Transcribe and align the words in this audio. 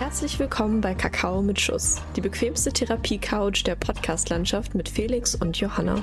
Herzlich 0.00 0.38
willkommen 0.38 0.80
bei 0.80 0.94
Kakao 0.94 1.42
mit 1.42 1.60
Schuss, 1.60 2.00
die 2.16 2.22
bequemste 2.22 2.72
Therapie-Couch 2.72 3.66
der 3.66 3.74
Podcast-Landschaft 3.74 4.74
mit 4.74 4.88
Felix 4.88 5.34
und 5.34 5.60
Johanna. 5.60 6.02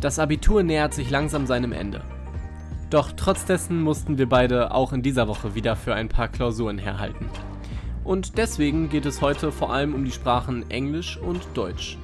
Das 0.00 0.18
Abitur 0.18 0.64
nähert 0.64 0.92
sich 0.92 1.08
langsam 1.08 1.46
seinem 1.46 1.70
Ende. 1.70 2.02
Doch 2.90 3.12
trotz 3.16 3.44
dessen 3.44 3.80
mussten 3.80 4.18
wir 4.18 4.28
beide 4.28 4.72
auch 4.72 4.92
in 4.92 5.04
dieser 5.04 5.28
Woche 5.28 5.54
wieder 5.54 5.76
für 5.76 5.94
ein 5.94 6.08
paar 6.08 6.26
Klausuren 6.26 6.78
herhalten. 6.78 7.30
Und 8.02 8.38
deswegen 8.38 8.88
geht 8.88 9.06
es 9.06 9.20
heute 9.20 9.52
vor 9.52 9.72
allem 9.72 9.94
um 9.94 10.04
die 10.04 10.10
Sprachen 10.10 10.68
Englisch 10.68 11.16
und 11.16 11.40
Deutsch. 11.54 11.96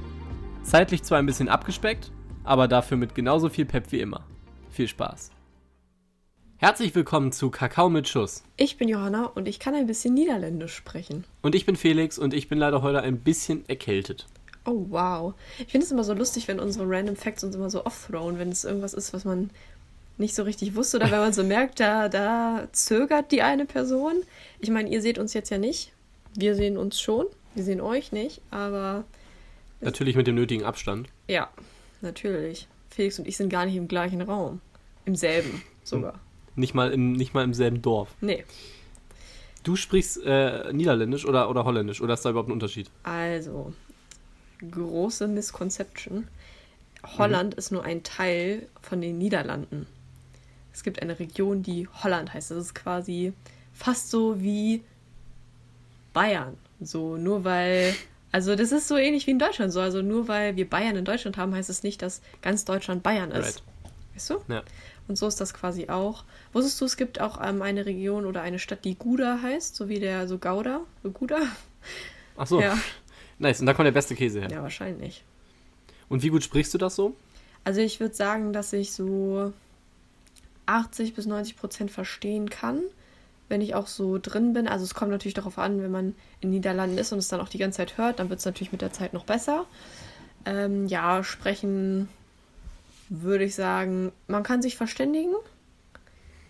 Zeitlich 0.63 1.03
zwar 1.03 1.19
ein 1.19 1.27
bisschen 1.27 1.49
abgespeckt, 1.49 2.13
aber 2.45 2.69
dafür 2.69 2.97
mit 2.97 3.17
genauso 3.17 3.49
viel 3.49 3.65
Pep 3.65 3.91
wie 3.91 3.99
immer. 3.99 4.25
Viel 4.71 4.87
Spaß! 4.87 5.33
Herzlich 6.59 6.95
willkommen 6.95 7.33
zu 7.33 7.51
Kakao 7.51 7.91
mit 7.91 8.09
Schuss. 8.09 8.43
Ich 8.57 8.79
bin 8.79 8.89
Johanna 8.89 9.27
und 9.27 9.49
ich 9.49 9.59
kann 9.59 9.75
ein 9.75 9.87
bisschen 9.87 10.15
Niederländisch 10.15 10.75
sprechen. 10.75 11.25
Und 11.43 11.55
ich 11.55 11.67
bin 11.67 11.77
Felix 11.77 12.17
und 12.17 12.33
ich 12.33 12.49
bin 12.49 12.59
leider 12.59 12.81
heute 12.81 13.03
ein 13.03 13.19
bisschen 13.19 13.69
erkältet. 13.69 14.27
Oh, 14.65 14.87
wow. 14.89 15.35
Ich 15.59 15.73
finde 15.73 15.85
es 15.85 15.91
immer 15.91 16.05
so 16.05 16.15
lustig, 16.15 16.49
wenn 16.49 16.61
unsere 16.61 16.89
Random 16.89 17.17
Facts 17.17 17.45
uns 17.45 17.55
immer 17.55 17.69
so 17.71 17.85
off-thrown, 17.85 18.39
wenn 18.39 18.51
es 18.51 18.65
irgendwas 18.65 18.95
ist, 18.95 19.13
was 19.13 19.25
man 19.25 19.51
nicht 20.17 20.35
so 20.35 20.45
richtig 20.45 20.75
wusste 20.77 20.99
oder 20.99 21.11
wenn 21.11 21.19
man 21.19 21.33
so 21.33 21.43
merkt, 21.45 21.81
da, 21.81 22.09
da 22.09 22.69
zögert 22.73 23.33
die 23.33 23.43
eine 23.43 23.67
Person. 23.67 24.23
Ich 24.61 24.71
meine, 24.71 24.89
ihr 24.89 25.03
seht 25.03 25.19
uns 25.19 25.35
jetzt 25.35 25.51
ja 25.51 25.59
nicht. 25.59 25.93
Wir 26.37 26.55
sehen 26.55 26.79
uns 26.79 27.01
schon. 27.01 27.27
Wir 27.55 27.65
sehen 27.65 27.81
euch 27.81 28.13
nicht, 28.13 28.41
aber. 28.51 29.05
Natürlich 29.81 30.17
mit 30.17 30.27
dem 30.27 30.37
nötigen 30.37 30.65
Abstand. 30.65 31.09
Ja, 31.29 31.51
natürlich. 32.01 32.69
Felix 32.91 33.19
und 33.19 33.27
ich 33.27 33.37
sind 33.37 33.51
gar 33.51 33.67
nicht 33.67 33.77
im 33.77 33.89
gleichen 33.89 34.23
Raum. 34.23 34.61
Im 35.05 35.17
selben 35.17 35.63
sogar. 35.85 36.21
Nicht 36.57 36.75
mal 36.75 36.93
im, 36.93 37.13
nicht 37.13 37.35
mal 37.35 37.45
im 37.45 37.55
selben 37.55 37.83
Dorf. 37.83 38.15
Nee. 38.21 38.45
Du 39.65 39.77
sprichst 39.77 40.23
äh, 40.25 40.73
Niederländisch 40.73 41.25
oder, 41.27 41.49
oder 41.49 41.65
Holländisch 41.65 42.01
oder 42.01 42.15
ist 42.15 42.25
da 42.25 42.31
überhaupt 42.31 42.51
ein 42.51 42.53
Unterschied? 42.53 42.91
Also, 43.03 43.73
große 44.71 45.27
Misconception. 45.27 46.29
Holland 47.19 47.55
mhm. 47.55 47.59
ist 47.59 47.73
nur 47.73 47.85
ein 47.85 48.03
Teil 48.03 48.69
von 48.83 49.01
den 49.01 49.19
Niederlanden. 49.19 49.87
Es 50.73 50.83
gibt 50.83 51.01
eine 51.01 51.19
Region, 51.19 51.63
die 51.63 51.89
Holland 52.03 52.35
heißt. 52.35 52.51
Das 52.51 52.59
ist 52.59 52.75
quasi 52.75 53.33
fast 53.73 54.11
so 54.11 54.41
wie 54.41 54.83
Bayern. 56.13 56.57
So, 56.81 57.17
nur 57.17 57.45
weil. 57.45 57.95
Also, 58.33 58.57
das 58.57 58.73
ist 58.73 58.89
so 58.89 58.97
ähnlich 58.97 59.27
wie 59.27 59.31
in 59.31 59.39
Deutschland 59.39 59.73
so. 59.73 59.81
Also, 59.81 60.03
nur 60.03 60.29
weil 60.29 60.57
wir 60.57 60.69
Bayern 60.69 60.97
in 60.97 61.05
Deutschland 61.05 61.37
haben, 61.37 61.55
heißt 61.55 61.71
es 61.71 61.85
nicht, 61.85 62.03
dass 62.03 62.23
ganz 62.43 62.65
Deutschland 62.65 63.03
Bayern 63.03 63.31
ist. 63.31 63.45
Right. 63.45 63.63
Weißt 64.15 64.31
du? 64.31 64.41
Ja. 64.49 64.63
Und 65.09 65.17
so 65.17 65.27
ist 65.27 65.41
das 65.41 65.53
quasi 65.53 65.89
auch. 65.89 66.25
Wusstest 66.53 66.81
du, 66.81 66.85
es 66.85 66.97
gibt 66.97 67.21
auch 67.21 67.41
ähm, 67.43 67.63
eine 67.63 67.85
Region 67.85 68.27
oder 68.27 68.43
eine 68.43 68.59
Stadt, 68.59 68.85
die 68.85 68.95
Gouda 68.95 69.41
heißt, 69.43 69.77
so 69.77 69.89
wie 69.89 70.01
der, 70.01 70.29
so 70.29 70.39
Gouda, 70.39 70.81
so 71.03 71.11
Gouda? 71.11 71.39
Ach 72.37 72.47
so. 72.47 72.61
Ja. 72.61 72.79
Nice, 73.39 73.61
und 73.61 73.67
da 73.67 73.75
kommt 73.75 73.87
der 73.87 73.93
beste 73.93 74.15
Käse 74.15 74.41
her. 74.41 74.49
Ja, 74.51 74.63
wahrscheinlich. 74.63 75.25
Und 76.09 76.23
wie 76.23 76.29
gut 76.29 76.43
sprichst 76.43 76.73
du 76.73 76.79
das 76.79 76.95
so? 76.95 77.17
Also 77.65 77.81
ich 77.81 77.99
würde 77.99 78.15
sagen, 78.15 78.53
dass 78.53 78.73
ich 78.73 78.93
so 78.93 79.53
80 80.67 81.15
bis 81.15 81.27
90 81.27 81.57
Prozent 81.57 81.91
verstehen 81.91 82.49
kann, 82.51 82.81
wenn 83.49 83.61
ich 83.61 83.75
auch 83.75 83.87
so 83.87 84.19
drin 84.19 84.53
bin. 84.53 84.69
Also 84.69 84.85
es 84.85 84.95
kommt 84.95 85.11
natürlich 85.11 85.35
darauf 85.35 85.59
an, 85.59 85.83
wenn 85.83 85.91
man 85.91 86.15
in 86.41 86.51
Niederlanden 86.51 86.99
ist 86.99 87.13
und 87.13 87.19
es 87.19 87.29
dann 87.29 87.41
auch 87.41 87.49
die 87.49 87.59
ganze 87.59 87.79
Zeit 87.79 87.99
hört, 87.99 88.19
dann 88.19 88.31
wird 88.31 88.39
es 88.39 88.47
natürlich 88.47 88.73
mit 88.73 88.83
der 88.83 88.93
Zeit 88.93 89.13
noch 89.13 89.25
besser. 89.25 89.67
Ähm, 90.47 90.87
ja, 90.87 91.25
sprechen 91.25 92.09
würde 93.09 93.45
ich 93.45 93.55
sagen, 93.55 94.13
man 94.27 94.43
kann 94.43 94.63
sich 94.63 94.77
verständigen, 94.77 95.35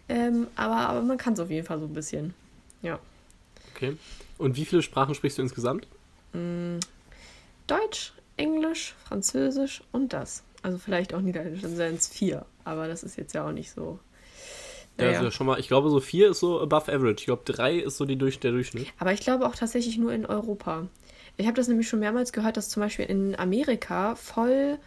ähm, 0.08 0.47
aber, 0.56 0.88
aber 0.88 1.02
man 1.02 1.19
kann 1.19 1.34
es 1.34 1.41
auf 1.41 1.50
jeden 1.50 1.66
Fall 1.66 1.78
so 1.80 1.86
ein 1.86 1.94
bisschen. 1.94 2.34
Ja. 2.83 2.98
Okay. 3.74 3.97
Und 4.38 4.56
wie 4.56 4.64
viele 4.64 4.82
Sprachen 4.82 5.14
sprichst 5.14 5.38
du 5.38 5.42
insgesamt? 5.42 5.86
Mm, 6.32 6.78
Deutsch, 7.66 8.12
Englisch, 8.37 8.94
Französisch 9.06 9.82
und 9.92 10.12
das. 10.12 10.42
Also 10.62 10.78
vielleicht 10.78 11.15
auch 11.15 11.20
Niederländisch, 11.20 11.62
dann 11.62 11.76
sind 11.76 11.98
es 11.98 12.09
vier. 12.09 12.47
Aber 12.65 12.88
das 12.88 13.03
ist 13.03 13.16
jetzt 13.16 13.34
ja 13.34 13.47
auch 13.47 13.53
nicht 13.53 13.71
so. 13.71 13.98
Naja. 14.97 15.12
Ja, 15.12 15.19
also 15.19 15.31
schon 15.31 15.47
mal, 15.47 15.59
ich 15.59 15.69
glaube, 15.69 15.91
so 15.91 16.00
vier 16.00 16.31
ist 16.31 16.41
so 16.41 16.60
above 16.60 16.92
average. 16.92 17.16
Ich 17.19 17.25
glaube, 17.26 17.42
drei 17.44 17.76
ist 17.76 17.97
so 17.97 18.04
die 18.04 18.16
durch, 18.16 18.38
der 18.38 18.53
Durchschnitt. 18.53 18.86
Aber 18.98 19.12
ich 19.12 19.21
glaube 19.21 19.47
auch 19.47 19.56
tatsächlich 19.56 19.98
nur 19.98 20.12
in 20.12 20.25
Europa. 20.25 20.86
Ich 21.36 21.47
habe 21.47 21.56
das 21.56 21.66
nämlich 21.69 21.88
schon 21.88 21.98
mehrmals 21.98 22.32
gehört, 22.32 22.56
dass 22.56 22.69
zum 22.69 22.81
Beispiel 22.82 23.06
in 23.06 23.36
Amerika 23.36 24.15
voll 24.15 24.78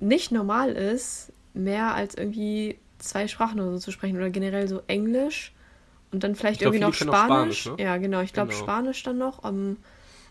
nicht 0.00 0.32
normal 0.32 0.72
ist, 0.72 1.32
mehr 1.54 1.94
als 1.94 2.14
irgendwie 2.14 2.78
zwei 2.98 3.28
Sprachen 3.28 3.60
oder 3.60 3.72
so 3.72 3.78
zu 3.78 3.92
sprechen 3.92 4.16
oder 4.16 4.30
generell 4.30 4.68
so 4.68 4.82
Englisch 4.86 5.52
und 6.12 6.24
dann 6.24 6.34
vielleicht 6.34 6.60
glaub, 6.60 6.74
irgendwie 6.74 6.86
noch 6.86 6.94
Spanisch. 6.94 7.62
Spanisch 7.62 7.66
ne? 7.66 7.84
Ja, 7.84 7.96
genau, 7.96 8.20
ich 8.20 8.32
glaube 8.32 8.50
genau. 8.50 8.62
Spanisch 8.62 9.02
dann 9.02 9.18
noch. 9.18 9.44
Um, 9.44 9.76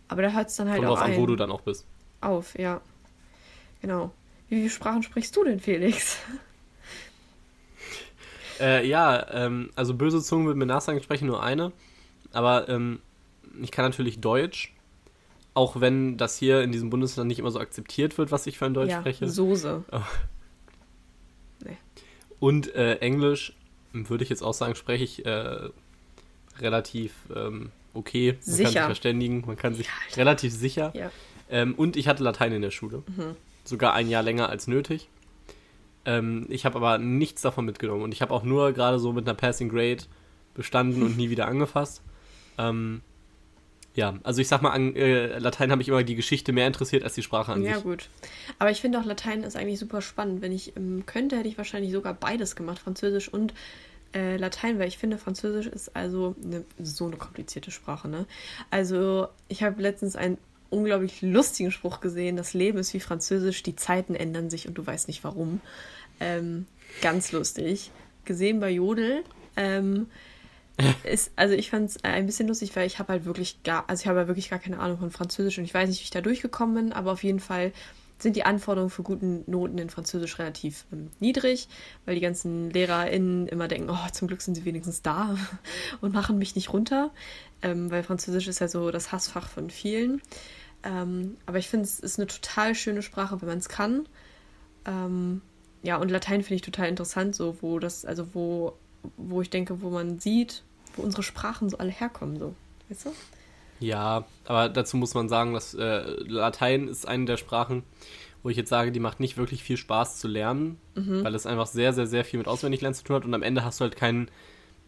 aber 0.08 0.22
da 0.24 0.32
hört 0.32 0.50
es 0.50 0.56
dann 0.56 0.70
halt 0.70 0.80
Kommt 0.80 0.92
auch 0.98 1.02
an, 1.02 1.16
wo 1.16 1.26
du 1.26 1.36
dann 1.36 1.52
auch 1.52 1.62
bist. 1.62 1.86
Auf, 2.22 2.58
ja. 2.58 2.82
Genau. 3.82 4.12
Wie 4.50 4.56
viele 4.56 4.70
Sprachen 4.70 5.04
sprichst 5.04 5.36
du 5.36 5.44
denn, 5.44 5.60
Felix? 5.60 6.18
Äh, 8.60 8.86
ja, 8.86 9.26
ähm, 9.32 9.70
also 9.78 9.94
böse 9.94 10.22
Zungen 10.22 10.46
würden 10.46 10.58
mir 10.60 10.66
nachsagen, 10.66 10.98
ich 10.98 11.06
spreche 11.06 11.26
nur 11.26 11.42
eine. 11.42 11.72
Aber 12.34 12.68
ähm, 12.68 13.00
ich 13.62 13.72
kann 13.72 13.86
natürlich 13.86 14.20
Deutsch. 14.20 14.74
Auch 15.54 15.82
wenn 15.82 16.18
das 16.18 16.38
hier 16.38 16.62
in 16.62 16.72
diesem 16.72 16.90
Bundesland 16.90 17.28
nicht 17.28 17.40
immer 17.40 17.52
so 17.52 17.60
akzeptiert 17.60 18.18
wird, 18.18 18.32
was 18.32 18.48
ich 18.48 18.58
für 18.58 18.66
ein 18.66 18.74
Deutsch 18.74 18.92
ja, 18.92 19.00
spreche. 19.00 19.28
Soße. 19.28 19.84
Oh. 19.92 20.00
Nee. 21.66 21.78
Und 22.40 22.74
äh, 22.76 22.96
Englisch, 22.98 23.54
würde 23.92 24.24
ich 24.24 24.30
jetzt 24.30 24.44
auch 24.44 24.54
sagen, 24.54 24.76
spreche 24.76 25.04
ich 25.04 25.26
äh, 25.26 25.70
relativ 26.60 27.14
ähm, 27.36 27.72
okay. 27.94 28.34
Man 28.34 28.42
sicher. 28.42 28.64
kann 28.64 28.74
sich 28.74 28.82
verständigen, 28.82 29.44
man 29.46 29.58
kann 29.58 29.74
sich 29.74 29.88
ja, 29.88 30.16
relativ 30.16 30.54
sicher. 30.54 30.92
Ja. 30.94 31.12
Ähm, 31.50 31.74
und 31.76 31.98
ich 31.98 32.08
hatte 32.08 32.24
Latein 32.24 32.54
in 32.54 32.62
der 32.62 32.72
Schule. 32.72 33.04
Mhm. 33.08 33.36
Sogar 33.64 33.94
ein 33.94 34.10
Jahr 34.10 34.24
länger 34.24 34.50
als 34.50 34.68
nötig. 34.68 35.10
Ähm, 36.06 36.46
ich 36.50 36.66
habe 36.66 36.78
aber 36.78 36.98
nichts 36.98 37.42
davon 37.42 37.66
mitgenommen. 37.66 38.04
Und 38.04 38.14
ich 38.14 38.22
habe 38.22 38.34
auch 38.34 38.44
nur 38.44 38.72
gerade 38.74 39.00
so 39.00 39.12
mit 39.14 39.28
einer 39.28 39.36
Passing 39.36 39.70
Grade 39.70 40.04
bestanden 40.54 41.04
und 41.04 41.18
nie 41.18 41.30
wieder 41.30 41.48
angefasst. 41.48 42.02
Ähm, 42.58 43.02
ja, 44.00 44.18
also 44.24 44.40
ich 44.40 44.48
sag 44.48 44.62
mal, 44.62 44.72
an 44.72 44.96
äh, 44.96 45.38
Latein 45.40 45.72
habe 45.72 45.82
ich 45.82 45.90
immer 45.90 46.04
die 46.04 46.16
Geschichte 46.16 46.54
mehr 46.54 46.66
interessiert 46.68 47.04
als 47.04 47.16
die 47.16 47.22
Sprache 47.22 47.52
an 47.52 47.62
ja, 47.62 47.76
sich. 47.76 47.84
Ja, 47.84 47.90
gut. 47.90 48.10
Aber 48.58 48.72
ich 48.72 48.80
finde 48.80 48.98
auch 48.98 49.04
Latein 49.04 49.44
ist 49.44 49.58
eigentlich 49.58 49.78
super 49.78 50.02
spannend. 50.02 50.42
Wenn 50.42 50.54
ich 50.54 50.78
ähm, 50.78 51.04
könnte, 51.06 51.38
hätte 51.38 51.50
ich 51.50 51.58
wahrscheinlich 51.58 51.92
sogar 51.92 52.14
beides 52.14 52.56
gemacht, 52.56 52.80
Französisch 52.80 53.28
und 53.28 53.54
äh, 54.16 54.38
Latein, 54.38 54.80
weil 54.80 54.88
ich 54.88 54.98
finde, 54.98 55.18
Französisch 55.18 55.68
ist 55.68 55.98
also 55.98 56.34
eine, 56.42 56.64
so 56.82 57.08
eine 57.08 57.18
komplizierte 57.18 57.72
Sprache. 57.72 58.08
Ne? 58.08 58.26
Also 58.72 59.28
ich 59.50 59.64
habe 59.64 59.82
letztens 59.82 60.16
einen 60.16 60.38
unglaublich 60.70 61.22
lustigen 61.22 61.72
Spruch 61.72 62.00
gesehen, 62.00 62.38
das 62.38 62.54
Leben 62.54 62.78
ist 62.78 62.94
wie 62.94 63.02
Französisch, 63.02 63.64
die 63.64 63.76
Zeiten 63.76 64.16
ändern 64.16 64.50
sich 64.50 64.66
und 64.66 64.78
du 64.78 64.88
weißt 64.88 65.10
nicht 65.10 65.26
warum. 65.26 65.60
Ähm, 66.22 66.68
ganz 67.02 67.34
lustig. 67.34 67.92
Gesehen 68.24 68.62
bei 68.62 68.70
Jodel. 68.70 69.26
Ähm, 69.58 70.08
ist, 71.04 71.32
also 71.36 71.54
ich 71.56 71.70
fand 71.70 71.90
es 71.90 72.04
ein 72.04 72.26
bisschen 72.26 72.48
lustig, 72.48 72.76
weil 72.76 72.88
ich 72.88 73.00
habe 73.00 73.14
halt 73.14 73.26
wirklich 73.26 73.64
gar, 73.64 73.90
also 73.90 74.02
ich 74.02 74.08
habe 74.08 74.20
ja 74.20 74.28
wirklich 74.28 74.50
gar 74.50 74.60
keine 74.60 74.80
Ahnung 74.80 74.98
von 74.98 75.12
Französisch 75.12 75.58
und 75.58 75.64
ich 75.64 75.74
weiß 75.74 75.90
nicht, 75.90 76.00
wie 76.00 76.04
ich 76.04 76.10
da 76.10 76.22
durchgekommen 76.22 76.76
bin, 76.76 76.94
aber 76.94 77.12
auf 77.12 77.24
jeden 77.24 77.40
Fall 77.40 77.72
sind 78.22 78.36
die 78.36 78.44
Anforderungen 78.44 78.90
für 78.90 79.04
guten 79.04 79.44
Noten 79.50 79.78
in 79.78 79.90
Französisch 79.90 80.40
relativ 80.40 80.86
ähm, 80.92 81.10
niedrig, 81.20 81.68
weil 82.06 82.16
die 82.16 82.22
ganzen 82.22 82.70
LehrerInnen 82.70 83.48
immer 83.48 83.68
denken, 83.68 83.90
oh, 83.90 84.10
zum 84.12 84.28
Glück 84.28 84.42
sind 84.42 84.56
sie 84.56 84.66
wenigstens 84.66 85.02
da 85.02 85.38
und 86.02 86.14
machen 86.14 86.38
mich 86.38 86.56
nicht 86.56 86.74
runter, 86.74 87.12
ähm, 87.62 87.90
weil 87.92 88.04
Französisch 88.04 88.48
ist 88.48 88.60
ja 88.60 88.68
so 88.68 88.92
das 88.92 89.12
Hassfach 89.12 89.48
von 89.48 89.70
vielen. 89.70 90.22
Ähm, 90.84 91.38
aber 91.46 91.58
ich 91.58 91.70
finde, 91.70 91.86
es 91.86 92.00
ist 92.00 92.20
eine 92.20 92.28
total 92.28 92.76
schöne 92.76 93.02
Sprache, 93.02 93.42
wenn 93.42 93.50
man 93.50 93.58
es 93.58 93.70
kann. 93.70 94.08
Ähm, 94.86 95.42
ja, 95.82 95.98
und 95.98 96.12
Latein 96.12 96.42
finde 96.42 96.56
ich 96.56 96.62
total 96.62 96.90
interessant, 96.90 97.36
so 97.36 97.58
wo 97.62 97.80
das, 97.80 98.06
also 98.06 98.34
wo, 98.34 98.74
wo 99.18 99.42
ich 99.42 99.50
denke, 99.50 99.82
wo 99.82 99.90
man 99.90 100.20
sieht, 100.20 100.64
wo 101.00 101.04
unsere 101.04 101.24
Sprachen 101.24 101.70
so 101.70 101.78
alle 101.78 101.92
herkommen, 101.92 102.38
so. 102.38 102.54
Weißt 102.90 103.06
du? 103.06 103.12
Ja, 103.80 104.26
aber 104.46 104.70
dazu 104.70 104.98
muss 104.98 105.14
man 105.14 105.30
sagen, 105.30 105.54
dass 105.54 105.74
äh, 105.74 106.02
Latein 106.28 106.88
ist 106.88 107.08
eine 107.08 107.26
der 107.26 107.38
Sprachen, 107.38 107.84
wo 108.44 108.50
ich 108.50 108.58
jetzt 108.58 108.70
sage, 108.70 108.92
die 108.92 109.00
macht 109.00 109.20
nicht 109.20 109.38
wirklich 109.38 109.64
viel 109.64 109.78
Spaß 109.78 110.20
zu 110.20 110.28
lernen, 110.28 110.78
mhm. 110.96 111.24
weil 111.24 111.36
es 111.36 111.46
einfach 111.46 111.68
sehr, 111.68 111.94
sehr, 111.94 112.08
sehr 112.08 112.26
viel 112.26 112.40
mit 112.40 112.48
Auswendiglernen 112.48 112.96
zu 112.96 113.04
tun 113.04 113.16
hat 113.16 113.26
und 113.26 113.34
am 113.34 113.44
Ende 113.44 113.64
hast 113.64 113.80
du 113.80 113.84
halt 113.84 113.96
keinen. 113.96 114.30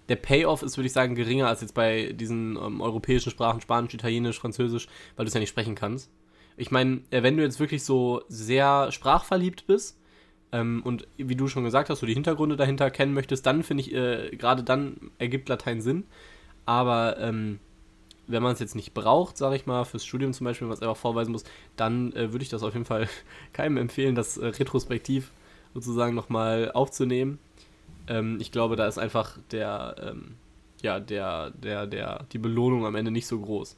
Der 0.10 0.16
Payoff 0.18 0.62
ist, 0.62 0.78
würde 0.78 0.88
ich 0.88 0.94
sagen, 0.94 1.16
geringer 1.16 1.48
als 1.48 1.62
jetzt 1.62 1.74
bei 1.74 2.12
diesen 2.12 2.58
ähm, 2.58 2.82
europäischen 2.82 3.30
Sprachen, 3.30 3.62
Spanisch, 3.62 3.94
Italienisch, 3.94 4.40
Französisch, 4.40 4.88
weil 5.16 5.26
du 5.26 5.30
es 5.30 5.34
ja 5.34 5.40
nicht 5.40 5.50
sprechen 5.50 5.76
kannst. 5.76 6.10
Ich 6.58 6.70
meine, 6.70 7.02
äh, 7.12 7.24
wenn 7.24 7.38
du 7.38 7.44
jetzt 7.44 7.60
wirklich 7.60 7.84
so 7.84 8.22
sehr 8.28 8.92
sprachverliebt 8.92 9.68
bist, 9.68 10.01
ähm, 10.52 10.82
und 10.84 11.08
wie 11.18 11.36
du 11.36 11.48
schon 11.48 11.64
gesagt 11.64 11.90
hast, 11.90 12.02
du 12.02 12.06
die 12.06 12.14
Hintergründe 12.14 12.58
dahinter 12.58 12.92
kennen 12.92 13.14
möchtest, 13.14 13.46
dann 13.46 13.64
finde 13.64 13.82
ich, 13.82 13.94
äh, 13.94 14.36
gerade 14.36 14.64
dann 14.64 15.12
ergibt 15.18 15.50
Latein 15.50 15.82
Sinn. 15.82 16.06
Aber 16.66 17.18
ähm, 17.20 17.60
wenn 18.28 18.44
man 18.44 18.54
es 18.54 18.60
jetzt 18.60 18.76
nicht 18.76 18.94
braucht, 18.94 19.38
sage 19.38 19.56
ich 19.56 19.66
mal, 19.66 19.86
fürs 19.86 20.06
Studium 20.06 20.34
zum 20.34 20.46
Beispiel, 20.46 20.70
was 20.70 20.82
einfach 20.82 20.98
vorweisen 20.98 21.32
muss, 21.32 21.44
dann 21.76 22.14
äh, 22.14 22.32
würde 22.32 22.44
ich 22.44 22.50
das 22.50 22.64
auf 22.64 22.74
jeden 22.74 22.86
Fall 22.86 23.08
keinem 23.54 23.78
empfehlen, 23.78 24.16
das 24.16 24.38
äh, 24.38 24.48
retrospektiv 24.48 25.32
sozusagen 25.74 26.16
nochmal 26.16 26.72
aufzunehmen. 26.74 27.40
Ähm, 28.08 28.38
ich 28.42 28.52
glaube, 28.52 28.76
da 28.76 28.88
ist 28.88 28.98
einfach 28.98 29.38
der, 29.52 29.96
ähm, 30.02 30.36
ja, 30.82 31.00
der, 31.00 31.52
der, 31.52 31.88
der, 31.88 32.26
die 32.32 32.40
Belohnung 32.40 32.86
am 32.86 32.96
Ende 32.96 33.12
nicht 33.12 33.28
so 33.28 33.40
groß. 33.40 33.78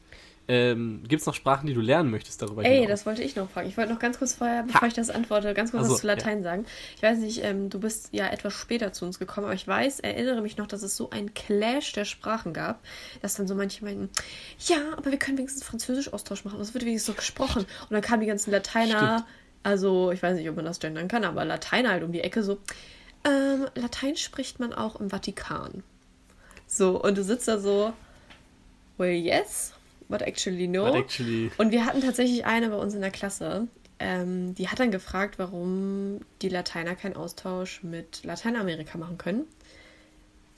Ähm, 0.50 1.04
Gibt 1.08 1.22
es 1.22 1.26
noch 1.26 1.34
Sprachen, 1.34 1.68
die 1.68 1.74
du 1.74 1.80
lernen 1.80 2.12
möchtest 2.12 2.42
darüber 2.42 2.66
Ey, 2.66 2.82
hinaus? 2.82 2.90
das 2.90 3.06
wollte 3.06 3.24
ich 3.24 3.38
noch 3.38 3.50
fragen. 3.50 3.70
Ich 3.70 3.78
wollte 3.78 3.94
noch 3.94 4.00
ganz 4.00 4.18
kurz 4.20 4.34
vorher, 4.34 4.64
bevor 4.64 4.82
ha. 4.82 4.88
ich 4.88 4.94
das 4.94 5.10
antworte, 5.10 5.54
ganz 5.54 5.72
kurz 5.72 5.84
also, 5.84 5.94
was 5.94 6.02
zu 6.02 6.08
Latein 6.08 6.40
ja. 6.40 6.44
sagen. 6.44 6.66
Ich 6.98 7.02
weiß 7.02 7.20
nicht, 7.20 7.44
ähm, 7.44 7.70
du 7.70 7.80
bist 7.80 8.10
ja 8.12 8.28
etwas 8.28 8.54
später 8.54 8.92
zu 8.92 9.06
uns 9.06 9.20
gekommen, 9.20 9.46
aber 9.46 9.54
ich 9.54 9.66
weiß, 9.66 10.02
erinnere 10.02 10.42
mich 10.42 10.58
noch, 10.58 10.68
dass 10.68 10.84
es 10.84 10.98
so 10.98 11.10
ein 11.12 11.34
Clash 11.34 11.94
der 11.94 12.04
Sprachen 12.04 12.52
gab, 12.52 12.82
dass 13.22 13.36
dann 13.36 13.48
so 13.48 13.56
manche 13.56 13.86
meinten, 13.86 14.10
ja, 14.60 14.78
aber 14.98 15.12
wir 15.12 15.20
können 15.20 15.38
wenigstens 15.38 15.64
Französisch-Austausch 15.64 16.44
machen. 16.44 16.60
Das 16.60 16.74
wird 16.74 16.84
wenigstens 16.84 17.16
so 17.16 17.18
gesprochen. 17.18 17.60
Und 17.60 17.92
dann 17.92 18.02
kamen 18.02 18.20
die 18.20 18.28
ganzen 18.28 18.52
Lateiner, 18.52 19.20
Stimmt. 19.20 19.26
also 19.64 20.12
ich 20.12 20.22
weiß 20.22 20.36
nicht, 20.36 20.50
ob 20.50 20.58
man 20.58 20.66
das 20.66 20.82
gendern 20.82 21.08
kann, 21.08 21.24
aber 21.24 21.46
Lateiner 21.46 21.92
halt 21.92 22.04
um 22.04 22.12
die 22.12 22.22
Ecke 22.22 22.44
so, 22.44 22.58
ähm, 23.24 23.68
Latein 23.76 24.18
spricht 24.18 24.60
man 24.60 24.74
auch 24.74 25.00
im 25.00 25.10
Vatikan. 25.10 25.84
So, 26.68 27.02
und 27.02 27.18
du 27.18 27.24
sitzt 27.24 27.48
da 27.48 27.60
so, 27.60 27.94
well, 28.98 29.10
yes 29.10 29.74
But 30.10 30.22
actually 30.22 30.68
no. 30.68 30.86
But 30.86 30.96
actually... 30.96 31.52
Und 31.58 31.72
wir 31.72 31.86
hatten 31.86 32.02
tatsächlich 32.02 32.46
eine 32.46 32.70
bei 32.70 32.76
uns 32.78 32.94
in 32.94 33.02
der 33.02 33.12
Klasse, 33.12 33.68
ähm, 34.00 34.54
die 34.56 34.68
hat 34.68 34.80
dann 34.80 34.92
gefragt, 34.92 35.40
warum 35.40 36.22
die 36.42 36.50
Lateiner 36.50 36.96
keinen 36.96 37.16
Austausch 37.16 37.84
mit 37.84 38.24
Lateinamerika 38.24 38.98
machen 38.98 39.18
können. 39.18 39.46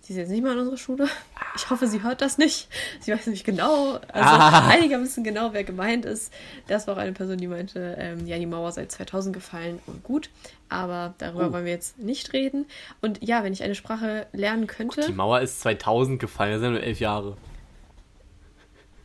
Sie 0.06 0.14
ist 0.14 0.18
jetzt 0.18 0.30
nicht 0.30 0.44
mal 0.44 0.54
in 0.54 0.60
unserer 0.60 0.78
Schule. 0.78 1.08
Ich 1.56 1.70
hoffe, 1.70 1.88
sie 1.88 2.04
hört 2.04 2.22
das 2.22 2.38
nicht. 2.38 2.68
Sie 3.00 3.12
weiß 3.12 3.26
nämlich 3.26 3.44
genau, 3.44 3.94
also 3.94 4.30
ah. 4.30 4.68
einige 4.68 5.00
wissen 5.02 5.24
genau, 5.24 5.54
wer 5.54 5.64
gemeint 5.64 6.06
ist. 6.06 6.32
Das 6.68 6.86
war 6.86 6.96
auch 6.96 7.00
eine 7.00 7.14
Person, 7.14 7.38
die 7.38 7.48
meinte, 7.48 7.96
ähm, 7.98 8.28
ja, 8.28 8.38
die 8.38 8.46
Mauer 8.46 8.72
sei 8.72 8.86
2000 8.86 9.34
gefallen 9.34 9.80
und 9.88 10.04
gut, 10.04 10.30
aber 10.70 11.16
darüber 11.18 11.48
oh. 11.48 11.54
wollen 11.54 11.66
wir 11.66 11.72
jetzt 11.72 11.98
nicht 11.98 12.34
reden. 12.34 12.68
Und 13.02 13.24
ja, 13.24 13.44
wenn 13.44 13.54
ich 13.54 13.64
eine 13.64 13.74
Sprache 13.74 14.28
lernen 14.32 14.68
könnte. 14.68 15.02
Gut, 15.02 15.10
die 15.10 15.14
Mauer 15.14 15.42
ist 15.42 15.62
2000 15.62 16.20
gefallen, 16.20 16.52
das 16.52 16.62
sind 16.62 16.74
nur 16.74 16.84
elf 16.84 17.00
Jahre. 17.00 17.36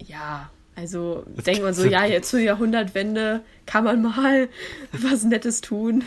Ja, 0.06 0.50
also 0.76 1.24
denkt 1.46 1.62
man 1.62 1.74
so, 1.74 1.84
ja, 1.84 2.04
jetzt 2.04 2.30
zur 2.30 2.40
Jahrhundertwende 2.40 3.42
kann 3.66 3.84
man 3.84 4.02
mal 4.02 4.48
was 4.92 5.24
Nettes 5.24 5.60
tun. 5.60 6.04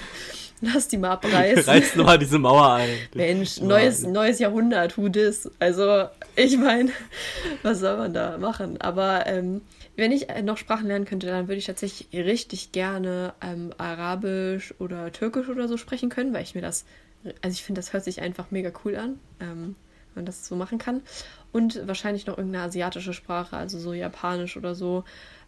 Lass 0.62 0.88
die 0.88 0.98
mal 0.98 1.12
abreißen. 1.12 1.64
Reiß 1.68 1.96
nur 1.96 2.06
mal 2.06 2.18
diese 2.18 2.40
Mauer 2.40 2.74
ein. 2.74 2.90
Mensch, 3.14 3.60
neues, 3.60 4.04
neues 4.04 4.40
Jahrhundert, 4.40 4.98
who 4.98 5.10
this? 5.10 5.50
Also, 5.60 6.06
ich 6.38 6.58
meine, 6.58 6.92
was 7.64 7.80
soll 7.80 7.98
man 7.98 8.14
da 8.14 8.38
machen? 8.38 8.80
Aber 8.80 9.28
ähm, 9.28 9.62
wenn 9.96 10.12
ich 10.12 10.28
noch 10.44 10.58
Sprachen 10.58 10.88
lernen 10.88 11.06
könnte, 11.06 11.28
dann 11.28 11.48
würde 11.48 11.60
ich 11.60 11.66
tatsächlich 11.66 12.08
richtig 12.14 12.72
gerne 12.72 13.34
ähm, 13.42 13.74
Arabisch 13.78 14.74
oder 14.80 15.12
Türkisch 15.12 15.50
oder 15.50 15.68
so 15.68 15.78
sprechen 15.78 16.10
können, 16.10 16.34
weil 16.34 16.44
ich 16.44 16.56
mir 16.56 16.62
das, 16.62 16.86
also 17.42 17.54
ich 17.54 17.64
finde, 17.64 17.80
das 17.80 17.94
hört 17.94 18.04
sich 18.04 18.22
einfach 18.22 18.50
mega 18.50 18.72
cool 18.84 18.96
an, 18.96 19.20
ähm, 19.40 19.76
man 20.16 20.26
das 20.26 20.48
so 20.48 20.56
machen 20.56 20.78
kann. 20.78 21.02
Und 21.52 21.88
wahrscheinlich 21.88 22.26
noch 22.26 22.38
irgendeine 22.38 22.66
asiatische 22.66 23.14
Sprache, 23.14 23.58
also 23.58 23.80
so 23.80 23.94
Japanisch 23.94 24.58
oder 24.58 24.76
so. 24.76 25.04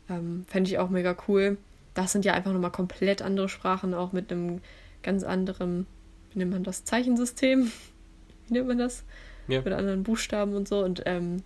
Ähm, 0.10 0.46
Fände 0.48 0.70
ich 0.70 0.78
auch 0.78 0.90
mega 0.90 1.16
cool. 1.28 1.58
Das 1.94 2.12
sind 2.12 2.26
ja 2.26 2.34
einfach 2.34 2.54
nochmal 2.54 2.72
komplett 2.72 3.22
andere 3.22 3.50
Sprachen, 3.50 3.94
auch 3.94 4.12
mit 4.12 4.32
einem 4.32 4.62
ganz 5.02 5.24
anderen, 5.24 5.88
wie 6.32 6.40
nennt 6.40 6.52
man 6.52 6.64
das, 6.64 6.84
Zeichensystem? 6.84 7.72
Wie 8.48 8.54
nennt 8.54 8.68
man 8.68 8.78
das? 8.78 9.04
Ja. 9.48 9.62
Mit 9.64 9.74
anderen 9.74 10.04
Buchstaben 10.04 10.54
und 10.54 10.68
so. 10.68 10.84
Und 10.84 11.02
ähm, 11.08 11.42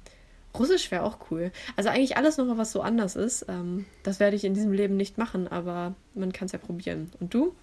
Russisch 0.57 0.91
wäre 0.91 1.03
auch 1.03 1.17
cool. 1.31 1.51
Also 1.75 1.89
eigentlich 1.89 2.17
alles 2.17 2.37
nochmal, 2.37 2.57
was 2.57 2.71
so 2.71 2.81
anders 2.81 3.15
ist. 3.15 3.45
Ähm, 3.47 3.85
das 4.03 4.19
werde 4.19 4.35
ich 4.35 4.43
in 4.43 4.53
diesem 4.53 4.73
Leben 4.73 4.97
nicht 4.97 5.17
machen, 5.17 5.47
aber 5.47 5.95
man 6.13 6.33
kann 6.33 6.47
es 6.47 6.51
ja 6.51 6.59
probieren. 6.59 7.11
Und 7.19 7.33
du? 7.33 7.55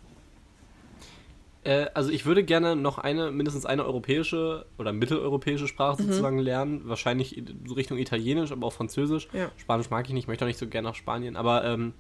Äh, 1.66 1.90
also 1.94 2.10
ich 2.10 2.24
würde 2.24 2.44
gerne 2.44 2.76
noch 2.76 2.98
eine, 2.98 3.32
mindestens 3.32 3.66
eine 3.66 3.84
europäische 3.84 4.66
oder 4.78 4.92
mitteleuropäische 4.92 5.66
Sprache 5.66 6.00
mhm. 6.00 6.06
sozusagen 6.06 6.38
lernen. 6.38 6.82
Wahrscheinlich 6.84 7.42
Richtung 7.74 7.98
Italienisch, 7.98 8.52
aber 8.52 8.68
auch 8.68 8.72
Französisch. 8.72 9.28
Ja. 9.32 9.50
Spanisch 9.56 9.90
mag 9.90 10.06
ich 10.06 10.14
nicht, 10.14 10.28
möchte 10.28 10.44
auch 10.44 10.48
nicht 10.48 10.60
so 10.60 10.68
gerne 10.68 10.88
nach 10.88 10.94
Spanien. 10.94 11.36
Aber 11.36 11.64
ähm, 11.64 11.92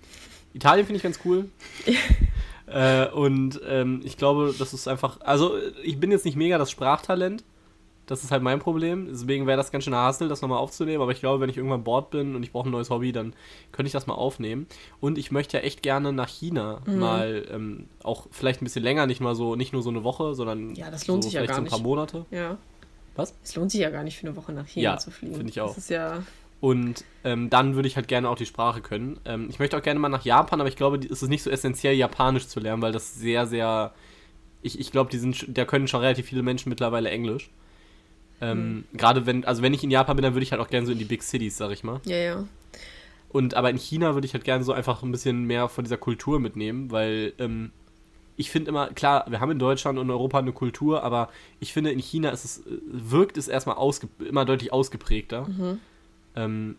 Italien 0.54 0.86
finde 0.86 0.98
ich 0.98 1.02
ganz 1.02 1.18
cool. 1.24 1.48
äh, 2.66 3.08
und 3.08 3.60
ähm, 3.66 4.02
ich 4.04 4.16
glaube, 4.16 4.54
das 4.56 4.72
ist 4.72 4.86
einfach. 4.86 5.20
Also 5.22 5.56
ich 5.82 5.98
bin 5.98 6.12
jetzt 6.12 6.24
nicht 6.24 6.36
mega 6.36 6.58
das 6.58 6.70
Sprachtalent. 6.70 7.42
Das 8.06 8.22
ist 8.22 8.30
halt 8.30 8.42
mein 8.42 8.60
Problem. 8.60 9.08
Deswegen 9.10 9.46
wäre 9.46 9.56
das 9.56 9.72
ganz 9.72 9.84
schön 9.84 9.94
Hassel, 9.94 10.28
das 10.28 10.40
nochmal 10.40 10.58
aufzunehmen. 10.58 11.02
Aber 11.02 11.10
ich 11.10 11.20
glaube, 11.20 11.40
wenn 11.40 11.50
ich 11.50 11.56
irgendwann 11.56 11.82
Bord 11.82 12.10
bin 12.10 12.36
und 12.36 12.42
ich 12.44 12.52
brauche 12.52 12.68
ein 12.68 12.72
neues 12.72 12.88
Hobby, 12.88 13.10
dann 13.10 13.34
könnte 13.72 13.88
ich 13.88 13.92
das 13.92 14.06
mal 14.06 14.14
aufnehmen. 14.14 14.66
Und 15.00 15.18
ich 15.18 15.32
möchte 15.32 15.56
ja 15.56 15.64
echt 15.64 15.82
gerne 15.82 16.12
nach 16.12 16.28
China 16.28 16.82
mhm. 16.86 16.98
mal 16.98 17.46
ähm, 17.50 17.88
auch 18.04 18.28
vielleicht 18.30 18.62
ein 18.62 18.64
bisschen 18.64 18.84
länger, 18.84 19.06
nicht 19.06 19.20
mal 19.20 19.34
so, 19.34 19.56
nicht 19.56 19.72
nur 19.72 19.82
so 19.82 19.90
eine 19.90 20.04
Woche, 20.04 20.34
sondern 20.34 20.74
ja, 20.76 20.90
das 20.90 21.06
lohnt 21.08 21.24
so 21.24 21.30
sich 21.30 21.34
ja 21.34 21.44
gar 21.44 21.56
so 21.56 21.62
ein 21.62 21.66
paar 21.66 21.78
nicht. 21.78 21.86
Monate. 21.86 22.26
Ja. 22.30 22.58
Was? 23.16 23.34
Es 23.42 23.56
lohnt 23.56 23.72
sich 23.72 23.80
ja 23.80 23.90
gar 23.90 24.04
nicht 24.04 24.16
für 24.16 24.26
eine 24.26 24.36
Woche 24.36 24.52
nach 24.52 24.66
China 24.66 24.92
ja, 24.92 24.98
zu 24.98 25.10
fliegen. 25.10 25.34
Finde 25.34 25.50
ich 25.50 25.60
auch. 25.60 25.68
Das 25.68 25.78
ist 25.78 25.90
ja. 25.90 26.22
Und 26.60 27.04
ähm, 27.24 27.50
dann 27.50 27.74
würde 27.74 27.88
ich 27.88 27.96
halt 27.96 28.08
gerne 28.08 28.28
auch 28.28 28.36
die 28.36 28.46
Sprache 28.46 28.80
können. 28.80 29.20
Ähm, 29.24 29.48
ich 29.50 29.58
möchte 29.58 29.76
auch 29.76 29.82
gerne 29.82 30.00
mal 30.00 30.08
nach 30.08 30.24
Japan, 30.24 30.60
aber 30.60 30.68
ich 30.68 30.76
glaube, 30.76 30.98
es 30.98 31.22
ist 31.22 31.28
nicht 31.28 31.42
so 31.42 31.50
essentiell, 31.50 31.94
Japanisch 31.94 32.46
zu 32.46 32.60
lernen, 32.60 32.82
weil 32.82 32.92
das 32.92 33.14
sehr, 33.14 33.46
sehr. 33.46 33.92
Ich, 34.62 34.80
ich 34.80 34.90
glaube, 34.90 35.10
die 35.10 35.18
sind, 35.18 35.46
da 35.48 35.64
können 35.64 35.86
schon 35.86 36.00
relativ 36.00 36.26
viele 36.26 36.42
Menschen 36.42 36.70
mittlerweile 36.70 37.10
Englisch. 37.10 37.50
Ähm, 38.40 38.74
mhm. 38.74 38.84
Gerade 38.92 39.26
wenn, 39.26 39.44
also 39.44 39.62
wenn 39.62 39.74
ich 39.74 39.82
in 39.82 39.90
Japan 39.90 40.16
bin, 40.16 40.22
dann 40.22 40.34
würde 40.34 40.42
ich 40.42 40.52
halt 40.52 40.60
auch 40.60 40.68
gerne 40.68 40.86
so 40.86 40.92
in 40.92 40.98
die 40.98 41.04
Big 41.04 41.22
Cities, 41.22 41.56
sag 41.56 41.70
ich 41.70 41.84
mal. 41.84 42.00
Ja, 42.04 42.16
ja. 42.16 42.44
Und 43.30 43.54
aber 43.54 43.70
in 43.70 43.76
China 43.76 44.14
würde 44.14 44.26
ich 44.26 44.34
halt 44.34 44.44
gerne 44.44 44.64
so 44.64 44.72
einfach 44.72 45.02
ein 45.02 45.12
bisschen 45.12 45.44
mehr 45.44 45.68
von 45.68 45.84
dieser 45.84 45.96
Kultur 45.96 46.40
mitnehmen, 46.40 46.90
weil 46.90 47.32
ähm, 47.38 47.70
ich 48.36 48.50
finde 48.50 48.68
immer, 48.68 48.88
klar, 48.88 49.24
wir 49.28 49.40
haben 49.40 49.50
in 49.50 49.58
Deutschland 49.58 49.98
und 49.98 50.10
Europa 50.10 50.38
eine 50.38 50.52
Kultur, 50.52 51.02
aber 51.02 51.30
ich 51.58 51.72
finde, 51.72 51.90
in 51.90 51.98
China 51.98 52.30
ist 52.30 52.44
es, 52.44 52.62
wirkt 52.86 53.38
es 53.38 53.48
erstmal 53.48 53.76
ausge, 53.76 54.08
immer 54.26 54.44
deutlich 54.44 54.72
ausgeprägter. 54.72 55.48
Mhm. 55.48 55.78
Ähm, 56.34 56.76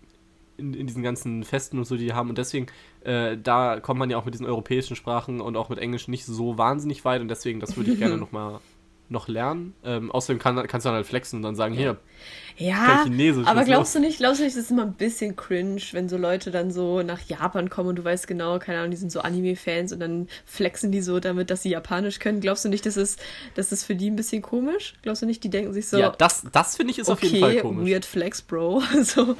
in, 0.57 0.73
in, 0.73 0.87
diesen 0.87 1.03
ganzen 1.03 1.43
Festen 1.43 1.77
und 1.77 1.85
so, 1.85 1.95
die 1.95 2.05
die 2.05 2.13
haben. 2.13 2.29
Und 2.29 2.37
deswegen, 2.37 2.67
äh, 3.01 3.37
da 3.37 3.79
kommt 3.79 3.99
man 3.99 4.09
ja 4.09 4.17
auch 4.17 4.25
mit 4.25 4.33
diesen 4.33 4.47
europäischen 4.47 4.95
Sprachen 4.95 5.39
und 5.39 5.55
auch 5.55 5.69
mit 5.69 5.77
Englisch 5.79 6.07
nicht 6.07 6.25
so 6.25 6.57
wahnsinnig 6.57 7.05
weit. 7.05 7.21
Und 7.21 7.27
deswegen, 7.27 7.59
das 7.59 7.77
würde 7.77 7.91
ich 7.91 7.99
gerne 7.99 8.17
nochmal 8.17 8.59
noch 9.09 9.27
lernen. 9.27 9.73
Ähm, 9.83 10.11
außerdem 10.11 10.39
kann, 10.39 10.55
kannst 10.67 10.85
du 10.85 10.89
dann 10.89 10.95
halt 10.95 11.05
flexen 11.05 11.37
und 11.37 11.43
dann 11.43 11.55
sagen, 11.55 11.73
hier, 11.73 11.97
ja, 12.57 13.03
Chinesisch. 13.03 13.45
Aber 13.45 13.63
glaubst 13.63 13.93
du 13.93 13.99
nicht, 13.99 14.17
glaubst 14.17 14.39
du 14.39 14.43
nicht, 14.43 14.57
das 14.57 14.63
ist 14.63 14.71
immer 14.71 14.83
ein 14.83 14.93
bisschen 14.93 15.35
cringe, 15.35 15.81
wenn 15.91 16.09
so 16.09 16.17
Leute 16.17 16.49
dann 16.49 16.71
so 16.71 17.03
nach 17.03 17.21
Japan 17.21 17.69
kommen 17.69 17.89
und 17.89 17.95
du 17.97 18.03
weißt 18.03 18.27
genau, 18.27 18.57
keine 18.57 18.79
Ahnung, 18.79 18.91
die 18.91 18.97
sind 18.97 19.11
so 19.11 19.21
Anime-Fans 19.21 19.93
und 19.93 19.99
dann 19.99 20.27
flexen 20.45 20.91
die 20.91 21.01
so 21.01 21.19
damit, 21.19 21.51
dass 21.51 21.61
sie 21.61 21.69
Japanisch 21.69 22.19
können. 22.19 22.41
Glaubst 22.41 22.65
du 22.65 22.69
nicht, 22.69 22.85
das 22.85 22.97
ist, 22.97 23.19
das 23.53 23.71
ist 23.71 23.83
für 23.83 23.95
die 23.95 24.09
ein 24.09 24.15
bisschen 24.15 24.41
komisch? 24.41 24.95
Glaubst 25.03 25.21
du 25.21 25.27
nicht, 25.27 25.43
die 25.43 25.49
denken 25.49 25.71
sich 25.71 25.87
so. 25.87 25.97
Ja, 25.97 26.09
das, 26.09 26.45
das 26.51 26.75
finde 26.75 26.91
ich 26.91 26.99
ist 26.99 27.09
okay, 27.09 27.27
auf 27.27 27.31
jeden 27.31 27.43
Fall 27.43 27.57
komisch. 27.57 27.91
Weird 27.91 28.05
Flex, 28.05 28.41
Bro. 28.41 28.81
so. 29.03 29.35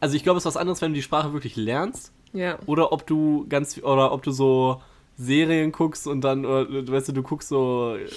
Also 0.00 0.14
ich 0.14 0.22
glaube, 0.22 0.36
es 0.36 0.42
ist 0.42 0.46
was 0.46 0.56
anderes, 0.56 0.82
wenn 0.82 0.92
du 0.92 0.96
die 0.96 1.02
Sprache 1.02 1.32
wirklich 1.32 1.56
lernst. 1.56 2.12
Ja. 2.34 2.58
Oder 2.66 2.92
ob 2.92 3.06
du 3.06 3.46
ganz, 3.48 3.78
oder 3.78 4.12
ob 4.12 4.22
du 4.22 4.30
so 4.30 4.82
Serien 5.18 5.72
guckst 5.72 6.06
und 6.06 6.22
dann, 6.22 6.46
oder, 6.46 6.90
weißt 6.90 7.08
du, 7.08 7.12
du 7.12 7.22
guckst 7.22 7.48
so 7.48 7.96
äh, 7.96 8.08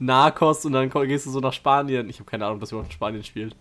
Narcos 0.00 0.64
und 0.64 0.72
dann 0.72 0.90
gehst 0.90 1.26
du 1.26 1.30
so 1.30 1.40
nach 1.40 1.52
Spanien. 1.52 2.10
Ich 2.10 2.18
habe 2.18 2.28
keine 2.28 2.44
Ahnung, 2.46 2.60
was 2.60 2.72
überhaupt 2.72 2.90
in 2.90 2.92
Spanien 2.92 3.24
spielt. 3.24 3.54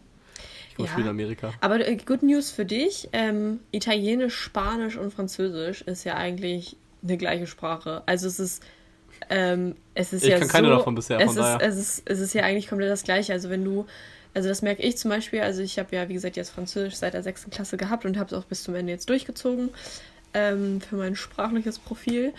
Ich 0.71 0.85
ja. 0.85 0.87
spiele 0.87 1.03
in 1.03 1.09
Amerika. 1.11 1.53
Aber 1.61 1.87
äh, 1.87 1.95
Good 1.97 2.23
News 2.23 2.49
für 2.49 2.65
dich: 2.65 3.09
ähm, 3.13 3.59
Italienisch, 3.71 4.35
Spanisch 4.35 4.97
und 4.97 5.13
Französisch 5.13 5.83
ist 5.83 6.03
ja 6.03 6.15
eigentlich 6.15 6.75
eine 7.03 7.17
gleiche 7.17 7.47
Sprache. 7.47 8.01
Also 8.07 8.27
es 8.27 8.39
ist. 8.39 8.63
Ähm, 9.29 9.75
es 9.93 10.11
ist 10.11 10.23
ich 10.23 10.29
ja 10.29 10.39
kann 10.39 10.49
keine 10.49 10.67
so, 10.67 10.77
davon 10.77 10.95
bisher. 10.95 11.19
Es 11.19 11.37
ist, 11.37 11.61
es, 11.61 11.77
ist, 11.77 12.03
es 12.05 12.19
ist 12.19 12.33
ja 12.33 12.43
eigentlich 12.43 12.67
komplett 12.67 12.89
das 12.89 13.03
Gleiche. 13.03 13.31
Also 13.31 13.49
wenn 13.49 13.63
du 13.63 13.85
also 14.33 14.49
das 14.49 14.63
merke 14.63 14.81
ich 14.81 14.97
zum 14.97 15.09
Beispiel, 15.09 15.41
also 15.41 15.61
ich 15.61 15.77
habe 15.77 15.95
ja, 15.95 16.09
wie 16.09 16.13
gesagt, 16.13 16.35
jetzt 16.35 16.49
Französisch 16.49 16.95
seit 16.95 17.13
der 17.13 17.21
sechsten 17.21 17.51
Klasse 17.51 17.77
gehabt 17.77 18.03
und 18.03 18.17
habe 18.17 18.33
es 18.33 18.33
auch 18.33 18.45
bis 18.45 18.63
zum 18.63 18.73
Ende 18.73 18.91
jetzt 18.91 19.07
durchgezogen 19.09 19.69
ähm, 20.33 20.81
für 20.81 20.95
mein 20.95 21.15
sprachliches 21.15 21.79
Profil. 21.79 22.33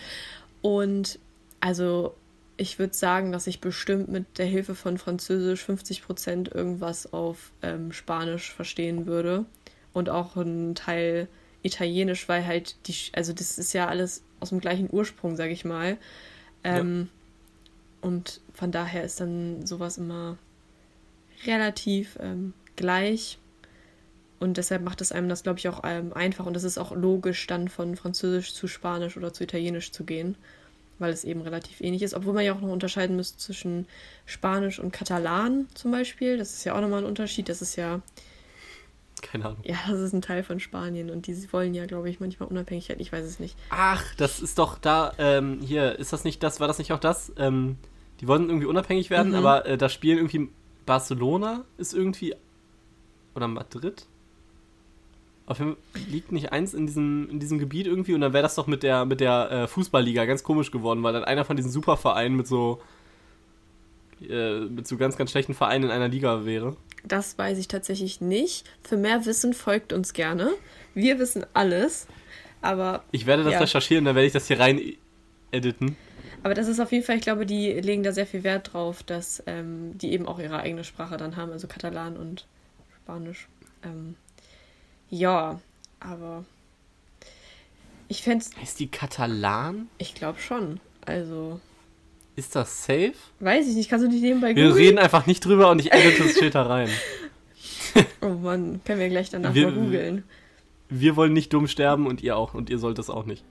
Und 0.61 1.19
also 1.59 2.15
ich 2.57 2.79
würde 2.79 2.93
sagen, 2.93 3.31
dass 3.31 3.47
ich 3.47 3.59
bestimmt 3.59 4.07
mit 4.07 4.37
der 4.37 4.45
Hilfe 4.45 4.75
von 4.75 4.97
Französisch 4.97 5.63
50 5.63 6.03
Prozent 6.03 6.47
irgendwas 6.53 7.11
auf 7.11 7.51
ähm, 7.61 7.91
Spanisch 7.91 8.53
verstehen 8.53 9.05
würde. 9.05 9.45
Und 9.93 10.09
auch 10.09 10.35
einen 10.35 10.75
Teil 10.75 11.27
Italienisch, 11.63 12.29
weil 12.29 12.45
halt 12.45 12.75
die, 12.87 12.95
also 13.13 13.33
das 13.33 13.57
ist 13.57 13.73
ja 13.73 13.87
alles 13.87 14.23
aus 14.39 14.49
dem 14.49 14.59
gleichen 14.59 14.89
Ursprung, 14.91 15.35
sage 15.35 15.51
ich 15.51 15.65
mal. 15.65 15.97
Ähm, 16.63 17.09
ja. 17.09 18.07
Und 18.07 18.41
von 18.53 18.71
daher 18.71 19.03
ist 19.03 19.19
dann 19.19 19.65
sowas 19.65 19.97
immer 19.97 20.37
relativ 21.45 22.17
ähm, 22.21 22.53
gleich. 22.75 23.39
Und 24.45 24.57
deshalb 24.57 24.83
macht 24.83 25.01
es 25.01 25.11
einem 25.11 25.27
das, 25.27 25.43
glaube 25.43 25.59
ich, 25.59 25.67
auch 25.67 25.81
ähm, 25.83 26.13
einfach. 26.13 26.45
Und 26.45 26.55
es 26.55 26.63
ist 26.63 26.77
auch 26.77 26.95
logisch, 26.95 27.47
dann 27.47 27.67
von 27.67 27.95
Französisch 27.95 28.53
zu 28.53 28.67
Spanisch 28.67 29.17
oder 29.17 29.33
zu 29.33 29.43
Italienisch 29.43 29.91
zu 29.91 30.03
gehen, 30.03 30.37
weil 30.99 31.11
es 31.11 31.23
eben 31.23 31.41
relativ 31.41 31.81
ähnlich 31.81 32.03
ist. 32.03 32.13
Obwohl 32.13 32.33
man 32.33 32.45
ja 32.45 32.53
auch 32.53 32.61
noch 32.61 32.69
unterscheiden 32.69 33.15
müsste 33.15 33.39
zwischen 33.39 33.87
Spanisch 34.25 34.79
und 34.79 34.93
Katalan 34.93 35.67
zum 35.73 35.91
Beispiel. 35.91 36.37
Das 36.37 36.53
ist 36.53 36.63
ja 36.63 36.75
auch 36.75 36.81
nochmal 36.81 36.99
ein 36.99 37.05
Unterschied. 37.05 37.49
Das 37.49 37.61
ist 37.61 37.75
ja. 37.75 38.01
Keine 39.21 39.45
Ahnung. 39.45 39.59
Ja, 39.63 39.77
das 39.89 39.99
ist 39.99 40.13
ein 40.13 40.21
Teil 40.21 40.43
von 40.43 40.59
Spanien 40.59 41.09
und 41.09 41.25
die 41.25 41.51
wollen 41.51 41.73
ja, 41.73 41.87
glaube 41.87 42.09
ich, 42.09 42.19
manchmal 42.19 42.47
Unabhängigkeit. 42.47 43.01
Ich 43.01 43.11
weiß 43.11 43.25
es 43.25 43.39
nicht. 43.39 43.57
Ach, 43.71 44.03
das 44.17 44.39
ist 44.39 44.59
doch 44.59 44.77
da, 44.77 45.13
ähm, 45.17 45.61
hier, 45.61 45.97
ist 45.97 46.13
das 46.13 46.23
nicht 46.23 46.43
das, 46.43 46.59
war 46.59 46.67
das 46.67 46.77
nicht 46.77 46.91
auch 46.91 46.99
das? 46.99 47.31
Ähm, 47.37 47.77
die 48.19 48.27
wollen 48.27 48.47
irgendwie 48.47 48.67
unabhängig 48.67 49.09
werden, 49.09 49.29
mhm. 49.29 49.37
aber 49.37 49.65
äh, 49.65 49.77
da 49.77 49.89
spielen 49.89 50.17
irgendwie 50.17 50.49
Barcelona 50.85 51.65
ist 51.77 51.93
irgendwie. 51.93 52.35
Oder 53.33 53.47
Madrid? 53.47 54.05
Auf 55.47 55.59
jeden 55.59 55.75
Fall 55.75 56.01
liegt 56.09 56.31
nicht 56.31 56.51
eins 56.51 56.73
in 56.73 56.87
diesem, 56.87 57.29
in 57.29 57.39
diesem 57.39 57.59
Gebiet 57.59 57.85
irgendwie 57.85 58.13
und 58.13 58.21
dann 58.21 58.33
wäre 58.33 58.43
das 58.43 58.55
doch 58.55 58.67
mit 58.67 58.81
der, 58.83 59.05
mit 59.05 59.19
der 59.19 59.51
äh, 59.51 59.67
Fußballliga 59.67 60.25
ganz 60.25 60.43
komisch 60.43 60.71
geworden, 60.71 61.03
weil 61.03 61.13
dann 61.13 61.23
einer 61.23 61.45
von 61.45 61.55
diesen 61.55 61.71
Supervereinen 61.71 62.35
mit 62.35 62.47
so 62.47 62.81
äh, 64.21 64.61
mit 64.61 64.87
so 64.87 64.97
ganz, 64.97 65.17
ganz 65.17 65.31
schlechten 65.31 65.53
Vereinen 65.53 65.85
in 65.85 65.91
einer 65.91 66.07
Liga 66.07 66.45
wäre. 66.45 66.75
Das 67.03 67.37
weiß 67.37 67.57
ich 67.57 67.67
tatsächlich 67.67 68.21
nicht. 68.21 68.65
Für 68.81 68.97
mehr 68.97 69.25
Wissen 69.25 69.53
folgt 69.53 69.93
uns 69.93 70.13
gerne. 70.13 70.51
Wir 70.93 71.19
wissen 71.19 71.45
alles. 71.53 72.07
Aber. 72.61 73.03
Ich 73.11 73.25
werde 73.25 73.43
das 73.43 73.53
ja. 73.53 73.59
recherchieren, 73.59 74.05
dann 74.05 74.15
werde 74.15 74.25
ich 74.25 74.33
das 74.33 74.47
hier 74.47 74.59
rein 74.59 74.81
editen. 75.51 75.97
Aber 76.43 76.53
das 76.53 76.67
ist 76.67 76.79
auf 76.79 76.91
jeden 76.91 77.03
Fall, 77.03 77.17
ich 77.17 77.23
glaube, 77.23 77.45
die 77.45 77.71
legen 77.71 78.03
da 78.03 78.11
sehr 78.11 78.27
viel 78.27 78.43
Wert 78.43 78.73
drauf, 78.73 79.03
dass 79.03 79.43
ähm, 79.47 79.97
die 79.97 80.13
eben 80.13 80.27
auch 80.27 80.39
ihre 80.39 80.59
eigene 80.59 80.83
Sprache 80.83 81.17
dann 81.17 81.35
haben, 81.35 81.51
also 81.51 81.67
Katalan 81.67 82.17
und 82.17 82.45
Spanisch. 83.03 83.47
Ähm, 83.83 84.15
ja, 85.09 85.59
aber 85.99 86.45
ich 88.07 88.21
fände 88.21 88.45
Heißt 88.61 88.79
die 88.79 88.87
Katalan? 88.87 89.87
Ich 89.97 90.13
glaube 90.13 90.39
schon. 90.39 90.79
Also. 91.05 91.59
Ist 92.35 92.55
das 92.55 92.85
safe? 92.85 93.13
Weiß 93.39 93.67
ich 93.67 93.75
nicht, 93.75 93.89
kannst 93.89 94.05
du 94.05 94.09
nicht 94.09 94.21
nebenbei 94.21 94.53
googeln? 94.53 94.75
Wir 94.75 94.75
reden 94.75 94.99
einfach 94.99 95.25
nicht 95.25 95.45
drüber 95.45 95.69
und 95.69 95.79
ich 95.79 95.93
edite 95.93 96.23
es 96.23 96.31
steht 96.37 96.55
da 96.55 96.63
rein. 96.63 96.89
oh 98.21 98.29
Mann, 98.29 98.81
können 98.83 98.99
wir 98.99 99.09
gleich 99.09 99.29
danach 99.29 99.53
wir, 99.53 99.71
mal 99.71 99.73
googeln. 99.73 100.23
Wir 100.89 101.15
wollen 101.15 101.33
nicht 101.33 101.53
dumm 101.53 101.67
sterben 101.67 102.07
und 102.07 102.21
ihr 102.21 102.35
auch 102.37 102.53
und 102.53 102.69
ihr 102.69 102.77
sollt 102.77 102.99
es 102.99 103.09
auch 103.09 103.25
nicht. 103.25 103.43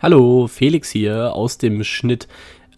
Hallo, 0.00 0.48
Felix 0.48 0.90
hier 0.90 1.34
aus 1.34 1.58
dem 1.58 1.84
Schnitt. 1.84 2.26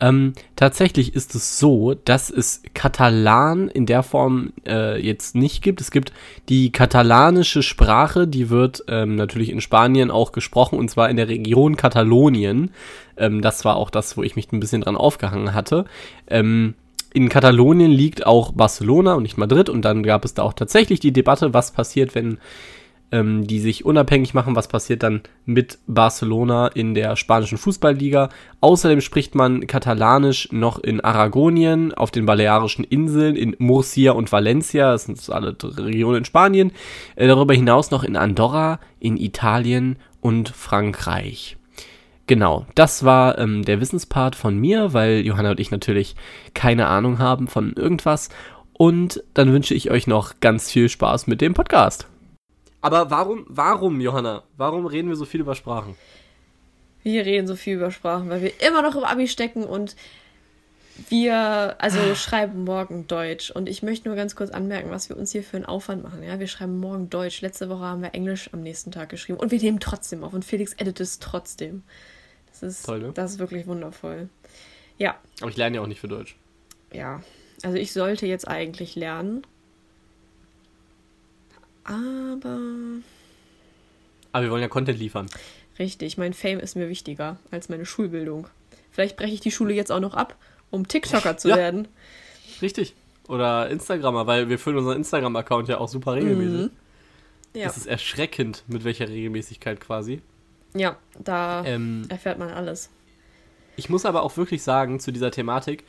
Ähm, 0.05 0.35
tatsächlich 0.55 1.15
ist 1.15 1.35
es 1.35 1.59
so, 1.59 1.95
dass 1.95 2.29
es 2.29 2.63
Katalan 2.75 3.69
in 3.69 3.87
der 3.87 4.03
Form 4.03 4.53
äh, 4.67 5.01
jetzt 5.01 5.35
nicht 5.35 5.63
gibt. 5.63 5.81
Es 5.81 5.91
gibt 5.91 6.13
die 6.51 6.71
katalanische 6.73 7.63
Sprache, 7.63 8.29
die 8.29 8.51
wird 8.51 8.85
ähm, 8.89 9.17
natürlich 9.17 9.49
in 9.49 9.63
Spanien 9.63 10.11
auch 10.11 10.33
gesprochen 10.33 10.79
und 10.79 10.91
zwar 10.91 11.09
in 11.09 11.17
der 11.17 11.29
Region 11.29 11.77
Katalonien. 11.77 12.71
Ähm, 13.17 13.41
das 13.41 13.65
war 13.65 13.77
auch 13.77 13.89
das, 13.89 14.19
wo 14.19 14.23
ich 14.23 14.37
mich 14.37 14.53
ein 14.53 14.61
bisschen 14.61 14.83
dran 14.83 14.97
aufgehangen 14.97 15.55
hatte. 15.55 15.87
Ähm, 16.27 16.75
in 17.15 17.31
Katalonien 17.31 17.91
liegt 17.91 18.27
auch 18.27 18.53
Barcelona 18.53 19.15
und 19.15 19.23
nicht 19.23 19.39
Madrid 19.39 19.71
und 19.71 19.87
dann 19.87 20.03
gab 20.03 20.27
es 20.27 20.35
da 20.35 20.43
auch 20.43 20.53
tatsächlich 20.53 21.01
die 21.01 21.13
Debatte, 21.13 21.55
was 21.55 21.71
passiert, 21.71 22.15
wenn 22.15 22.37
ähm, 23.15 23.47
die 23.47 23.61
sich 23.61 23.85
unabhängig 23.85 24.35
machen. 24.35 24.57
Was 24.57 24.67
passiert 24.67 25.05
dann 25.05 25.23
mit 25.47 25.79
Barcelona 25.87 26.67
in 26.67 26.95
der 26.95 27.15
spanischen 27.15 27.59
Fußballliga? 27.59 28.29
Außerdem 28.61 29.01
spricht 29.01 29.37
man 29.37 29.69
Katalanisch 29.69 30.49
noch 30.51 30.81
in 30.81 31.01
Aragonien, 31.01 31.95
auf 31.95 32.11
den 32.11 32.27
Balearischen 32.27 32.85
Inseln, 32.85 33.37
in 33.37 33.55
Murcia 33.59 34.13
und 34.13 34.33
Valencia, 34.33 34.91
das 34.91 35.05
sind 35.05 35.31
alle 35.31 35.57
Regionen 35.63 36.19
in 36.19 36.25
Spanien. 36.25 36.73
Äh, 37.15 37.29
darüber 37.29 37.55
hinaus 37.55 37.93
noch 37.93 38.03
in 38.03 38.17
Andorra, 38.17 38.81
in 38.99 39.17
Italien 39.17 39.97
und 40.21 40.49
Frankreich. 40.49 41.57
Genau, 42.27 42.67
das 42.75 43.05
war 43.05 43.39
ähm, 43.39 43.65
der 43.65 43.81
Wissenspart 43.81 44.35
von 44.35 44.59
mir, 44.59 44.93
weil 44.93 45.21
Johanna 45.21 45.53
und 45.53 45.61
ich 45.61 45.71
natürlich 45.71 46.17
keine 46.53 46.89
Ahnung 46.89 47.21
haben 47.21 47.47
von 47.47 47.75
irgendwas. 47.75 48.29
Und 48.73 49.23
dann 49.35 49.53
wünsche 49.53 49.75
ich 49.75 49.93
euch 49.93 50.09
noch 50.09 50.41
ganz 50.41 50.73
viel 50.73 50.89
Spaß 50.89 51.29
mit 51.29 51.41
dem 51.41 51.55
Podcast. 51.55 52.09
Aber 52.85 53.11
warum, 53.11 53.47
warum, 53.49 53.99
Johanna? 53.99 54.43
Warum 54.59 54.85
reden 54.85 55.09
wir 55.09 55.17
so 55.17 55.25
viel 55.25 55.41
über 55.41 55.55
Sprachen? 55.55 55.97
Wir 57.03 57.25
reden 57.25 57.47
so 57.47 57.57
viel 57.57 57.77
über 57.77 57.91
Sprachen, 57.91 58.29
weil 58.29 58.43
wir 58.43 58.53
immer 58.61 58.83
noch 58.83 58.95
im 58.95 59.05
Abi 59.05 59.27
stecken 59.27 59.65
und 59.65 59.97
wir, 61.09 61.77
also 61.79 61.99
ah. 61.99 62.15
schreiben 62.15 62.65
morgen 62.65 63.07
Deutsch. 63.07 63.51
Und 63.51 63.71
ich 63.71 63.83
möchte 63.83 64.09
nur 64.09 64.17
ganz 64.17 64.37
kurz 64.37 64.51
anmerken, 64.51 64.91
was 64.91 65.09
wir 65.09 65.17
uns 65.17 65.33
hier 65.33 65.43
für 65.43 65.57
einen 65.57 65.65
Aufwand 65.65 66.03
machen. 66.03 66.23
Ja, 66.23 66.39
wir 66.39 66.47
schreiben 66.47 66.79
morgen 66.79 67.09
Deutsch. 67.09 67.41
Letzte 67.41 67.71
Woche 67.71 67.81
haben 67.81 68.03
wir 68.03 68.15
Englisch 68.15 68.51
am 68.53 68.61
nächsten 68.61 68.93
Tag 68.93 69.09
geschrieben. 69.09 69.39
Und 69.39 69.51
wir 69.51 69.59
nehmen 69.59 69.81
trotzdem 69.81 70.23
auf. 70.23 70.35
Und 70.35 70.45
Felix 70.45 70.75
editet 70.75 71.01
es 71.01 71.19
trotzdem. 71.21 71.85
Das 72.51 72.63
ist, 72.63 72.85
Toll, 72.85 72.99
ne? 72.99 73.13
das 73.15 73.33
ist 73.33 73.39
wirklich 73.39 73.67
wundervoll. 73.67 74.29
Ja. 74.99 75.17
Aber 75.41 75.51
ich 75.51 75.57
lerne 75.57 75.77
ja 75.77 75.83
auch 75.83 75.87
nicht 75.87 76.01
für 76.01 76.09
Deutsch. 76.09 76.37
Ja. 76.93 77.23
Also 77.63 77.79
ich 77.79 77.95
sollte 77.95 78.27
jetzt 78.27 78.47
eigentlich 78.47 78.95
lernen. 78.95 79.47
Aber. 81.85 82.59
Aber 84.33 84.45
wir 84.45 84.51
wollen 84.51 84.63
ja 84.63 84.69
Content 84.69 84.99
liefern. 84.99 85.27
Richtig, 85.79 86.19
mein 86.19 86.35
Fame 86.35 86.61
ist 86.61 86.77
mir 86.77 86.89
wichtiger 86.89 87.39
als 87.51 87.69
meine 87.69 87.87
Schulbildung. 87.87 88.49
Vielleicht 88.91 89.17
breche 89.17 89.35
ich 89.35 89.41
die 89.41 89.51
Schule 89.51 89.75
jetzt 89.75 89.91
auch 89.91 90.01
noch 90.01 90.15
ab, 90.15 90.37
um 90.71 90.87
TikToker 90.87 91.37
zu 91.39 91.49
ja. 91.49 91.57
werden. 91.57 91.89
Richtig. 92.63 92.95
Oder 93.29 93.71
Instagrammer, 93.71 94.27
weil 94.27 94.49
wir 94.49 94.59
füllen 94.59 94.79
unseren 94.79 94.99
Instagram-Account 94.99 95.69
ja 95.69 95.79
auch 95.79 95.89
super 95.89 96.15
regelmäßig. 96.15 96.61
Mhm. 96.63 96.71
Ja. 97.55 97.69
Es 97.69 97.77
ist 97.77 97.87
erschreckend, 97.87 98.65
mit 98.67 98.85
welcher 98.85 99.09
Regelmäßigkeit 99.09 99.81
quasi. 99.81 100.21
Ja, 100.75 100.97
da 101.19 101.65
ähm, 101.65 102.05
erfährt 102.09 102.39
man 102.39 102.51
alles. 102.51 102.91
Ich 103.77 103.89
muss 103.89 104.05
aber 104.05 104.23
auch 104.23 104.37
wirklich 104.37 104.63
sagen, 104.63 105.01
zu 105.01 105.13
dieser 105.13 105.31
Thematik, 105.31 105.85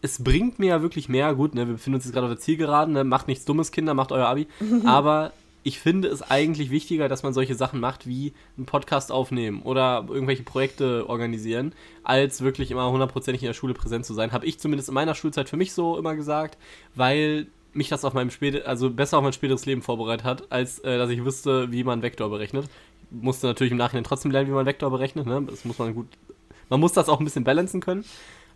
es 0.00 0.22
bringt 0.22 0.58
mir 0.58 0.68
ja 0.68 0.82
wirklich 0.82 1.08
mehr. 1.08 1.34
Gut, 1.34 1.54
ne, 1.54 1.66
wir 1.66 1.74
befinden 1.74 1.96
uns 1.96 2.04
jetzt 2.04 2.14
gerade 2.14 2.26
auf 2.26 2.32
der 2.32 2.40
Zielgeraden, 2.40 2.94
ne, 2.94 3.04
macht 3.04 3.28
nichts 3.28 3.44
Dummes, 3.44 3.72
Kinder, 3.72 3.94
macht 3.94 4.12
euer 4.12 4.26
Abi. 4.26 4.46
aber 4.84 5.32
ich 5.64 5.80
finde 5.80 6.08
es 6.08 6.22
eigentlich 6.22 6.70
wichtiger, 6.70 7.08
dass 7.08 7.22
man 7.22 7.34
solche 7.34 7.54
Sachen 7.54 7.80
macht, 7.80 8.06
wie 8.06 8.32
einen 8.56 8.66
Podcast 8.66 9.12
aufnehmen 9.12 9.62
oder 9.62 10.06
irgendwelche 10.08 10.44
Projekte 10.44 11.08
organisieren, 11.08 11.74
als 12.04 12.40
wirklich 12.40 12.70
immer 12.70 12.90
hundertprozentig 12.90 13.42
in 13.42 13.48
der 13.48 13.54
Schule 13.54 13.74
präsent 13.74 14.06
zu 14.06 14.14
sein. 14.14 14.32
Habe 14.32 14.46
ich 14.46 14.58
zumindest 14.58 14.88
in 14.88 14.94
meiner 14.94 15.14
Schulzeit 15.14 15.48
für 15.48 15.56
mich 15.56 15.72
so 15.72 15.98
immer 15.98 16.14
gesagt, 16.14 16.56
weil 16.94 17.48
mich 17.74 17.88
das 17.88 18.04
auf 18.04 18.14
meinem 18.14 18.30
späte, 18.30 18.66
also 18.66 18.90
besser 18.90 19.18
auf 19.18 19.24
mein 19.24 19.32
späteres 19.32 19.66
Leben 19.66 19.82
vorbereitet 19.82 20.24
hat, 20.24 20.50
als 20.50 20.78
äh, 20.80 20.96
dass 20.96 21.10
ich 21.10 21.24
wüsste, 21.24 21.70
wie 21.70 21.84
man 21.84 22.02
Vektor 22.02 22.30
berechnet. 22.30 22.68
Musste 23.10 23.46
natürlich 23.46 23.72
im 23.72 23.78
Nachhinein 23.78 24.04
trotzdem 24.04 24.30
lernen, 24.30 24.48
wie 24.48 24.54
man 24.54 24.66
Vektor 24.66 24.90
berechnet. 24.90 25.26
Ne? 25.26 25.42
Das 25.48 25.64
muss 25.64 25.78
man 25.78 25.94
gut. 25.94 26.06
Man 26.68 26.80
muss 26.80 26.92
das 26.92 27.08
auch 27.08 27.20
ein 27.20 27.24
bisschen 27.24 27.44
balancen 27.44 27.80
können. 27.80 28.04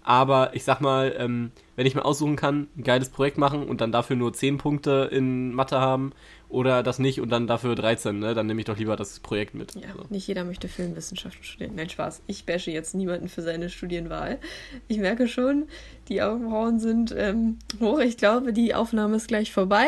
Aber 0.04 0.54
ich 0.54 0.64
sag 0.64 0.80
mal, 0.80 1.14
ähm, 1.16 1.52
wenn 1.76 1.86
ich 1.86 1.94
mir 1.94 2.04
aussuchen 2.04 2.36
kann, 2.36 2.68
ein 2.76 2.82
geiles 2.82 3.08
Projekt 3.08 3.38
machen 3.38 3.68
und 3.68 3.80
dann 3.80 3.92
dafür 3.92 4.16
nur 4.16 4.32
10 4.32 4.58
Punkte 4.58 5.08
in 5.10 5.54
Mathe 5.54 5.80
haben 5.80 6.12
oder 6.48 6.82
das 6.82 6.98
nicht 6.98 7.20
und 7.20 7.30
dann 7.30 7.46
dafür 7.46 7.74
13, 7.74 8.18
ne, 8.18 8.34
dann 8.34 8.46
nehme 8.46 8.60
ich 8.60 8.66
doch 8.66 8.76
lieber 8.76 8.94
das 8.94 9.20
Projekt 9.20 9.54
mit. 9.54 9.74
Ja, 9.74 9.88
so. 9.96 10.04
nicht 10.10 10.26
jeder 10.26 10.44
möchte 10.44 10.68
Filmwissenschaften 10.68 11.42
studieren. 11.42 11.72
Nein, 11.74 11.88
Spaß. 11.88 12.22
Ich 12.26 12.44
bashe 12.44 12.70
jetzt 12.70 12.94
niemanden 12.94 13.28
für 13.28 13.40
seine 13.40 13.70
Studienwahl. 13.70 14.38
Ich 14.86 14.98
merke 14.98 15.28
schon, 15.28 15.66
die 16.08 16.20
Augenbrauen 16.20 16.78
sind 16.78 17.14
ähm, 17.16 17.58
hoch. 17.80 18.00
Ich 18.00 18.18
glaube, 18.18 18.52
die 18.52 18.74
Aufnahme 18.74 19.16
ist 19.16 19.28
gleich 19.28 19.50
vorbei. 19.50 19.86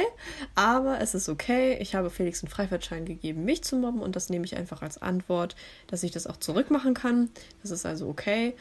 Aber 0.54 1.00
es 1.00 1.14
ist 1.14 1.28
okay. 1.28 1.76
Ich 1.80 1.94
habe 1.94 2.08
Felix 2.08 2.42
einen 2.42 2.50
Freifahrtschein 2.50 3.04
gegeben, 3.04 3.44
mich 3.44 3.62
zu 3.62 3.76
mobben 3.76 4.00
und 4.00 4.16
das 4.16 4.30
nehme 4.30 4.46
ich 4.46 4.56
einfach 4.56 4.80
als 4.80 5.02
Antwort, 5.02 5.56
dass 5.86 6.02
ich 6.02 6.12
das 6.12 6.26
auch 6.26 6.38
zurückmachen 6.38 6.94
kann. 6.94 7.28
Das 7.60 7.72
ist 7.72 7.84
also 7.84 8.08
okay. 8.08 8.54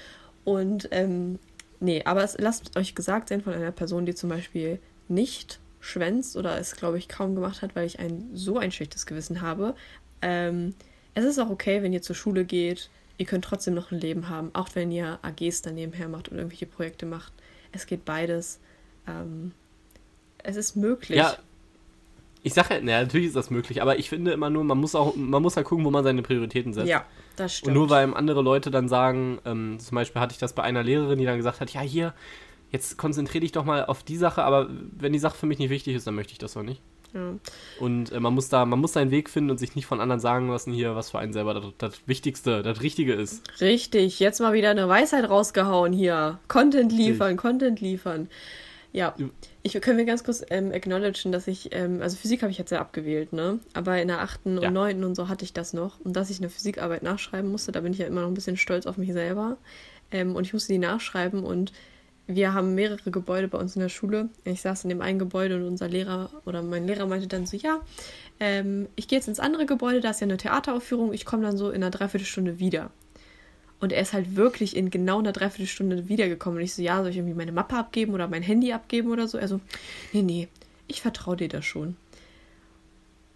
Und 0.44 0.90
ähm, 0.92 1.40
nee, 1.80 2.04
aber 2.06 2.24
es, 2.24 2.38
lasst 2.40 2.78
euch 2.78 2.96
gesagt 2.96 3.30
sein 3.30 3.42
von 3.42 3.54
einer 3.54 3.72
Person, 3.72 4.06
die 4.06 4.16
zum 4.16 4.30
Beispiel 4.30 4.80
nicht 5.08 5.60
schwänzt 5.80 6.38
oder 6.38 6.58
es, 6.58 6.76
glaube 6.76 6.98
ich, 6.98 7.10
kaum 7.10 7.36
gemacht 7.36 7.62
hat, 7.62 7.76
weil 7.76 7.86
ich 7.86 8.00
ein 8.00 8.30
so 8.34 8.58
ein 8.58 8.72
schlechtes 8.72 9.06
Gewissen 9.06 9.42
habe. 9.42 9.76
Ähm, 10.22 10.74
es 11.14 11.26
ist 11.26 11.40
auch 11.40 11.50
okay, 11.50 11.84
wenn 11.84 11.94
ihr 11.94 12.02
zur 12.02 12.16
Schule 12.16 12.46
geht. 12.46 12.90
Ihr 13.18 13.26
könnt 13.26 13.46
trotzdem 13.46 13.74
noch 13.74 13.92
ein 13.92 14.00
Leben 14.00 14.30
haben, 14.30 14.50
auch 14.54 14.70
wenn 14.74 14.92
ihr 14.92 15.20
AGs 15.22 15.62
daneben 15.62 15.94
her 15.94 16.08
macht 16.08 16.30
und 16.30 16.38
irgendwelche 16.38 16.66
Projekte 16.66 17.06
macht. 17.06 17.32
Es 17.72 17.86
geht 17.86 18.06
beides. 18.06 18.60
Ähm, 19.08 19.52
es 20.40 20.56
ist 20.56 20.76
möglich. 20.76 21.20
Ja, 21.20 21.38
ich 22.44 22.54
sage 22.54 22.76
ja, 22.76 22.82
natürlich 22.82 23.28
ist 23.28 23.36
das 23.36 23.50
möglich, 23.50 23.82
aber 23.82 23.98
ich 23.98 24.10
finde 24.10 24.32
immer 24.32 24.50
nur, 24.50 24.66
man 24.66 24.78
muss 24.78 24.96
auch, 24.96 25.16
man 25.16 25.42
muss 25.42 25.56
halt 25.56 25.66
gucken, 25.66 25.86
wo 25.86 25.92
man 25.92 26.04
seine 26.04 26.22
Prioritäten 26.22 26.74
setzt. 26.74 26.90
Ja, 26.90 27.06
das 27.38 27.56
stimmt. 27.56 27.70
Und 27.70 27.74
nur 27.74 27.90
weil 27.90 28.14
andere 28.14 28.42
Leute 28.42 28.70
dann 28.70 28.90
sagen, 28.90 29.40
ähm, 29.46 29.80
zum 29.80 29.96
Beispiel 29.96 30.22
hatte 30.22 30.34
ich 30.34 30.40
das 30.40 30.54
bei 30.54 30.64
einer 30.64 30.84
Lehrerin, 30.84 31.18
die 31.18 31.26
dann 31.26 31.38
gesagt 31.38 31.62
hat, 31.62 31.72
ja 31.72 31.80
hier, 31.82 32.14
jetzt 32.70 32.98
konzentriere 32.98 33.42
dich 33.42 33.54
doch 33.54 33.64
mal 33.64 33.86
auf 33.86 34.04
die 34.04 34.18
Sache, 34.18 34.44
aber 34.44 34.70
wenn 34.92 35.14
die 35.14 35.20
Sache 35.20 35.38
für 35.38 35.46
mich 35.46 35.60
nicht 35.60 35.70
wichtig 35.70 35.96
ist, 35.96 36.06
dann 36.06 36.16
möchte 36.16 36.34
ich 36.34 36.40
das 36.40 36.58
auch 36.58 36.64
nicht. 36.64 36.82
Ja. 37.14 37.36
Und 37.80 38.12
äh, 38.12 38.20
man 38.20 38.34
muss 38.34 38.50
da, 38.50 38.66
man 38.66 38.80
muss 38.80 38.94
seinen 38.94 39.12
Weg 39.12 39.30
finden 39.30 39.52
und 39.52 39.60
sich 39.60 39.76
nicht 39.76 39.86
von 39.86 40.02
anderen 40.02 40.20
sagen 40.20 40.50
lassen, 40.50 40.74
hier, 40.74 40.96
was 40.96 41.12
für 41.12 41.20
einen 41.20 41.32
selber 41.32 41.54
das, 41.54 41.66
das 41.78 42.08
Wichtigste, 42.08 42.64
das 42.64 42.82
Richtige 42.82 43.14
ist. 43.14 43.44
Richtig, 43.62 44.20
jetzt 44.20 44.42
mal 44.42 44.54
wieder 44.54 44.72
eine 44.72 44.90
Weisheit 44.90 45.30
rausgehauen 45.30 45.94
hier. 45.94 46.40
Content 46.48 46.92
liefern, 46.92 47.28
Richtig. 47.28 47.42
Content 47.42 47.82
liefern. 47.82 48.30
Ja, 48.92 49.16
ich 49.66 49.80
können 49.80 49.98
wir 49.98 50.06
ganz 50.06 50.26
kurz 50.26 50.44
ähm, 50.50 50.72
acknowledgen, 50.74 51.32
dass 51.32 51.48
ich, 51.48 51.74
ähm, 51.74 52.02
also 52.02 52.18
Physik 52.18 52.42
habe 52.42 52.52
ich 52.52 52.58
jetzt 52.58 52.72
ja 52.72 52.82
abgewählt, 52.82 53.32
ne? 53.32 53.60
Aber 53.74 54.02
in 54.02 54.10
der 54.10 54.20
achten 54.20 54.62
ja. 54.62 54.68
und 54.68 54.74
neunten 54.74 55.06
und 55.06 55.16
so 55.16 55.30
hatte 55.30 55.46
ich 55.46 55.54
das 55.54 55.72
noch. 55.72 56.02
Und 56.02 56.18
dass 56.18 56.30
ich 56.30 56.40
eine 56.40 56.50
Physikarbeit 56.50 57.02
nachschreiben 57.02 57.50
musste, 57.50 57.72
da 57.72 57.80
bin 57.80 57.94
ich 57.94 58.00
ja 58.00 58.06
immer 58.06 58.22
noch 58.22 58.28
ein 58.28 58.34
bisschen 58.34 58.58
stolz 58.58 58.86
auf 58.86 58.98
mich 58.98 59.14
selber. 59.14 59.58
Ähm, 60.12 60.36
und 60.36 60.46
ich 60.46 60.52
musste 60.52 60.74
die 60.74 60.80
nachschreiben 60.80 61.46
und 61.46 61.72
wir 62.28 62.54
haben 62.54 62.76
mehrere 62.76 63.10
Gebäude 63.10 63.48
bei 63.48 63.58
uns 63.58 63.76
in 63.76 63.82
der 63.82 63.90
Schule. 63.90 64.30
Ich 64.44 64.62
saß 64.62 64.84
in 64.84 64.90
dem 64.90 65.02
einen 65.02 65.20
Gebäude 65.20 65.56
und 65.56 65.64
unser 65.64 65.88
Lehrer 65.88 66.30
oder 66.46 66.62
mein 66.62 66.86
Lehrer 66.86 67.06
meinte 67.06 67.28
dann 67.28 67.46
so, 67.46 67.56
ja, 67.56 67.80
ähm, 68.42 68.88
ich 68.96 69.08
gehe 69.08 69.18
jetzt 69.18 69.28
ins 69.30 69.40
andere 69.40 69.66
Gebäude, 69.66 70.02
da 70.02 70.10
ist 70.10 70.20
ja 70.20 70.26
eine 70.26 70.38
Theateraufführung, 70.38 71.14
ich 71.14 71.26
komme 71.26 71.44
dann 71.44 71.58
so 71.58 71.70
in 71.70 71.84
einer 71.84 71.90
Dreiviertelstunde 71.90 72.60
wieder. 72.60 72.92
Und 73.84 73.92
er 73.92 74.02
ist 74.02 74.14
halt 74.14 74.38
wirklich 74.38 74.78
in 74.78 74.92
genau 74.92 75.20
einer 75.20 75.34
Dreiviertelstunde 75.34 76.08
wiedergekommen. 76.08 76.58
Und 76.58 76.64
ich 76.64 76.74
so, 76.74 76.82
ja, 76.82 77.02
soll 77.02 77.10
ich 77.10 77.18
irgendwie 77.18 77.34
meine 77.34 77.52
Mappe 77.52 77.76
abgeben 77.76 78.14
oder 78.14 78.30
mein 78.30 78.42
Handy 78.42 78.72
abgeben 78.72 79.12
oder 79.12 79.28
so? 79.28 79.38
Er 79.38 79.50
so, 79.50 79.60
nee, 80.14 80.22
nee, 80.22 80.48
ich 80.88 81.02
vertraue 81.02 81.36
dir 81.36 81.50
das 81.50 81.66
schon. 81.66 81.98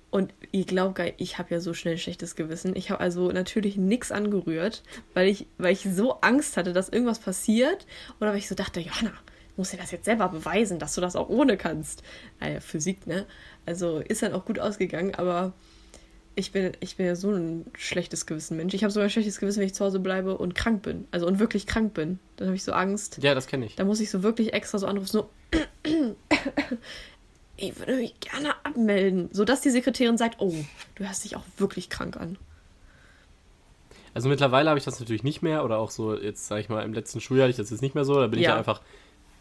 Und 0.09 0.33
ihr 0.53 0.63
glaubt 0.63 1.01
ich 1.17 1.37
habe 1.37 1.53
ja 1.53 1.59
so 1.59 1.73
schnell 1.73 1.95
ein 1.95 1.99
schlechtes 1.99 2.37
Gewissen. 2.37 2.77
Ich 2.77 2.91
habe 2.91 3.01
also 3.01 3.29
natürlich 3.29 3.75
nichts 3.75 4.09
angerührt, 4.09 4.83
weil 5.13 5.27
ich, 5.27 5.47
weil 5.57 5.73
ich 5.73 5.81
so 5.81 6.21
Angst 6.21 6.55
hatte, 6.55 6.71
dass 6.71 6.87
irgendwas 6.87 7.19
passiert. 7.19 7.85
Oder 8.21 8.29
weil 8.31 8.37
ich 8.37 8.47
so 8.47 8.55
dachte, 8.55 8.79
Johanna, 8.79 9.11
musst 9.57 9.73
dir 9.73 9.77
das 9.77 9.91
jetzt 9.91 10.05
selber 10.05 10.29
beweisen, 10.29 10.79
dass 10.79 10.95
du 10.95 11.01
das 11.01 11.17
auch 11.17 11.27
ohne 11.27 11.57
kannst. 11.57 12.03
Naja, 12.39 12.61
Physik, 12.61 13.05
ne? 13.05 13.25
Also 13.65 13.99
ist 13.99 14.23
dann 14.23 14.31
auch 14.31 14.45
gut 14.45 14.59
ausgegangen, 14.59 15.13
aber 15.13 15.51
ich 16.37 16.51
bin, 16.51 16.71
ich 16.81 16.97
bin 16.97 17.07
ja 17.07 17.15
so 17.15 17.31
ein 17.31 17.65
schlechtes 17.75 18.27
Gewissen 18.27 18.57
Mensch. 18.57 18.75
Ich 18.75 18.83
habe 18.83 18.91
sogar 18.91 19.07
ein 19.07 19.09
schlechtes 19.09 19.39
Gewissen, 19.39 19.59
wenn 19.59 19.65
ich 19.65 19.73
zu 19.73 19.83
Hause 19.83 19.99
bleibe 19.99 20.37
und 20.37 20.53
krank 20.53 20.83
bin. 20.83 21.07
Also 21.09 21.25
und 21.25 21.39
wirklich 21.39 21.65
krank 21.65 21.95
bin. 21.95 22.19
Dann 22.35 22.49
habe 22.49 22.55
ich 22.55 22.63
so 22.63 22.73
Angst. 22.73 23.17
Ja, 23.23 23.33
das 23.33 23.47
kenne 23.47 23.65
ich. 23.65 23.75
Da 23.75 23.85
muss 23.85 23.99
ich 23.99 24.11
so 24.11 24.21
wirklich 24.21 24.53
extra 24.53 24.77
so 24.77 24.85
anrufen, 24.85 25.07
so 25.07 25.29
ich 27.57 27.79
würde 27.79 27.95
mich 27.95 28.19
gerne 28.19 28.53
abmelden, 28.63 29.29
sodass 29.31 29.61
die 29.61 29.71
Sekretärin 29.71 30.19
sagt, 30.19 30.39
oh, 30.39 30.53
du 30.93 31.05
hörst 31.05 31.25
dich 31.25 31.35
auch 31.35 31.43
wirklich 31.57 31.89
krank 31.89 32.17
an. 32.17 32.37
Also 34.13 34.29
mittlerweile 34.29 34.69
habe 34.69 34.77
ich 34.77 34.85
das 34.85 34.99
natürlich 34.99 35.23
nicht 35.23 35.41
mehr 35.41 35.65
oder 35.65 35.79
auch 35.79 35.89
so, 35.89 36.15
jetzt 36.15 36.47
sage 36.47 36.61
ich 36.61 36.69
mal, 36.69 36.83
im 36.83 36.93
letzten 36.93 37.19
Schuljahr 37.19 37.45
hatte 37.45 37.51
ich 37.51 37.57
das 37.57 37.71
jetzt 37.71 37.81
nicht 37.81 37.95
mehr 37.95 38.05
so. 38.05 38.13
Da 38.13 38.27
bin 38.27 38.39
ja. 38.39 38.51
ich 38.51 38.57
einfach, 38.57 38.81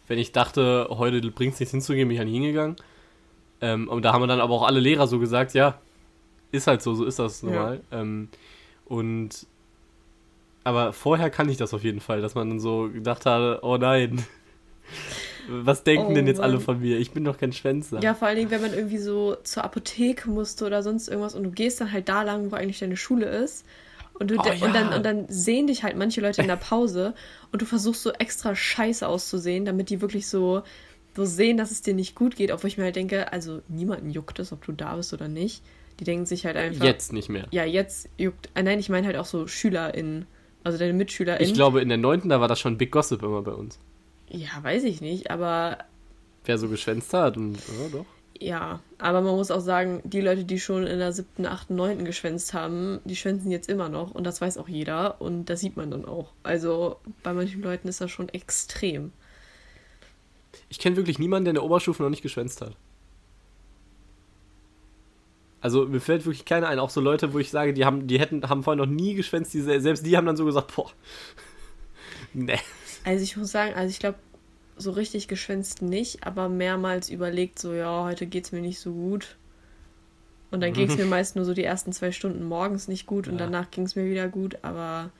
wenn 0.07 0.17
ich 0.17 0.31
dachte, 0.31 0.87
heute 0.89 1.21
bringt 1.29 1.53
es 1.53 1.59
nichts 1.59 1.71
hinzugehen, 1.71 2.07
bin 2.07 2.15
ich 2.15 2.19
ja 2.19 2.25
nie 2.25 2.33
hingegangen. 2.33 2.75
Ähm, 3.61 3.87
und 3.87 4.01
da 4.01 4.13
haben 4.13 4.27
dann 4.27 4.41
aber 4.41 4.55
auch 4.55 4.63
alle 4.63 4.79
Lehrer 4.79 5.05
so 5.05 5.19
gesagt, 5.19 5.53
ja, 5.53 5.79
ist 6.51 6.67
halt 6.67 6.81
so, 6.81 6.95
so 6.95 7.05
ist 7.05 7.19
das 7.19 7.43
normal. 7.43 7.81
Ja. 7.91 8.01
Ähm, 8.01 8.29
und 8.85 9.47
aber 10.63 10.91
vorher 10.91 11.29
kann 11.29 11.47
ich 11.47 11.55
das 11.55 11.73
auf 11.73 11.83
jeden 11.83 12.01
Fall, 12.01 12.21
dass 12.21 12.35
man 12.35 12.49
dann 12.49 12.59
so 12.59 12.89
gedacht 12.89 13.25
hat, 13.25 13.63
oh 13.63 13.77
nein. 13.77 14.25
Was 15.49 15.85
denken 15.85 16.11
oh, 16.11 16.13
denn 16.13 16.27
jetzt 16.27 16.39
Mann. 16.39 16.51
alle 16.51 16.59
von 16.59 16.81
mir? 16.81 16.99
Ich 16.99 17.11
bin 17.11 17.23
doch 17.23 17.37
kein 17.37 17.53
Schwänzer. 17.53 18.01
Ja, 18.01 18.13
vor 18.13 18.27
allen 18.27 18.35
Dingen, 18.35 18.51
wenn 18.51 18.61
man 18.61 18.73
irgendwie 18.73 18.97
so 18.97 19.35
zur 19.43 19.63
Apotheke 19.63 20.29
musste 20.29 20.65
oder 20.65 20.83
sonst 20.83 21.07
irgendwas 21.07 21.35
und 21.35 21.43
du 21.43 21.51
gehst 21.51 21.79
dann 21.79 21.93
halt 21.93 22.09
da 22.09 22.23
lang, 22.23 22.51
wo 22.51 22.55
eigentlich 22.55 22.79
deine 22.79 22.97
Schule 22.97 23.27
ist. 23.27 23.65
Und, 24.19 24.29
du, 24.29 24.39
oh, 24.39 24.43
ja. 24.45 24.65
und, 24.65 24.75
dann, 24.75 24.93
und 24.93 25.05
dann 25.05 25.25
sehen 25.29 25.67
dich 25.67 25.83
halt 25.83 25.95
manche 25.95 26.19
Leute 26.19 26.41
in 26.41 26.49
der 26.49 26.57
Pause 26.57 27.13
und 27.53 27.61
du 27.61 27.65
versuchst 27.65 28.03
so 28.03 28.11
extra 28.11 28.53
scheiße 28.53 29.07
auszusehen, 29.07 29.63
damit 29.63 29.89
die 29.89 30.01
wirklich 30.01 30.27
so, 30.27 30.63
so 31.15 31.23
sehen, 31.23 31.55
dass 31.55 31.71
es 31.71 31.81
dir 31.81 31.93
nicht 31.93 32.13
gut 32.13 32.35
geht. 32.35 32.51
Obwohl 32.51 32.67
ich 32.67 32.77
mir 32.77 32.83
halt 32.83 32.97
denke, 32.97 33.31
also 33.31 33.61
niemanden 33.69 34.09
juckt 34.09 34.39
es, 34.39 34.51
ob 34.51 34.65
du 34.65 34.73
da 34.73 34.97
bist 34.97 35.13
oder 35.13 35.29
nicht. 35.29 35.63
Die 35.99 36.03
denken 36.03 36.25
sich 36.25 36.45
halt 36.45 36.57
einfach. 36.57 36.85
Jetzt 36.85 37.13
nicht 37.13 37.29
mehr. 37.29 37.47
Ja, 37.51 37.65
jetzt 37.65 38.09
juckt. 38.17 38.49
Äh, 38.53 38.63
nein, 38.63 38.79
ich 38.79 38.89
meine 38.89 39.07
halt 39.07 39.17
auch 39.17 39.25
so 39.25 39.47
SchülerInnen. 39.47 40.25
Also 40.63 40.77
deine 40.77 40.93
MitschülerInnen. 40.93 41.47
Ich 41.47 41.53
glaube, 41.53 41.81
in 41.81 41.89
der 41.89 41.97
9. 41.97 42.29
da 42.29 42.41
war 42.41 42.47
das 42.47 42.59
schon 42.59 42.77
Big 42.77 42.91
Gossip 42.91 43.23
immer 43.23 43.41
bei 43.41 43.53
uns. 43.53 43.79
Ja, 44.29 44.49
weiß 44.61 44.83
ich 44.83 45.01
nicht, 45.01 45.31
aber. 45.31 45.79
Wer 46.45 46.57
so 46.57 46.67
geschwänzt 46.67 47.13
hat 47.13 47.37
und. 47.37 47.55
Ja, 47.55 47.89
doch. 47.91 48.05
Ja, 48.39 48.81
aber 48.99 49.21
man 49.21 49.35
muss 49.35 49.51
auch 49.51 49.61
sagen, 49.61 50.01
die 50.03 50.21
Leute, 50.21 50.43
die 50.43 50.59
schon 50.59 50.85
in 50.85 50.99
der 50.99 51.11
7., 51.11 51.45
8., 51.45 51.71
9. 51.71 52.05
geschwänzt 52.05 52.53
haben, 52.53 52.99
die 53.03 53.15
schwänzen 53.15 53.49
jetzt 53.49 53.69
immer 53.69 53.89
noch 53.89 54.11
und 54.11 54.25
das 54.25 54.41
weiß 54.41 54.57
auch 54.57 54.67
jeder 54.67 55.19
und 55.21 55.45
das 55.45 55.61
sieht 55.61 55.75
man 55.75 55.89
dann 55.89 56.05
auch. 56.05 56.33
Also 56.43 56.97
bei 57.23 57.33
manchen 57.33 57.61
Leuten 57.61 57.87
ist 57.87 58.01
das 58.01 58.11
schon 58.11 58.29
extrem. 58.29 59.11
Ich 60.69 60.79
kenne 60.79 60.97
wirklich 60.97 61.19
niemanden, 61.19 61.45
der 61.45 61.51
in 61.51 61.55
der 61.55 61.63
Oberstufe 61.63 62.03
noch 62.03 62.09
nicht 62.09 62.21
geschwänzt 62.21 62.61
hat. 62.61 62.75
Also 65.59 65.85
mir 65.85 65.99
fällt 65.99 66.25
wirklich 66.25 66.45
keiner 66.45 66.67
ein, 66.67 66.79
auch 66.79 66.89
so 66.89 67.01
Leute, 67.01 67.33
wo 67.33 67.39
ich 67.39 67.49
sage, 67.49 67.73
die 67.73 67.85
haben, 67.85 68.07
die 68.07 68.19
hätten, 68.19 68.47
haben 68.47 68.63
vorher 68.63 68.85
noch 68.85 68.91
nie 68.91 69.15
geschwänzt, 69.15 69.53
die, 69.53 69.61
selbst 69.61 70.05
die 70.05 70.15
haben 70.15 70.25
dann 70.25 70.37
so 70.37 70.45
gesagt, 70.45 70.75
boah, 70.75 70.91
ne. 72.33 72.59
Also 73.03 73.23
ich 73.23 73.37
muss 73.37 73.51
sagen, 73.51 73.73
also 73.73 73.89
ich 73.89 73.99
glaube, 73.99 74.19
so 74.77 74.91
richtig 74.91 75.27
geschwänzt 75.27 75.81
nicht, 75.81 76.25
aber 76.25 76.49
mehrmals 76.49 77.09
überlegt, 77.09 77.57
so, 77.57 77.73
ja, 77.73 78.03
heute 78.03 78.27
geht's 78.27 78.51
mir 78.51 78.61
nicht 78.61 78.79
so 78.79 78.93
gut. 78.93 79.35
Und 80.51 80.61
dann 80.61 80.73
ging 80.73 80.89
es 80.89 80.97
mir 80.97 81.05
meist 81.05 81.35
nur 81.35 81.45
so 81.45 81.53
die 81.53 81.63
ersten 81.63 81.91
zwei 81.91 82.11
Stunden 82.11 82.43
morgens 82.43 82.87
nicht 82.87 83.07
gut 83.07 83.27
und 83.27 83.39
ja. 83.39 83.45
danach 83.45 83.71
ging 83.71 83.85
es 83.85 83.95
mir 83.95 84.05
wieder 84.05 84.27
gut, 84.27 84.59
aber 84.61 85.11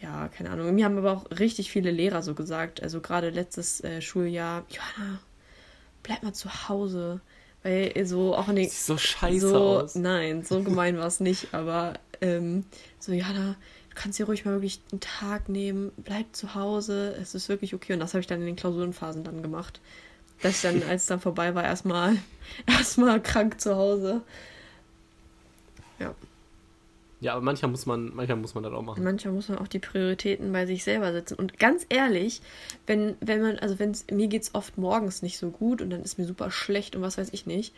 ja, 0.00 0.28
keine 0.28 0.50
Ahnung. 0.50 0.74
Mir 0.74 0.84
haben 0.84 0.98
aber 0.98 1.12
auch 1.12 1.30
richtig 1.38 1.70
viele 1.70 1.90
Lehrer 1.90 2.22
so 2.22 2.34
gesagt, 2.34 2.82
also 2.82 3.00
gerade 3.00 3.30
letztes 3.30 3.82
äh, 3.82 4.00
Schuljahr, 4.00 4.64
Johanna, 4.68 5.20
bleib 6.02 6.22
mal 6.22 6.34
zu 6.34 6.68
Hause. 6.68 7.20
Weil 7.62 8.06
so 8.06 8.34
auch 8.34 8.48
nicht. 8.48 8.70
Sieht 8.70 8.86
so 8.86 8.98
scheiße 8.98 9.48
so, 9.48 9.56
aus. 9.56 9.94
Nein, 9.94 10.44
so 10.44 10.62
gemein 10.64 10.98
war 10.98 11.06
es 11.06 11.20
nicht, 11.20 11.52
aber 11.52 11.94
ähm, 12.20 12.64
so, 12.98 13.12
ja, 13.12 13.32
da, 13.32 13.56
du 13.90 13.94
kannst 13.94 14.18
dir 14.18 14.26
ruhig 14.26 14.44
mal 14.44 14.52
wirklich 14.52 14.80
einen 14.92 15.00
Tag 15.00 15.48
nehmen, 15.48 15.92
bleib 15.96 16.34
zu 16.34 16.54
Hause, 16.54 17.16
es 17.20 17.34
ist 17.34 17.48
wirklich 17.48 17.74
okay. 17.74 17.92
Und 17.94 18.00
das 18.00 18.14
habe 18.14 18.20
ich 18.20 18.26
dann 18.26 18.40
in 18.40 18.46
den 18.46 18.56
Klausurenphasen 18.56 19.24
dann 19.24 19.42
gemacht. 19.42 19.80
Dass 20.42 20.56
ich 20.56 20.62
dann, 20.62 20.82
als 20.88 21.02
es 21.02 21.08
dann 21.08 21.20
vorbei 21.20 21.54
war, 21.54 21.64
erstmal 21.64 22.16
erstmal 22.66 23.22
krank 23.22 23.60
zu 23.60 23.76
Hause. 23.76 24.22
Ja. 25.98 26.14
Ja, 27.20 27.32
aber 27.32 27.42
manchmal 27.42 27.70
muss 27.70 27.84
man, 27.84 28.14
manchmal 28.14 28.36
muss 28.36 28.54
man 28.54 28.62
das 28.62 28.72
auch 28.72 28.82
machen. 28.82 29.02
Manchmal 29.02 29.34
muss 29.34 29.48
man 29.48 29.58
auch 29.58 29.66
die 29.66 29.80
Prioritäten 29.80 30.52
bei 30.52 30.66
sich 30.66 30.84
selber 30.84 31.12
setzen. 31.12 31.34
Und 31.34 31.58
ganz 31.58 31.84
ehrlich, 31.88 32.40
wenn, 32.86 33.16
wenn 33.20 33.42
man, 33.42 33.58
also 33.58 33.78
wenn 33.78 33.96
mir 34.12 34.28
geht 34.28 34.42
es 34.42 34.54
oft 34.54 34.78
morgens 34.78 35.22
nicht 35.22 35.38
so 35.38 35.50
gut 35.50 35.82
und 35.82 35.90
dann 35.90 36.02
ist 36.02 36.18
mir 36.18 36.26
super 36.26 36.50
schlecht 36.50 36.94
und 36.94 37.02
was 37.02 37.18
weiß 37.18 37.30
ich 37.32 37.46
nicht. 37.46 37.74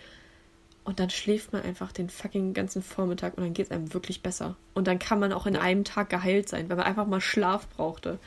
Und 0.85 1.01
dann 1.01 1.09
schläft 1.09 1.53
man 1.53 1.63
einfach 1.63 1.93
den 1.93 2.11
fucking 2.11 2.53
ganzen 2.53 2.83
Vormittag 2.83 3.37
und 3.37 3.45
dann 3.45 3.55
geht 3.55 3.67
es 3.67 3.73
einem 3.73 3.95
wirklich 3.95 4.23
besser. 4.23 4.57
Und 4.75 4.87
dann 4.87 4.99
kann 4.99 5.21
man 5.21 5.33
auch 5.33 5.47
in 5.47 5.55
ja. 5.55 5.61
einem 5.61 5.85
Tag 5.85 6.11
geheilt 6.11 6.49
sein, 6.49 6.69
weil 6.69 6.77
man 6.77 6.87
einfach 6.87 7.07
mal 7.07 7.21
Schlaf 7.21 7.69
brauchte. 7.69 8.19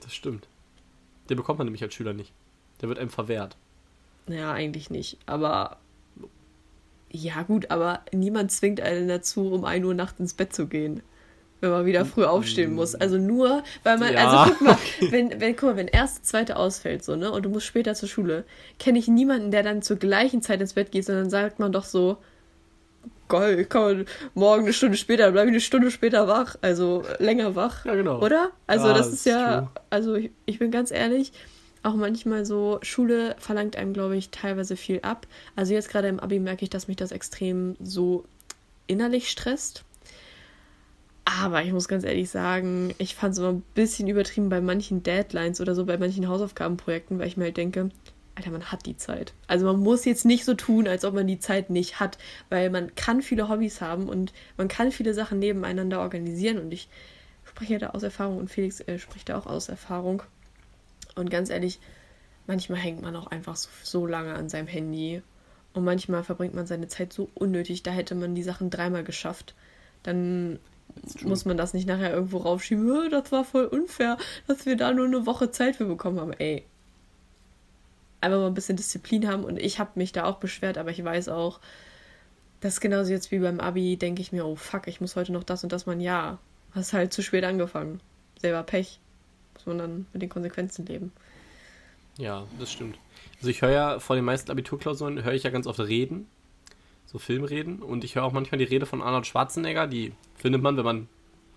Das 0.00 0.14
stimmt. 0.14 0.48
Den 1.28 1.36
bekommt 1.36 1.58
man 1.58 1.66
nämlich 1.66 1.82
als 1.82 1.94
Schüler 1.94 2.12
nicht. 2.12 2.32
Der 2.80 2.88
wird 2.88 2.98
einem 2.98 3.10
verwehrt. 3.10 3.56
Naja, 4.26 4.52
eigentlich 4.52 4.90
nicht. 4.90 5.18
Aber 5.26 5.78
ja, 7.12 7.42
gut, 7.42 7.70
aber 7.70 8.00
niemand 8.12 8.52
zwingt 8.52 8.80
einen 8.80 9.08
dazu, 9.08 9.52
um 9.52 9.64
1 9.64 9.84
Uhr 9.84 9.94
nachts 9.94 10.20
ins 10.20 10.34
Bett 10.34 10.54
zu 10.54 10.66
gehen. 10.66 11.02
Wenn 11.60 11.70
man 11.70 11.84
wieder 11.84 12.06
früh 12.06 12.24
aufstehen 12.24 12.72
muss. 12.72 12.94
Also 12.94 13.18
nur, 13.18 13.62
weil 13.82 13.98
man, 13.98 14.14
ja. 14.14 14.28
also 14.28 14.54
guck 14.54 14.60
mal, 14.62 14.78
wenn, 15.10 15.40
wenn, 15.40 15.56
guck 15.56 15.70
mal, 15.70 15.76
wenn 15.76 15.88
erste, 15.88 16.22
zweite 16.22 16.56
ausfällt, 16.56 17.04
so, 17.04 17.16
ne, 17.16 17.30
und 17.30 17.42
du 17.44 17.50
musst 17.50 17.66
später 17.66 17.94
zur 17.94 18.08
Schule, 18.08 18.44
kenne 18.78 18.98
ich 18.98 19.08
niemanden, 19.08 19.50
der 19.50 19.62
dann 19.62 19.82
zur 19.82 19.96
gleichen 19.96 20.40
Zeit 20.40 20.60
ins 20.60 20.74
Bett 20.74 20.90
geht, 20.90 21.04
sondern 21.04 21.28
sagt 21.28 21.58
man 21.58 21.72
doch 21.72 21.84
so, 21.84 22.16
geil, 23.28 23.60
ich 23.60 23.68
kann 23.68 24.06
morgen 24.34 24.62
eine 24.62 24.72
Stunde 24.72 24.96
später, 24.96 25.30
bleibe 25.32 25.48
ich 25.48 25.52
eine 25.52 25.60
Stunde 25.60 25.90
später 25.90 26.28
wach, 26.28 26.56
also 26.62 27.04
länger 27.18 27.54
wach. 27.56 27.84
Ja, 27.84 27.94
genau. 27.94 28.20
Oder? 28.22 28.50
Also 28.66 28.88
ja, 28.88 28.94
das, 28.94 29.06
das 29.06 29.14
ist 29.14 29.26
ja, 29.26 29.58
true. 29.58 29.70
also 29.90 30.14
ich, 30.14 30.30
ich 30.46 30.58
bin 30.58 30.70
ganz 30.70 30.90
ehrlich, 30.90 31.32
auch 31.82 31.94
manchmal 31.94 32.44
so, 32.44 32.78
Schule 32.82 33.36
verlangt 33.38 33.76
einem, 33.76 33.92
glaube 33.92 34.16
ich, 34.16 34.30
teilweise 34.30 34.76
viel 34.76 35.00
ab. 35.00 35.26
Also 35.56 35.72
jetzt 35.72 35.88
gerade 35.88 36.08
im 36.08 36.20
Abi 36.20 36.38
merke 36.38 36.64
ich, 36.64 36.70
dass 36.70 36.88
mich 36.88 36.96
das 36.96 37.12
extrem 37.12 37.76
so 37.80 38.24
innerlich 38.86 39.30
stresst. 39.30 39.84
Aber 41.24 41.62
ich 41.62 41.72
muss 41.72 41.88
ganz 41.88 42.04
ehrlich 42.04 42.28
sagen, 42.28 42.94
ich 42.98 43.14
fand 43.14 43.32
es 43.32 43.38
immer 43.38 43.52
ein 43.52 43.62
bisschen 43.74 44.08
übertrieben 44.08 44.48
bei 44.48 44.60
manchen 44.60 45.02
Deadlines 45.02 45.60
oder 45.60 45.74
so, 45.74 45.86
bei 45.86 45.96
manchen 45.96 46.28
Hausaufgabenprojekten, 46.28 47.18
weil 47.18 47.28
ich 47.28 47.36
mir 47.36 47.44
halt 47.44 47.56
denke, 47.56 47.90
Alter, 48.34 48.50
man 48.50 48.72
hat 48.72 48.86
die 48.86 48.96
Zeit. 48.96 49.32
Also 49.46 49.66
man 49.66 49.80
muss 49.80 50.04
jetzt 50.04 50.24
nicht 50.24 50.44
so 50.44 50.54
tun, 50.54 50.88
als 50.88 51.04
ob 51.04 51.14
man 51.14 51.26
die 51.26 51.38
Zeit 51.38 51.70
nicht 51.70 52.00
hat, 52.00 52.18
weil 52.48 52.70
man 52.70 52.94
kann 52.94 53.22
viele 53.22 53.48
Hobbys 53.48 53.80
haben 53.80 54.08
und 54.08 54.32
man 54.56 54.68
kann 54.68 54.92
viele 54.92 55.14
Sachen 55.14 55.38
nebeneinander 55.38 56.00
organisieren 56.00 56.58
und 56.58 56.72
ich 56.72 56.88
spreche 57.44 57.78
da 57.78 57.90
aus 57.90 58.02
Erfahrung 58.02 58.38
und 58.38 58.50
Felix 58.50 58.80
äh, 58.80 58.98
spricht 58.98 59.28
da 59.28 59.38
auch 59.38 59.46
aus 59.46 59.68
Erfahrung. 59.68 60.22
Und 61.20 61.30
ganz 61.30 61.50
ehrlich, 61.50 61.78
manchmal 62.46 62.78
hängt 62.78 63.02
man 63.02 63.14
auch 63.14 63.28
einfach 63.28 63.56
so, 63.56 63.68
so 63.82 64.06
lange 64.06 64.34
an 64.34 64.48
seinem 64.48 64.66
Handy. 64.66 65.22
Und 65.72 65.84
manchmal 65.84 66.24
verbringt 66.24 66.54
man 66.54 66.66
seine 66.66 66.88
Zeit 66.88 67.12
so 67.12 67.28
unnötig, 67.34 67.82
da 67.82 67.92
hätte 67.92 68.14
man 68.14 68.34
die 68.34 68.42
Sachen 68.42 68.70
dreimal 68.70 69.04
geschafft. 69.04 69.54
Dann 70.02 70.58
muss 71.22 71.44
man 71.44 71.56
das 71.56 71.74
nicht 71.74 71.86
nachher 71.86 72.12
irgendwo 72.12 72.38
raufschieben. 72.38 73.10
Das 73.10 73.30
war 73.30 73.44
voll 73.44 73.66
unfair, 73.66 74.16
dass 74.48 74.66
wir 74.66 74.76
da 74.76 74.92
nur 74.92 75.06
eine 75.06 75.26
Woche 75.26 75.52
Zeit 75.52 75.76
für 75.76 75.84
bekommen 75.84 76.18
haben. 76.18 76.32
Ey. 76.32 76.64
Einfach 78.20 78.38
mal 78.38 78.48
ein 78.48 78.54
bisschen 78.54 78.76
Disziplin 78.76 79.28
haben. 79.28 79.44
Und 79.44 79.58
ich 79.58 79.78
habe 79.78 79.90
mich 79.94 80.10
da 80.10 80.24
auch 80.24 80.38
beschwert, 80.38 80.78
aber 80.78 80.90
ich 80.90 81.04
weiß 81.04 81.28
auch, 81.28 81.60
das 82.60 82.74
ist 82.74 82.80
genauso 82.80 83.12
jetzt 83.12 83.30
wie 83.30 83.38
beim 83.38 83.60
Abi, 83.60 83.96
denke 83.96 84.20
ich 84.20 84.32
mir, 84.32 84.44
oh 84.44 84.56
fuck, 84.56 84.88
ich 84.88 85.00
muss 85.00 85.16
heute 85.16 85.32
noch 85.32 85.44
das 85.44 85.62
und 85.62 85.72
das 85.72 85.86
machen. 85.86 86.00
Ja, 86.00 86.38
hast 86.74 86.92
halt 86.92 87.12
zu 87.12 87.22
spät 87.22 87.44
angefangen. 87.44 88.00
Selber 88.40 88.62
Pech 88.62 89.00
muss 89.60 89.66
man 89.66 89.78
dann 89.78 90.06
mit 90.12 90.22
den 90.22 90.28
Konsequenzen 90.28 90.86
leben. 90.86 91.12
Ja, 92.18 92.46
das 92.58 92.70
stimmt. 92.70 92.98
Also 93.38 93.48
ich 93.48 93.62
höre 93.62 93.70
ja 93.70 93.98
vor 94.00 94.16
den 94.16 94.24
meisten 94.24 94.50
Abiturklausuren, 94.50 95.24
höre 95.24 95.32
ich 95.32 95.44
ja 95.44 95.50
ganz 95.50 95.66
oft 95.66 95.80
Reden, 95.80 96.26
so 97.06 97.18
Filmreden. 97.18 97.80
Und 97.80 98.04
ich 98.04 98.14
höre 98.14 98.24
auch 98.24 98.32
manchmal 98.32 98.58
die 98.58 98.64
Rede 98.64 98.86
von 98.86 99.02
Arnold 99.02 99.26
Schwarzenegger, 99.26 99.86
die 99.86 100.12
findet 100.36 100.62
man, 100.62 100.76
wenn 100.76 100.84
man 100.84 101.08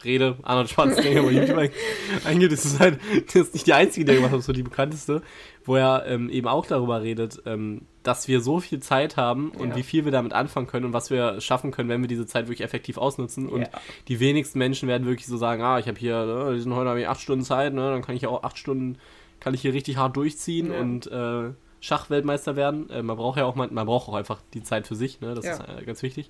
Rede, 0.03 0.37
Arnold 0.43 0.69
Schwarzenegger 0.69 1.23
bei 1.23 1.31
YouTube 1.31 1.57
eingeht, 2.25 2.51
ist 2.51 2.65
es 2.65 2.79
halt, 2.79 2.99
das 3.27 3.35
ist 3.35 3.53
nicht 3.53 3.67
die 3.67 3.73
einzige, 3.73 4.05
die 4.05 4.11
er 4.11 4.15
gemacht 4.17 4.33
hat, 4.33 4.43
so 4.43 4.53
die 4.53 4.63
bekannteste, 4.63 5.21
wo 5.65 5.75
er 5.75 6.05
ähm, 6.07 6.29
eben 6.29 6.47
auch 6.47 6.65
darüber 6.65 7.01
redet, 7.01 7.41
ähm, 7.45 7.81
dass 8.03 8.27
wir 8.27 8.41
so 8.41 8.59
viel 8.59 8.79
Zeit 8.79 9.17
haben 9.17 9.49
und 9.51 9.69
ja. 9.69 9.75
wie 9.75 9.83
viel 9.83 10.05
wir 10.05 10.11
damit 10.11 10.33
anfangen 10.33 10.67
können 10.67 10.85
und 10.85 10.93
was 10.93 11.09
wir 11.09 11.39
schaffen 11.41 11.71
können, 11.71 11.89
wenn 11.89 12.01
wir 12.01 12.07
diese 12.07 12.25
Zeit 12.25 12.47
wirklich 12.47 12.61
effektiv 12.61 12.97
ausnutzen. 12.97 13.47
Und 13.47 13.61
ja. 13.61 13.69
die 14.07 14.19
wenigsten 14.19 14.59
Menschen 14.59 14.87
werden 14.87 15.07
wirklich 15.07 15.27
so 15.27 15.37
sagen, 15.37 15.63
ah, 15.63 15.79
ich 15.79 15.87
habe 15.87 15.97
hier, 15.97 16.25
ne, 16.25 16.53
diesen 16.55 16.75
heute 16.75 16.89
habe 16.89 17.01
ich 17.01 17.07
acht 17.07 17.21
Stunden 17.21 17.45
Zeit, 17.45 17.73
ne, 17.73 17.91
dann 17.91 18.01
kann 18.01 18.15
ich 18.15 18.23
ja 18.23 18.29
auch 18.29 18.43
acht 18.43 18.57
Stunden, 18.57 18.97
kann 19.39 19.53
ich 19.53 19.61
hier 19.61 19.73
richtig 19.73 19.97
hart 19.97 20.15
durchziehen 20.15 20.71
ja. 20.71 20.79
und 20.79 21.07
äh, 21.07 21.53
Schachweltmeister 21.79 22.55
werden. 22.55 22.89
Äh, 22.89 23.03
man 23.03 23.17
braucht 23.17 23.37
ja 23.37 23.45
auch, 23.45 23.55
man, 23.55 23.73
man 23.73 23.85
braucht 23.85 24.09
auch 24.09 24.15
einfach 24.15 24.39
die 24.53 24.63
Zeit 24.63 24.87
für 24.87 24.95
sich, 24.95 25.21
ne, 25.21 25.33
das 25.33 25.45
ist 25.45 25.59
äh, 25.59 25.83
ganz 25.85 26.03
wichtig. 26.03 26.29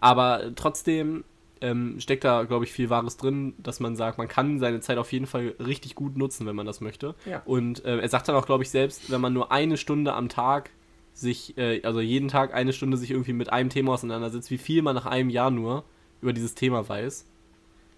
Aber 0.00 0.42
trotzdem 0.54 1.24
ähm, 1.60 2.00
steckt 2.00 2.24
da, 2.24 2.44
glaube 2.44 2.64
ich, 2.64 2.72
viel 2.72 2.90
Wahres 2.90 3.16
drin, 3.16 3.54
dass 3.58 3.80
man 3.80 3.96
sagt, 3.96 4.18
man 4.18 4.28
kann 4.28 4.58
seine 4.58 4.80
Zeit 4.80 4.98
auf 4.98 5.12
jeden 5.12 5.26
Fall 5.26 5.54
richtig 5.58 5.94
gut 5.94 6.16
nutzen, 6.16 6.46
wenn 6.46 6.56
man 6.56 6.66
das 6.66 6.80
möchte. 6.80 7.14
Ja. 7.26 7.42
Und 7.44 7.84
äh, 7.84 7.98
er 7.98 8.08
sagt 8.08 8.28
dann 8.28 8.36
auch, 8.36 8.46
glaube 8.46 8.62
ich, 8.62 8.70
selbst, 8.70 9.10
wenn 9.10 9.20
man 9.20 9.32
nur 9.32 9.50
eine 9.50 9.76
Stunde 9.76 10.12
am 10.12 10.28
Tag 10.28 10.70
sich, 11.18 11.58
äh, 11.58 11.82
also 11.82 12.00
jeden 12.00 12.28
Tag 12.28 12.54
eine 12.54 12.72
Stunde 12.72 12.96
sich 12.96 13.10
irgendwie 13.10 13.32
mit 13.32 13.52
einem 13.52 13.70
Thema 13.70 13.92
auseinandersetzt, 13.92 14.50
wie 14.50 14.58
viel 14.58 14.82
man 14.82 14.94
nach 14.94 15.06
einem 15.06 15.30
Jahr 15.30 15.50
nur 15.50 15.84
über 16.20 16.32
dieses 16.32 16.54
Thema 16.54 16.88
weiß, 16.88 17.24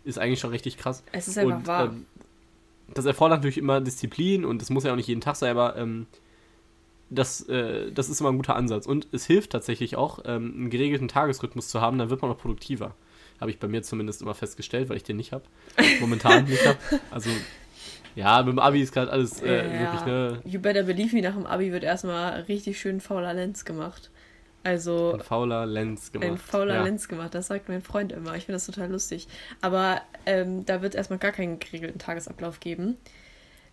ist 0.04 0.18
eigentlich 0.18 0.40
schon 0.40 0.50
richtig 0.50 0.78
krass. 0.78 1.02
Es 1.12 1.28
ist 1.28 1.36
einfach 1.36 1.58
und, 1.58 1.66
wahr. 1.66 1.84
Ähm, 1.86 2.06
das 2.94 3.04
erfordert 3.04 3.38
natürlich 3.38 3.58
immer 3.58 3.80
Disziplin 3.80 4.44
und 4.44 4.62
das 4.62 4.70
muss 4.70 4.84
ja 4.84 4.92
auch 4.92 4.96
nicht 4.96 5.06
jeden 5.06 5.20
Tag 5.20 5.36
sein, 5.36 5.50
aber 5.50 5.76
ähm, 5.76 6.06
das, 7.10 7.42
äh, 7.48 7.92
das 7.92 8.08
ist 8.08 8.20
immer 8.20 8.30
ein 8.30 8.36
guter 8.36 8.56
Ansatz. 8.56 8.86
Und 8.86 9.06
es 9.12 9.26
hilft 9.26 9.50
tatsächlich 9.50 9.96
auch, 9.96 10.20
ähm, 10.24 10.54
einen 10.56 10.70
geregelten 10.70 11.08
Tagesrhythmus 11.08 11.68
zu 11.68 11.80
haben, 11.80 11.98
dann 11.98 12.08
wird 12.08 12.22
man 12.22 12.30
auch 12.30 12.38
produktiver. 12.38 12.94
Habe 13.38 13.50
ich 13.50 13.58
bei 13.58 13.68
mir 13.68 13.82
zumindest 13.82 14.22
immer 14.22 14.34
festgestellt, 14.34 14.88
weil 14.88 14.96
ich 14.96 15.04
den 15.04 15.16
nicht 15.16 15.32
habe. 15.32 15.44
Momentan 16.00 16.44
nicht 16.44 16.66
habe. 16.66 16.78
Also, 17.10 17.30
ja, 18.14 18.42
mit 18.42 18.52
dem 18.52 18.58
Abi 18.58 18.82
ist 18.82 18.92
gerade 18.92 19.10
alles 19.10 19.40
äh, 19.42 19.64
ja, 19.64 19.80
wirklich, 19.80 20.04
ne? 20.06 20.42
You 20.44 20.60
better 20.60 20.82
believe 20.82 21.14
me, 21.14 21.22
nach 21.22 21.34
dem 21.34 21.46
Abi 21.46 21.72
wird 21.72 21.84
erstmal 21.84 22.40
richtig 22.42 22.80
schön 22.80 23.00
fauler 23.00 23.34
Lenz 23.34 23.64
gemacht. 23.64 24.10
Also. 24.62 25.14
Ein 25.14 25.20
fauler 25.20 25.66
Lenz 25.66 26.12
gemacht. 26.12 26.30
Ein 26.30 26.38
fauler 26.38 26.74
ja. 26.74 26.82
Lenz 26.82 27.08
gemacht, 27.08 27.34
das 27.34 27.46
sagt 27.46 27.68
mein 27.68 27.82
Freund 27.82 28.12
immer. 28.12 28.34
Ich 28.36 28.44
finde 28.44 28.56
das 28.56 28.66
total 28.66 28.90
lustig. 28.90 29.26
Aber 29.60 30.02
ähm, 30.26 30.66
da 30.66 30.82
wird 30.82 30.94
es 30.94 30.98
erstmal 30.98 31.18
gar 31.18 31.32
keinen 31.32 31.58
geregelten 31.58 31.98
Tagesablauf 31.98 32.60
geben. 32.60 32.96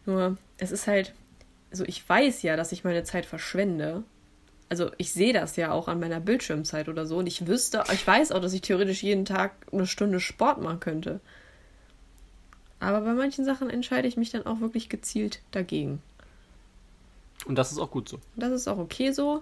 Nur, 0.05 0.37
es 0.57 0.71
ist 0.71 0.87
halt. 0.87 1.13
So, 1.69 1.83
ich 1.83 2.07
weiß 2.07 2.43
ja, 2.43 2.55
dass 2.55 2.71
ich 2.71 2.85
meine 2.85 3.03
Zeit 3.03 3.25
verschwende 3.25 4.05
also 4.69 4.91
ich 4.97 5.11
sehe 5.11 5.33
das 5.33 5.55
ja 5.55 5.71
auch 5.71 5.87
an 5.87 5.99
meiner 5.99 6.19
Bildschirmzeit 6.19 6.89
oder 6.89 7.05
so 7.05 7.17
und 7.17 7.27
ich 7.27 7.47
wüsste, 7.47 7.83
ich 7.93 8.05
weiß 8.05 8.31
auch, 8.31 8.41
dass 8.41 8.53
ich 8.53 8.61
theoretisch 8.61 9.03
jeden 9.03 9.25
Tag 9.25 9.53
eine 9.71 9.87
Stunde 9.87 10.19
Sport 10.19 10.61
machen 10.61 10.79
könnte. 10.79 11.19
Aber 12.79 13.01
bei 13.01 13.13
manchen 13.13 13.45
Sachen 13.45 13.69
entscheide 13.69 14.07
ich 14.07 14.17
mich 14.17 14.29
dann 14.29 14.45
auch 14.45 14.59
wirklich 14.59 14.89
gezielt 14.89 15.41
dagegen. 15.51 16.01
Und 17.45 17.55
das 17.55 17.71
ist 17.71 17.79
auch 17.79 17.91
gut 17.91 18.09
so. 18.09 18.19
Das 18.35 18.51
ist 18.51 18.67
auch 18.67 18.77
okay 18.77 19.11
so. 19.11 19.41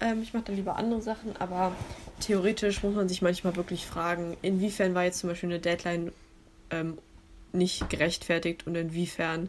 Ähm, 0.00 0.22
ich 0.22 0.34
mache 0.34 0.44
dann 0.46 0.56
lieber 0.56 0.76
andere 0.76 1.00
Sachen, 1.00 1.36
aber 1.38 1.74
theoretisch 2.20 2.82
muss 2.82 2.94
man 2.94 3.08
sich 3.08 3.22
manchmal 3.22 3.56
wirklich 3.56 3.86
fragen, 3.86 4.36
inwiefern 4.42 4.94
war 4.94 5.04
jetzt 5.04 5.20
zum 5.20 5.30
Beispiel 5.30 5.50
eine 5.50 5.60
Deadline 5.60 6.12
ähm, 6.70 6.98
nicht 7.52 7.88
gerechtfertigt 7.88 8.66
und 8.66 8.74
inwiefern 8.74 9.48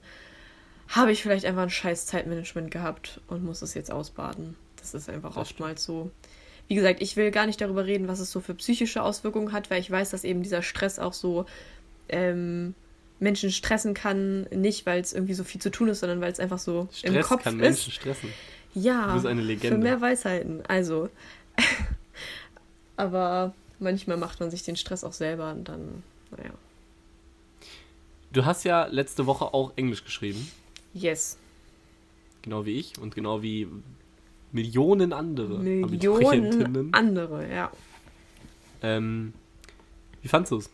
habe 0.90 1.12
ich 1.12 1.24
vielleicht 1.24 1.46
einfach 1.46 1.64
ein 1.64 1.70
scheiß 1.70 2.06
Zeitmanagement 2.06 2.70
gehabt 2.70 3.22
und 3.28 3.44
muss 3.44 3.62
es 3.62 3.74
jetzt 3.74 3.92
ausbaden. 3.92 4.56
Das 4.78 4.94
ist 4.94 5.10
einfach 5.10 5.30
das 5.30 5.38
oftmals 5.38 5.84
so. 5.84 6.12
Wie 6.68 6.76
gesagt, 6.76 7.02
ich 7.02 7.16
will 7.16 7.32
gar 7.32 7.46
nicht 7.46 7.60
darüber 7.60 7.86
reden, 7.86 8.08
was 8.08 8.20
es 8.20 8.32
so 8.32 8.40
für 8.40 8.54
psychische 8.54 9.02
Auswirkungen 9.02 9.52
hat, 9.52 9.70
weil 9.70 9.80
ich 9.80 9.90
weiß, 9.90 10.12
dass 10.12 10.24
eben 10.24 10.44
dieser 10.44 10.62
Stress 10.62 11.00
auch 11.00 11.14
so 11.14 11.46
ähm, 12.10 12.76
Menschen 13.24 13.52
stressen 13.52 13.94
kann. 13.94 14.44
Nicht, 14.52 14.86
weil 14.86 15.02
es 15.02 15.14
irgendwie 15.14 15.34
so 15.34 15.44
viel 15.44 15.62
zu 15.62 15.72
tun 15.72 15.88
ist, 15.88 16.02
sondern 16.02 16.22
weil 16.22 16.32
es 16.32 16.40
einfach 16.40 16.60
so 16.60 16.88
Stress 16.92 17.14
im 17.16 17.22
Kopf 17.22 17.44
kann 17.44 17.56
ist. 17.56 17.62
Menschen 17.62 17.92
stressen. 17.92 18.30
Ja, 18.76 19.08
du 19.08 19.14
bist 19.14 19.26
eine 19.26 19.42
Legende. 19.42 19.76
für 19.76 19.82
mehr 19.82 20.02
Weisheiten. 20.02 20.64
Also, 20.68 21.10
aber 22.98 23.54
manchmal 23.80 24.18
macht 24.18 24.40
man 24.40 24.52
sich 24.52 24.64
den 24.64 24.76
Stress 24.76 25.04
auch 25.04 25.14
selber 25.14 25.52
und 25.52 25.70
dann, 25.70 26.04
naja. 26.36 26.52
Du 28.32 28.46
hast 28.46 28.64
ja 28.64 28.88
letzte 28.88 29.26
Woche 29.26 29.54
auch 29.54 29.74
Englisch 29.76 30.04
geschrieben. 30.04 30.50
Yes. 30.94 31.38
Genau 32.42 32.66
wie 32.66 32.80
ich 32.80 32.98
und 33.00 33.16
genau 33.16 33.42
wie 33.42 33.68
Millionen 34.52 35.14
andere 35.14 35.60
Millionen 35.60 36.94
andere, 36.94 37.52
ja. 37.52 37.72
Ähm, 38.82 39.34
wie 40.22 40.28
fandest 40.28 40.52
du 40.52 40.58
es? 40.58 40.70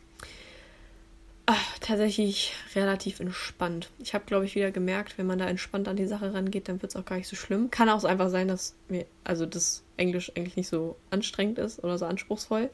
Tatsächlich 1.79 2.53
relativ 2.75 3.19
entspannt. 3.19 3.89
Ich 3.99 4.13
habe, 4.13 4.25
glaube 4.25 4.45
ich, 4.45 4.55
wieder 4.55 4.71
gemerkt, 4.71 5.17
wenn 5.17 5.27
man 5.27 5.39
da 5.39 5.45
entspannt 5.45 5.88
an 5.88 5.95
die 5.95 6.07
Sache 6.07 6.33
rangeht, 6.33 6.67
dann 6.67 6.81
wird 6.81 6.91
es 6.91 6.95
auch 6.95 7.05
gar 7.05 7.15
nicht 7.17 7.27
so 7.27 7.35
schlimm. 7.35 7.71
Kann 7.71 7.89
auch 7.89 8.03
einfach 8.03 8.29
sein, 8.29 8.47
dass 8.47 8.75
mir, 8.88 9.05
also 9.23 9.45
das 9.45 9.83
Englisch 9.97 10.31
eigentlich 10.35 10.55
nicht 10.55 10.69
so 10.69 10.95
anstrengend 11.12 11.59
ist 11.59 11.83
oder 11.83 11.97
so 11.97 12.05
anspruchsvoll. 12.05 12.69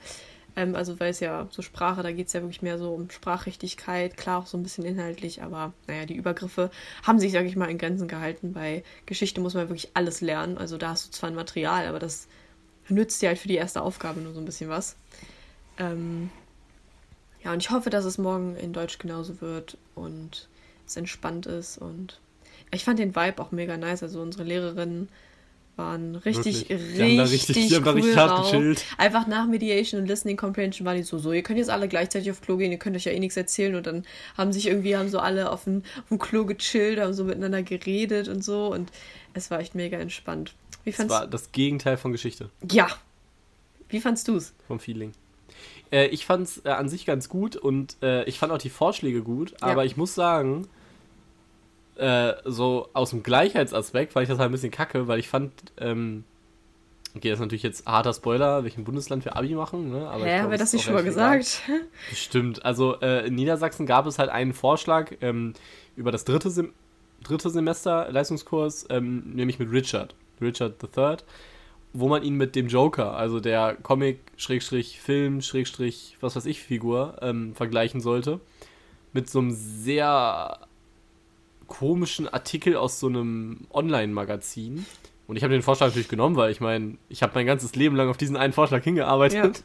Ähm, 0.56 0.76
also 0.76 1.00
weil 1.00 1.12
es 1.12 1.20
ja 1.20 1.48
so 1.52 1.62
Sprache, 1.62 2.02
da 2.02 2.12
geht 2.12 2.28
es 2.28 2.34
ja 2.34 2.42
wirklich 2.42 2.62
mehr 2.62 2.78
so 2.78 2.94
um 2.94 3.10
Sprachrichtigkeit, 3.10 4.18
klar 4.18 4.40
auch 4.40 4.48
so 4.48 4.58
ein 4.58 4.64
bisschen 4.64 4.86
inhaltlich, 4.86 5.42
aber 5.42 5.74
naja, 5.88 6.06
die 6.06 6.16
Übergriffe 6.16 6.72
haben 7.04 7.20
sich, 7.20 7.32
sage 7.32 7.48
ich 7.48 7.56
mal, 7.56 7.70
in 7.70 7.78
Grenzen 7.78 8.08
gehalten. 8.08 8.54
Bei 8.54 8.84
Geschichte 9.06 9.42
muss 9.42 9.54
man 9.54 9.70
wirklich 9.70 9.90
alles 9.94 10.22
lernen. 10.22 10.58
Also 10.58 10.78
da 10.78 10.90
hast 10.90 11.08
du 11.08 11.12
zwar 11.12 11.30
ein 11.30 11.36
Material, 11.36 11.88
aber 11.88 12.00
das 12.00 12.28
nützt 12.88 13.22
dir 13.22 13.30
halt 13.30 13.40
für 13.40 13.48
die 13.48 13.56
erste 13.56 13.82
Aufgabe 13.82 14.22
nur 14.22 14.34
so 14.34 14.40
ein 14.40 14.46
bisschen 14.46 14.70
was. 14.70 14.96
Ähm, 15.78 16.30
ja, 17.46 17.54
und 17.54 17.62
ich 17.62 17.70
hoffe, 17.70 17.92
dass 17.92 18.06
es 18.06 18.18
morgen 18.18 18.56
in 18.56 18.74
Deutsch 18.74 18.98
genauso 18.98 19.40
wird 19.40 19.78
und 19.94 20.50
es 20.88 20.98
entspannt 20.98 21.46
ist 21.46 21.78
und 21.78 22.20
ich 22.72 22.84
fand 22.84 22.98
den 22.98 23.16
Vibe 23.16 23.40
auch 23.40 23.52
mega 23.52 23.78
nice. 23.78 24.02
Also 24.02 24.20
unsere 24.20 24.44
Lehrerinnen 24.44 25.10
waren 25.76 26.16
richtig, 26.16 26.70
richtig, 26.72 27.20
richtig, 27.20 27.86
cool 27.86 27.90
richtig 27.90 28.18
hart 28.18 28.46
gechillt. 28.46 28.84
Einfach 28.98 29.28
nach 29.28 29.46
Mediation 29.46 30.02
und 30.02 30.08
Listening 30.08 30.38
Comprehension 30.38 30.88
waren 30.88 30.98
die 30.98 31.04
so, 31.04 31.20
so, 31.20 31.34
ihr 31.34 31.44
könnt 31.44 31.60
jetzt 31.60 31.70
alle 31.70 31.88
gleichzeitig 31.88 32.32
auf 32.32 32.42
Klo 32.42 32.58
gehen, 32.58 32.72
ihr 32.72 32.80
könnt 32.80 32.96
euch 32.96 33.06
ja 33.06 33.12
eh 33.12 33.20
nichts 33.20 33.38
erzählen 33.38 33.76
und 33.76 33.86
dann 33.86 34.06
haben 34.36 34.52
sich 34.52 34.66
irgendwie, 34.66 34.98
haben 34.98 35.10
so 35.10 35.20
alle 35.20 35.52
auf 35.52 35.66
dem, 35.66 35.84
auf 36.00 36.10
dem 36.10 36.18
Klo 36.18 36.46
gechillt, 36.46 37.00
haben 37.00 37.14
so 37.14 37.26
miteinander 37.26 37.62
geredet 37.62 38.28
und 38.28 38.44
so 38.44 38.74
und 38.74 38.92
es 39.36 39.52
war 39.52 39.60
echt 39.60 39.76
mega 39.76 40.00
entspannt. 40.00 40.56
Wie 40.84 40.92
fandst 40.92 41.14
das 41.14 41.22
war 41.22 41.28
das 41.28 41.52
Gegenteil 41.52 41.98
von 41.98 42.12
Geschichte. 42.12 42.50
Ja. 42.72 42.88
Wie 43.90 44.00
fandst 44.00 44.28
du 44.28 44.38
es? 44.38 44.54
Vom 44.68 44.80
Feeling. 44.80 45.12
Äh, 45.92 46.08
ich 46.08 46.26
fand 46.26 46.48
es 46.48 46.66
äh, 46.66 46.70
an 46.70 46.90
sich 46.90 47.06
ganz 47.06 47.30
gut 47.30 47.56
und 47.56 47.98
äh, 48.02 48.24
ich 48.26 48.40
fand 48.40 48.52
auch 48.52 48.58
die 48.58 48.70
Vorschläge 48.70 49.22
gut, 49.22 49.52
ja. 49.52 49.68
aber 49.68 49.86
ich 49.86 49.98
muss 49.98 50.16
sagen, 50.16 50.68
äh, 51.96 52.34
so 52.44 52.90
aus 52.94 53.12
dem 53.12 53.24
Gleichheitsaspekt 53.24 54.14
fand 54.14 54.24
ich 54.24 54.30
das 54.30 54.40
halt 54.40 54.50
ein 54.50 54.52
bisschen 54.52 54.72
kacke, 54.72 55.08
weil 55.08 55.20
ich 55.20 55.30
fand, 55.30 55.52
ähm, 55.78 56.24
okay, 57.16 57.30
das 57.30 57.38
ist 57.38 57.42
natürlich 57.42 57.64
jetzt 57.64 57.86
harter 57.86 58.14
Spoiler, 58.14 58.64
welchen 58.64 58.84
Bundesland 58.84 59.24
wir 59.26 59.36
Abi 59.38 59.56
machen, 59.56 59.92
ne? 59.92 60.08
Aber 60.10 60.26
Hä, 60.26 60.40
haben 60.40 60.52
wir 60.52 60.58
das 60.58 60.74
nicht 60.74 60.84
schon 60.84 60.94
mal 60.94 61.04
gesagt? 61.04 61.62
Stimmt, 62.14 62.66
also 62.66 63.00
äh, 63.00 63.28
in 63.28 63.36
Niedersachsen 63.36 63.86
gab 63.86 64.06
es 64.08 64.20
halt 64.20 64.30
einen 64.30 64.54
Vorschlag 64.54 65.12
ähm, 65.22 65.54
über 65.96 66.12
das 66.12 66.26
dritte, 66.26 66.50
Sem 66.50 66.74
dritte 67.24 67.50
Semester 67.50 68.12
Leistungskurs, 68.12 68.86
ähm, 68.90 69.32
nämlich 69.34 69.58
mit 69.58 69.72
Richard, 69.72 70.14
Richard 70.42 70.76
III, 70.84 71.18
wo 71.98 72.10
man 72.10 72.24
ihn 72.24 72.36
mit 72.36 72.56
dem 72.58 72.68
Joker, 72.68 73.16
also 73.16 73.40
der 73.40 73.76
Comic, 73.82 74.20
Schrägstrich, 74.36 75.00
Film, 75.00 75.42
Schrägstrich, 75.42 76.18
was 76.20 76.36
weiß 76.36 76.46
ich, 76.46 76.62
Figur, 76.62 77.18
ähm, 77.22 77.56
vergleichen 77.56 78.02
sollte. 78.02 78.42
Mit 79.14 79.30
so 79.30 79.40
einem 79.40 79.52
sehr 79.52 80.60
komischen 81.68 82.28
Artikel 82.28 82.76
aus 82.76 83.00
so 83.00 83.08
einem 83.08 83.62
Online-Magazin. 83.74 84.86
Und 85.28 85.38
ich 85.38 85.44
habe 85.44 85.54
den 85.54 85.62
Vorschlag 85.62 85.88
natürlich 85.88 86.10
genommen, 86.10 86.36
weil 86.36 86.52
ich 86.52 86.60
meine, 86.60 86.98
ich 87.08 87.24
habe 87.24 87.32
mein 87.36 87.46
ganzes 87.46 87.76
Leben 87.76 87.96
lang 87.96 88.10
auf 88.10 88.18
diesen 88.18 88.36
einen 88.36 88.52
Vorschlag 88.52 88.84
hingearbeitet. 88.84 89.64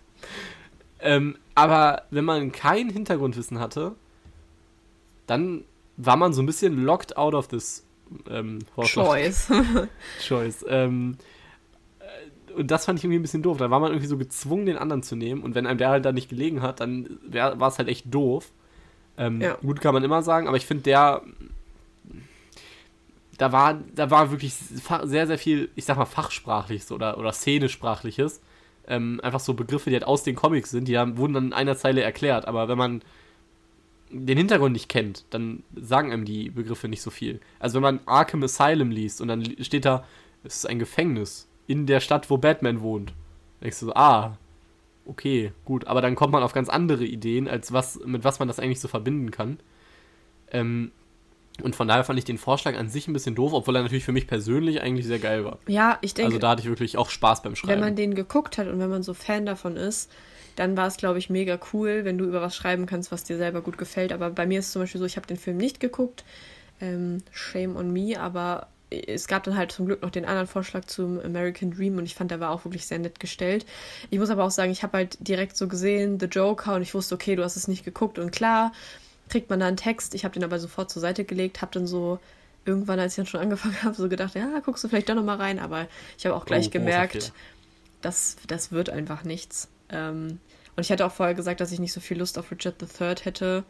Ja. 1.01 1.17
Ähm, 1.17 1.37
aber 1.57 2.03
wenn 2.11 2.25
man 2.25 2.53
kein 2.53 2.91
Hintergrundwissen 2.91 3.59
hatte, 3.59 3.97
dann 5.27 5.65
war 5.97 6.17
man 6.17 6.33
so 6.33 6.43
ein 6.43 6.47
bisschen 6.47 6.85
locked 6.85 7.17
out 7.17 7.35
of 7.35 7.49
this 7.49 7.85
ähm, 8.29 8.61
Vorschlag. 8.73 9.05
Choice. 9.05 9.53
Choice. 10.27 10.65
Ähm, 10.69 11.17
äh, 11.19 11.40
und 12.57 12.71
das 12.71 12.87
fand 12.87 12.99
ich 12.99 13.05
irgendwie 13.05 13.19
ein 13.19 13.23
bisschen 13.23 13.43
doof. 13.43 13.59
Da 13.59 13.71
war 13.71 13.81
man 13.81 13.91
irgendwie 13.91 14.07
so 14.07 14.19
gezwungen, 14.19 14.67
den 14.67 14.77
anderen 14.77 15.03
zu 15.03 15.17
nehmen. 15.17 15.43
Und 15.43 15.55
wenn 15.55 15.67
einem 15.67 15.79
der 15.79 15.91
halt 15.91 16.05
da 16.05 16.13
nicht 16.13 16.29
gelegen 16.29 16.63
hat, 16.63 16.81
dann 16.81 17.19
war 17.23 17.69
es 17.69 17.79
halt 17.79 17.89
echt 17.89 18.13
doof. 18.13 18.53
Ähm, 19.17 19.41
ja. 19.41 19.55
Gut 19.55 19.81
kann 19.81 19.95
man 19.95 20.05
immer 20.05 20.23
sagen, 20.23 20.49
aber 20.49 20.57
ich 20.57 20.67
finde, 20.67 20.85
der 20.85 21.23
da 23.41 23.53
war, 23.53 23.81
da 23.95 24.11
war 24.11 24.31
wirklich 24.31 24.53
sehr, 24.55 25.27
sehr 25.27 25.39
viel, 25.39 25.71
ich 25.75 25.87
sag 25.87 25.97
mal, 25.97 26.05
Fachsprachliches 26.05 26.93
oder, 26.93 27.17
oder 27.17 27.33
Szenesprachliches. 27.33 28.43
Ähm, 28.87 29.19
einfach 29.23 29.41
so 29.41 29.55
Begriffe, 29.55 29.89
die 29.89 29.97
halt 29.97 30.05
aus 30.05 30.25
den 30.25 30.37
Comics 30.37 30.71
sind, 30.71 30.89
die 30.89 30.99
haben, 30.99 31.17
wurden 31.17 31.33
dann 31.33 31.47
in 31.47 31.53
einer 31.55 31.77
Zeile 31.77 32.03
erklärt. 32.03 32.47
Aber 32.47 32.69
wenn 32.69 32.77
man 32.77 33.03
den 34.11 34.37
Hintergrund 34.37 34.75
nicht 34.75 34.91
kennt, 34.91 35.25
dann 35.31 35.63
sagen 35.75 36.13
einem 36.13 36.27
die 36.27 36.51
Begriffe 36.51 36.89
nicht 36.89 37.01
so 37.01 37.11
viel. 37.11 37.41
Also 37.59 37.77
wenn 37.77 37.83
man 37.83 38.01
Arkham 38.05 38.43
Asylum 38.43 38.91
liest 38.91 39.23
und 39.23 39.29
dann 39.29 39.43
steht 39.61 39.87
da, 39.87 40.05
es 40.45 40.57
ist 40.57 40.67
ein 40.67 40.79
Gefängnis 40.79 41.49
in 41.71 41.87
der 41.87 42.01
Stadt, 42.01 42.29
wo 42.31 42.37
Batman 42.37 42.81
wohnt. 42.81 43.13
Denkst 43.63 43.79
du 43.79 43.87
so, 43.87 43.95
ah, 43.95 44.37
okay, 45.07 45.53
gut. 45.65 45.87
Aber 45.87 46.03
dann 46.03 46.17
kommt 46.17 46.33
man 46.33 46.43
auf 46.43 46.53
ganz 46.53 46.69
andere 46.69 47.05
Ideen, 47.05 47.47
als 47.47 47.73
was, 47.73 48.01
mit 48.05 48.25
was 48.25 48.41
man 48.41 48.49
das 48.49 48.59
eigentlich 48.59 48.81
so 48.81 48.89
verbinden 48.89 49.31
kann. 49.31 49.61
Ähm, 50.51 50.91
und 51.63 51.77
von 51.77 51.87
daher 51.87 52.03
fand 52.03 52.19
ich 52.19 52.25
den 52.25 52.39
Vorschlag 52.39 52.77
an 52.77 52.89
sich 52.89 53.07
ein 53.07 53.13
bisschen 53.13 53.37
doof, 53.37 53.53
obwohl 53.53 53.77
er 53.77 53.83
natürlich 53.83 54.05
für 54.05 54.11
mich 54.11 54.27
persönlich 54.27 54.81
eigentlich 54.83 55.07
sehr 55.07 55.21
geil 55.21 55.45
war. 55.45 55.59
Ja, 55.69 55.99
ich 56.01 56.13
denke. 56.13 56.27
Also 56.27 56.39
da 56.39 56.51
hatte 56.51 56.63
ich 56.63 56.69
wirklich 56.69 56.99
auch 56.99 57.09
Spaß 57.09 57.43
beim 57.43 57.55
Schreiben. 57.55 57.75
Wenn 57.75 57.81
man 57.81 57.95
den 57.95 58.17
geguckt 58.17 58.59
hat 58.59 58.67
und 58.67 58.81
wenn 58.81 58.91
man 58.91 59.05
so 59.05 59.15
Fan 59.15 59.47
davon 59.47 59.77
ist, 59.77 60.11
dann 60.57 60.77
war 60.77 60.89
es, 60.89 60.97
glaube 60.97 61.21
ich, 61.21 61.31
mega 61.31 61.61
cool, 61.73 62.05
wenn 62.05 62.19
du 62.19 62.25
über 62.25 62.43
was 62.43 62.57
schreiben 62.57 62.87
kannst, 62.87 63.13
was 63.13 63.23
dir 63.23 63.37
selber 63.37 63.61
gut 63.61 63.79
gefällt. 63.79 64.13
Aber 64.13 64.31
bei 64.31 64.45
mir 64.45 64.59
ist 64.59 64.67
es 64.67 64.73
zum 64.73 64.83
Beispiel 64.83 64.99
so, 64.99 65.05
ich 65.05 65.17
habe 65.17 65.29
den 65.29 65.37
Film 65.37 65.59
nicht 65.59 65.79
geguckt. 65.79 66.25
Ähm, 66.81 67.23
shame 67.31 67.77
on 67.77 67.93
me, 67.93 68.19
aber 68.19 68.67
es 68.91 69.29
gab 69.29 69.45
dann 69.45 69.57
halt 69.57 69.73
zum 69.73 69.87
Glück 69.87 70.03
noch 70.03 70.11
den 70.11 70.25
anderen 70.25 70.49
Vorschlag 70.49 70.85
zum 70.87 71.21
American 71.21 71.71
Dream 71.71 71.97
und 71.97 72.05
ich 72.05 72.15
fand, 72.15 72.31
der 72.31 72.41
war 72.41 72.51
auch 72.51 72.65
wirklich 72.65 72.87
sehr 72.87 72.99
nett 72.99 73.21
gestellt. 73.21 73.65
Ich 74.11 74.19
muss 74.19 74.31
aber 74.31 74.45
auch 74.45 74.51
sagen, 74.51 74.73
ich 74.73 74.83
habe 74.83 74.99
halt 74.99 75.17
direkt 75.21 75.57
so 75.57 75.69
gesehen, 75.69 76.19
The 76.19 76.27
Joker, 76.27 76.75
und 76.75 76.83
ich 76.83 76.95
wusste, 76.95 77.15
okay, 77.15 77.37
du 77.37 77.45
hast 77.45 77.57
es 77.57 77.69
nicht 77.69 77.85
geguckt 77.85 78.19
und 78.19 78.33
klar, 78.33 78.73
kriegt 79.29 79.49
man 79.49 79.61
da 79.61 79.67
einen 79.67 79.77
Text. 79.77 80.15
Ich 80.15 80.25
habe 80.25 80.35
den 80.35 80.45
aber 80.45 80.59
sofort 80.59 80.91
zur 80.91 81.01
Seite 81.01 81.25
gelegt, 81.25 81.63
habe 81.63 81.73
dann 81.73 81.87
so 81.87 82.19
irgendwann, 82.65 82.99
als 82.99 83.13
ich 83.13 83.17
dann 83.17 83.27
schon 83.27 83.41
angefangen 83.43 83.83
habe, 83.83 83.95
so 83.95 84.09
gedacht, 84.09 84.35
ja, 84.35 84.61
guckst 84.65 84.83
du 84.83 84.89
vielleicht 84.89 85.09
doch 85.09 85.15
nochmal 85.15 85.37
rein, 85.37 85.59
aber 85.59 85.87
ich 86.19 86.27
habe 86.27 86.35
auch 86.35 86.45
gleich 86.45 86.67
oh, 86.69 86.71
gemerkt, 86.71 87.33
das, 88.03 88.37
das 88.49 88.73
wird 88.73 88.91
einfach 88.91 89.25
nichts. 89.25 89.69
Ähm, 89.89 90.41
und 90.77 90.83
ich 90.83 90.91
hatte 90.91 91.07
auch 91.07 91.13
vorher 91.13 91.35
gesagt, 91.35 91.61
dass 91.61 91.73
ich 91.73 91.79
nicht 91.79 91.93
so 91.93 92.01
viel 92.01 92.19
Lust 92.19 92.39
auf 92.39 92.51
Richard 92.51 92.77
III 92.83 93.15
hätte. 93.23 93.65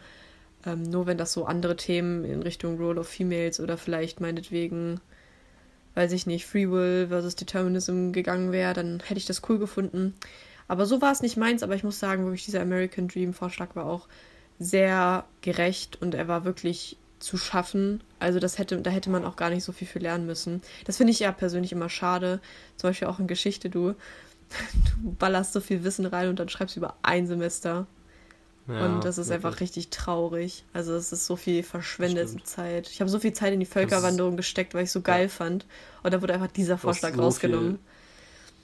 Ähm, 0.67 0.83
nur 0.83 1.07
wenn 1.07 1.19
das 1.19 1.33
so 1.33 1.47
andere 1.47 1.77
Themen 1.77 2.25
in 2.25 2.43
Richtung 2.43 2.79
Role 2.79 3.01
of 3.01 3.09
Females 3.09 3.61
oder 3.61 3.77
vielleicht 3.77 4.21
meinetwegen, 4.21 5.01
weiß 6.01 6.13
ich 6.13 6.27
nicht, 6.27 6.47
Free 6.47 6.71
Will 6.71 7.09
versus 7.09 7.37
Determinism 7.37 8.13
gegangen 8.13 8.53
wäre, 8.53 8.73
dann 8.73 9.01
hätte 9.01 9.19
ich 9.19 9.27
das 9.27 9.43
cool 9.51 9.59
gefunden. 9.59 10.15
Aber 10.67 10.87
so 10.87 11.03
war 11.03 11.13
es 11.13 11.21
nicht 11.21 11.37
meins, 11.37 11.63
aber 11.63 11.75
ich 11.75 11.85
muss 11.85 11.99
sagen, 11.99 12.25
wirklich 12.25 12.47
dieser 12.47 12.63
American 12.63 13.07
Dream 13.07 13.35
Vorschlag 13.35 13.77
war 13.77 13.85
auch 13.85 14.09
sehr 14.59 15.27
gerecht 15.43 16.01
und 16.01 16.15
er 16.15 16.27
war 16.27 16.47
wirklich 16.47 16.97
zu 17.19 17.37
schaffen. 17.37 18.03
Also 18.19 18.39
das 18.39 18.57
hätte, 18.57 18.81
da 18.81 18.89
hätte 18.89 19.11
man 19.11 19.27
auch 19.27 19.37
gar 19.37 19.51
nicht 19.51 19.63
so 19.63 19.73
viel 19.73 19.87
für 19.87 19.99
lernen 19.99 20.25
müssen. 20.25 20.63
Das 20.87 20.97
finde 20.97 21.11
ich 21.11 21.21
ja 21.21 21.33
persönlich 21.33 21.73
immer 21.73 21.91
schade. 21.91 22.41
Zum 22.79 22.89
Beispiel 22.89 23.09
auch 23.09 23.19
in 23.19 23.27
Geschichte, 23.27 23.69
du, 23.69 23.91
du 25.03 25.13
ballerst 25.19 25.53
so 25.53 25.61
viel 25.61 25.85
Wissen 25.85 26.07
rein 26.07 26.31
und 26.31 26.39
dann 26.39 26.49
schreibst 26.49 26.77
du 26.77 26.81
über 26.81 26.97
ein 27.03 27.27
Semester. 27.27 27.87
Ja, 28.69 28.87
und 28.87 29.05
das 29.05 29.19
ist 29.19 29.29
wirklich. 29.29 29.47
einfach 29.47 29.61
richtig 29.61 29.91
traurig. 29.91 30.65
Also 30.73 30.95
es 30.95 31.13
ist 31.13 31.27
so 31.27 31.37
viel 31.37 31.63
verschwendete 31.63 32.43
Zeit. 32.45 32.89
Ich 32.89 33.01
habe 33.01 33.11
so 33.11 33.19
viel 33.19 33.33
Zeit 33.33 33.53
in 33.53 33.61
die 33.61 33.67
Völkerwanderung 33.67 34.37
gesteckt, 34.37 34.75
weil 34.75 34.85
ich 34.85 34.93
so 34.93 35.01
geil 35.01 35.25
ja. 35.25 35.29
fand. 35.29 35.67
Und 36.03 36.15
da 36.15 36.23
wurde 36.23 36.35
einfach 36.35 36.51
dieser 36.53 36.79
Vorschlag 36.79 37.15
so 37.15 37.23
rausgenommen. 37.23 37.79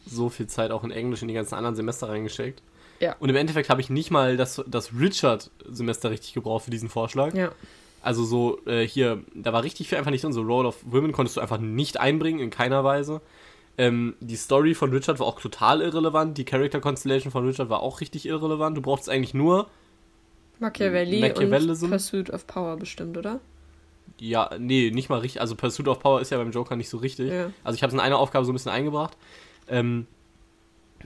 Viel, 0.05 0.13
so 0.13 0.29
viel 0.29 0.47
Zeit 0.47 0.71
auch 0.71 0.85
in 0.85 0.91
Englisch 0.91 1.23
in 1.23 1.29
die 1.29 1.35
ganzen 1.35 1.55
anderen 1.55 1.75
Semester 1.75 2.09
reingesteckt. 2.09 2.63
Ja. 3.01 3.17
Und 3.19 3.29
im 3.29 3.37
Endeffekt 3.37 3.69
habe 3.69 3.81
ich 3.81 3.91
nicht 3.91 4.11
mal 4.11 4.37
das, 4.37 4.63
das 4.67 4.91
Richard-Semester 4.99 6.11
richtig 6.11 6.35
gebraucht 6.35 6.65
für 6.65 6.71
diesen 6.71 6.89
Vorschlag. 6.89 7.35
Ja. 7.35 7.53
Also 8.03 8.25
so, 8.25 8.65
äh, 8.67 8.87
hier, 8.87 9.25
da 9.35 9.53
war 9.53 9.65
richtig 9.65 9.89
viel 9.89 9.99
einfach 9.99 10.13
nicht 10.13 10.23
drin. 10.23 10.33
So 10.33 10.43
Role 10.43 10.69
of 10.69 10.77
Women 10.85 11.13
konntest 11.13 11.37
du 11.37 11.41
einfach 11.41 11.59
nicht 11.59 11.99
einbringen, 11.99 12.39
in 12.39 12.51
keiner 12.51 12.85
Weise. 12.85 13.21
Ähm, 13.79 14.15
die 14.21 14.37
Story 14.37 14.75
von 14.75 14.91
Richard 14.93 15.19
war 15.19 15.27
auch 15.27 15.41
total 15.41 15.83
irrelevant. 15.83 16.39
Die 16.39 16.45
Character 16.45 16.81
Constellation 16.81 17.33
von 17.33 17.47
Richard 17.47 17.69
war 17.69 17.81
auch 17.81 18.01
richtig 18.01 18.27
irrelevant. 18.27 18.77
Du 18.77 18.81
brauchst 18.81 19.11
eigentlich 19.11 19.35
nur 19.35 19.69
Machiavelli, 20.59 21.21
Machiavellism. 21.21 21.85
und 21.85 21.91
Pursuit 21.91 22.31
of 22.31 22.47
Power 22.47 22.77
bestimmt, 22.77 23.17
oder? 23.17 23.41
Ja, 24.19 24.51
nee, 24.59 24.91
nicht 24.91 25.09
mal 25.09 25.19
richtig. 25.19 25.41
Also 25.41 25.55
Pursuit 25.55 25.89
of 25.89 25.99
Power 26.01 26.21
ist 26.21 26.31
ja 26.31 26.39
beim 26.39 26.51
Joker 26.51 26.77
nicht 26.77 26.89
so 26.89 26.97
richtig. 26.99 27.31
Ja. 27.31 27.51
Also 27.65 27.77
ich 27.77 27.83
habe 27.83 27.89
es 27.89 27.95
in 27.95 28.01
einer 28.01 28.19
Aufgabe 28.19 28.45
so 28.47 28.53
ein 28.53 28.55
bisschen 28.55 28.73
eingebracht. 28.73 29.17
Ähm, 29.69 30.07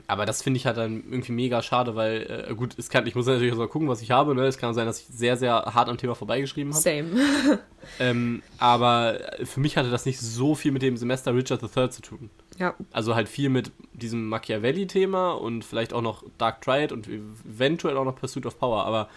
aber 0.07 0.25
das 0.25 0.41
finde 0.41 0.57
ich 0.57 0.65
halt 0.65 0.77
dann 0.77 1.03
irgendwie 1.09 1.31
mega 1.31 1.61
schade, 1.61 1.95
weil, 1.95 2.45
äh, 2.49 2.53
gut, 2.55 2.75
es 2.77 2.89
kann, 2.89 3.05
ich 3.07 3.15
muss 3.15 3.25
natürlich 3.25 3.53
auch 3.53 3.57
mal 3.57 3.67
gucken, 3.67 3.87
was 3.87 4.01
ich 4.01 4.11
habe. 4.11 4.33
Ne? 4.33 4.45
Es 4.45 4.57
kann 4.57 4.73
sein, 4.73 4.85
dass 4.85 4.99
ich 4.99 5.07
sehr, 5.07 5.37
sehr 5.37 5.53
hart 5.53 5.89
am 5.89 5.97
Thema 5.97 6.15
vorbeigeschrieben 6.15 6.73
habe. 6.73 6.81
Same. 6.81 7.09
ähm, 7.99 8.41
aber 8.57 9.19
für 9.43 9.59
mich 9.59 9.77
hatte 9.77 9.89
das 9.89 10.05
nicht 10.05 10.19
so 10.19 10.55
viel 10.55 10.71
mit 10.71 10.81
dem 10.81 10.97
Semester 10.97 11.35
Richard 11.35 11.61
III 11.61 11.89
zu 11.89 12.01
tun. 12.01 12.29
Ja. 12.57 12.75
Also 12.91 13.15
halt 13.15 13.27
viel 13.27 13.49
mit 13.49 13.71
diesem 13.93 14.27
Machiavelli-Thema 14.29 15.33
und 15.33 15.65
vielleicht 15.65 15.93
auch 15.93 16.01
noch 16.01 16.23
Dark 16.37 16.61
Triad 16.61 16.91
und 16.91 17.07
eventuell 17.07 17.97
auch 17.97 18.05
noch 18.05 18.15
Pursuit 18.15 18.45
of 18.45 18.57
Power. 18.57 18.85
Aber 18.85 19.09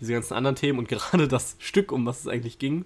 diese 0.00 0.12
ganzen 0.12 0.34
anderen 0.34 0.56
Themen 0.56 0.78
und 0.78 0.88
gerade 0.88 1.28
das 1.28 1.56
Stück, 1.58 1.92
um 1.92 2.06
was 2.06 2.20
es 2.20 2.28
eigentlich 2.28 2.58
ging, 2.58 2.84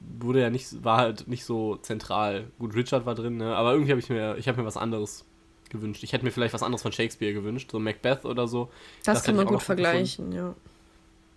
wurde 0.00 0.40
ja 0.40 0.50
nicht, 0.50 0.84
war 0.84 0.98
halt 0.98 1.28
nicht 1.28 1.44
so 1.44 1.76
zentral. 1.76 2.50
Gut, 2.58 2.74
Richard 2.74 3.06
war 3.06 3.14
drin, 3.14 3.36
ne? 3.36 3.56
aber 3.56 3.72
irgendwie 3.72 3.90
habe 3.90 4.00
ich 4.00 4.08
mir, 4.08 4.36
ich 4.38 4.48
habe 4.48 4.60
mir 4.60 4.66
was 4.66 4.76
anderes 4.76 5.24
gewünscht. 5.70 6.02
Ich 6.02 6.12
hätte 6.12 6.24
mir 6.24 6.30
vielleicht 6.30 6.54
was 6.54 6.62
anderes 6.62 6.82
von 6.82 6.92
Shakespeare 6.92 7.34
gewünscht, 7.34 7.70
so 7.70 7.78
Macbeth 7.78 8.24
oder 8.24 8.48
so. 8.48 8.70
Das, 9.04 9.18
das 9.18 9.24
kann 9.24 9.36
man 9.36 9.46
gut 9.46 9.62
vergleichen, 9.62 10.32
ja. 10.32 10.54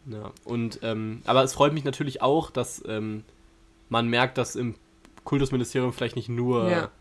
Ja, 0.08 0.32
und, 0.45 0.80
ähm, 0.82 1.21
aber 1.25 1.43
es 1.43 1.54
freut 1.54 1.73
mich 1.73 1.84
natürlich 1.84 2.21
auch, 2.21 2.49
dass 2.49 2.84
ähm, 2.88 3.23
man 3.89 4.08
merkt, 4.08 4.38
dass 4.38 4.56
im 4.56 4.75
Kultusministerium 5.25 5.93
vielleicht 5.93 6.15
nicht 6.15 6.30
nur 6.30 6.69
ja. 6.69 6.91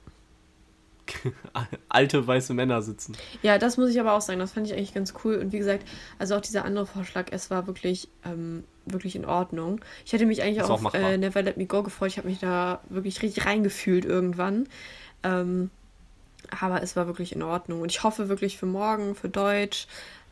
alte 1.89 2.27
weiße 2.27 2.55
Männer 2.55 2.83
sitzen. 2.83 3.17
Ja, 3.43 3.59
das 3.59 3.77
muss 3.77 3.91
ich 3.91 4.01
aber 4.01 4.15
auch 4.15 4.21
sagen, 4.21 4.39
das 4.39 4.53
fand 4.53 4.67
ich 4.67 4.75
eigentlich 4.75 4.95
ganz 4.95 5.15
cool. 5.25 5.37
Und 5.37 5.53
wie 5.53 5.59
gesagt, 5.59 5.87
also 6.19 6.37
auch 6.37 6.41
dieser 6.41 6.65
andere 6.65 6.87
Vorschlag, 6.87 7.27
es 7.31 7.51
war 7.51 7.67
wirklich, 7.67 8.09
ähm, 8.25 8.65
wirklich 8.87 9.17
in 9.17 9.25
Ordnung. 9.25 9.81
Ich 10.05 10.13
hätte 10.13 10.27
mich 10.27 10.43
eigentlich 10.43 10.63
auch 10.63 10.71
auf 10.71 10.95
äh, 10.95 11.17
Never 11.17 11.43
Let 11.43 11.57
Me 11.57 11.67
Go 11.67 11.83
gefreut. 11.83 12.11
Ich 12.11 12.19
habe 12.19 12.29
mich 12.29 12.39
da 12.39 12.81
wirklich 12.89 13.23
richtig 13.23 13.47
reingefühlt 13.47 14.05
irgendwann. 14.05 14.69
Ähm, 15.23 15.71
aber 16.61 16.83
es 16.83 16.97
war 16.97 17.07
wirklich 17.07 17.33
in 17.35 17.43
Ordnung. 17.43 17.83
Und 17.83 17.91
ich 17.91 18.03
hoffe 18.03 18.29
wirklich 18.29 18.59
für 18.59 18.67
morgen, 18.67 19.15
für 19.15 19.29
Deutsch, 19.29 19.87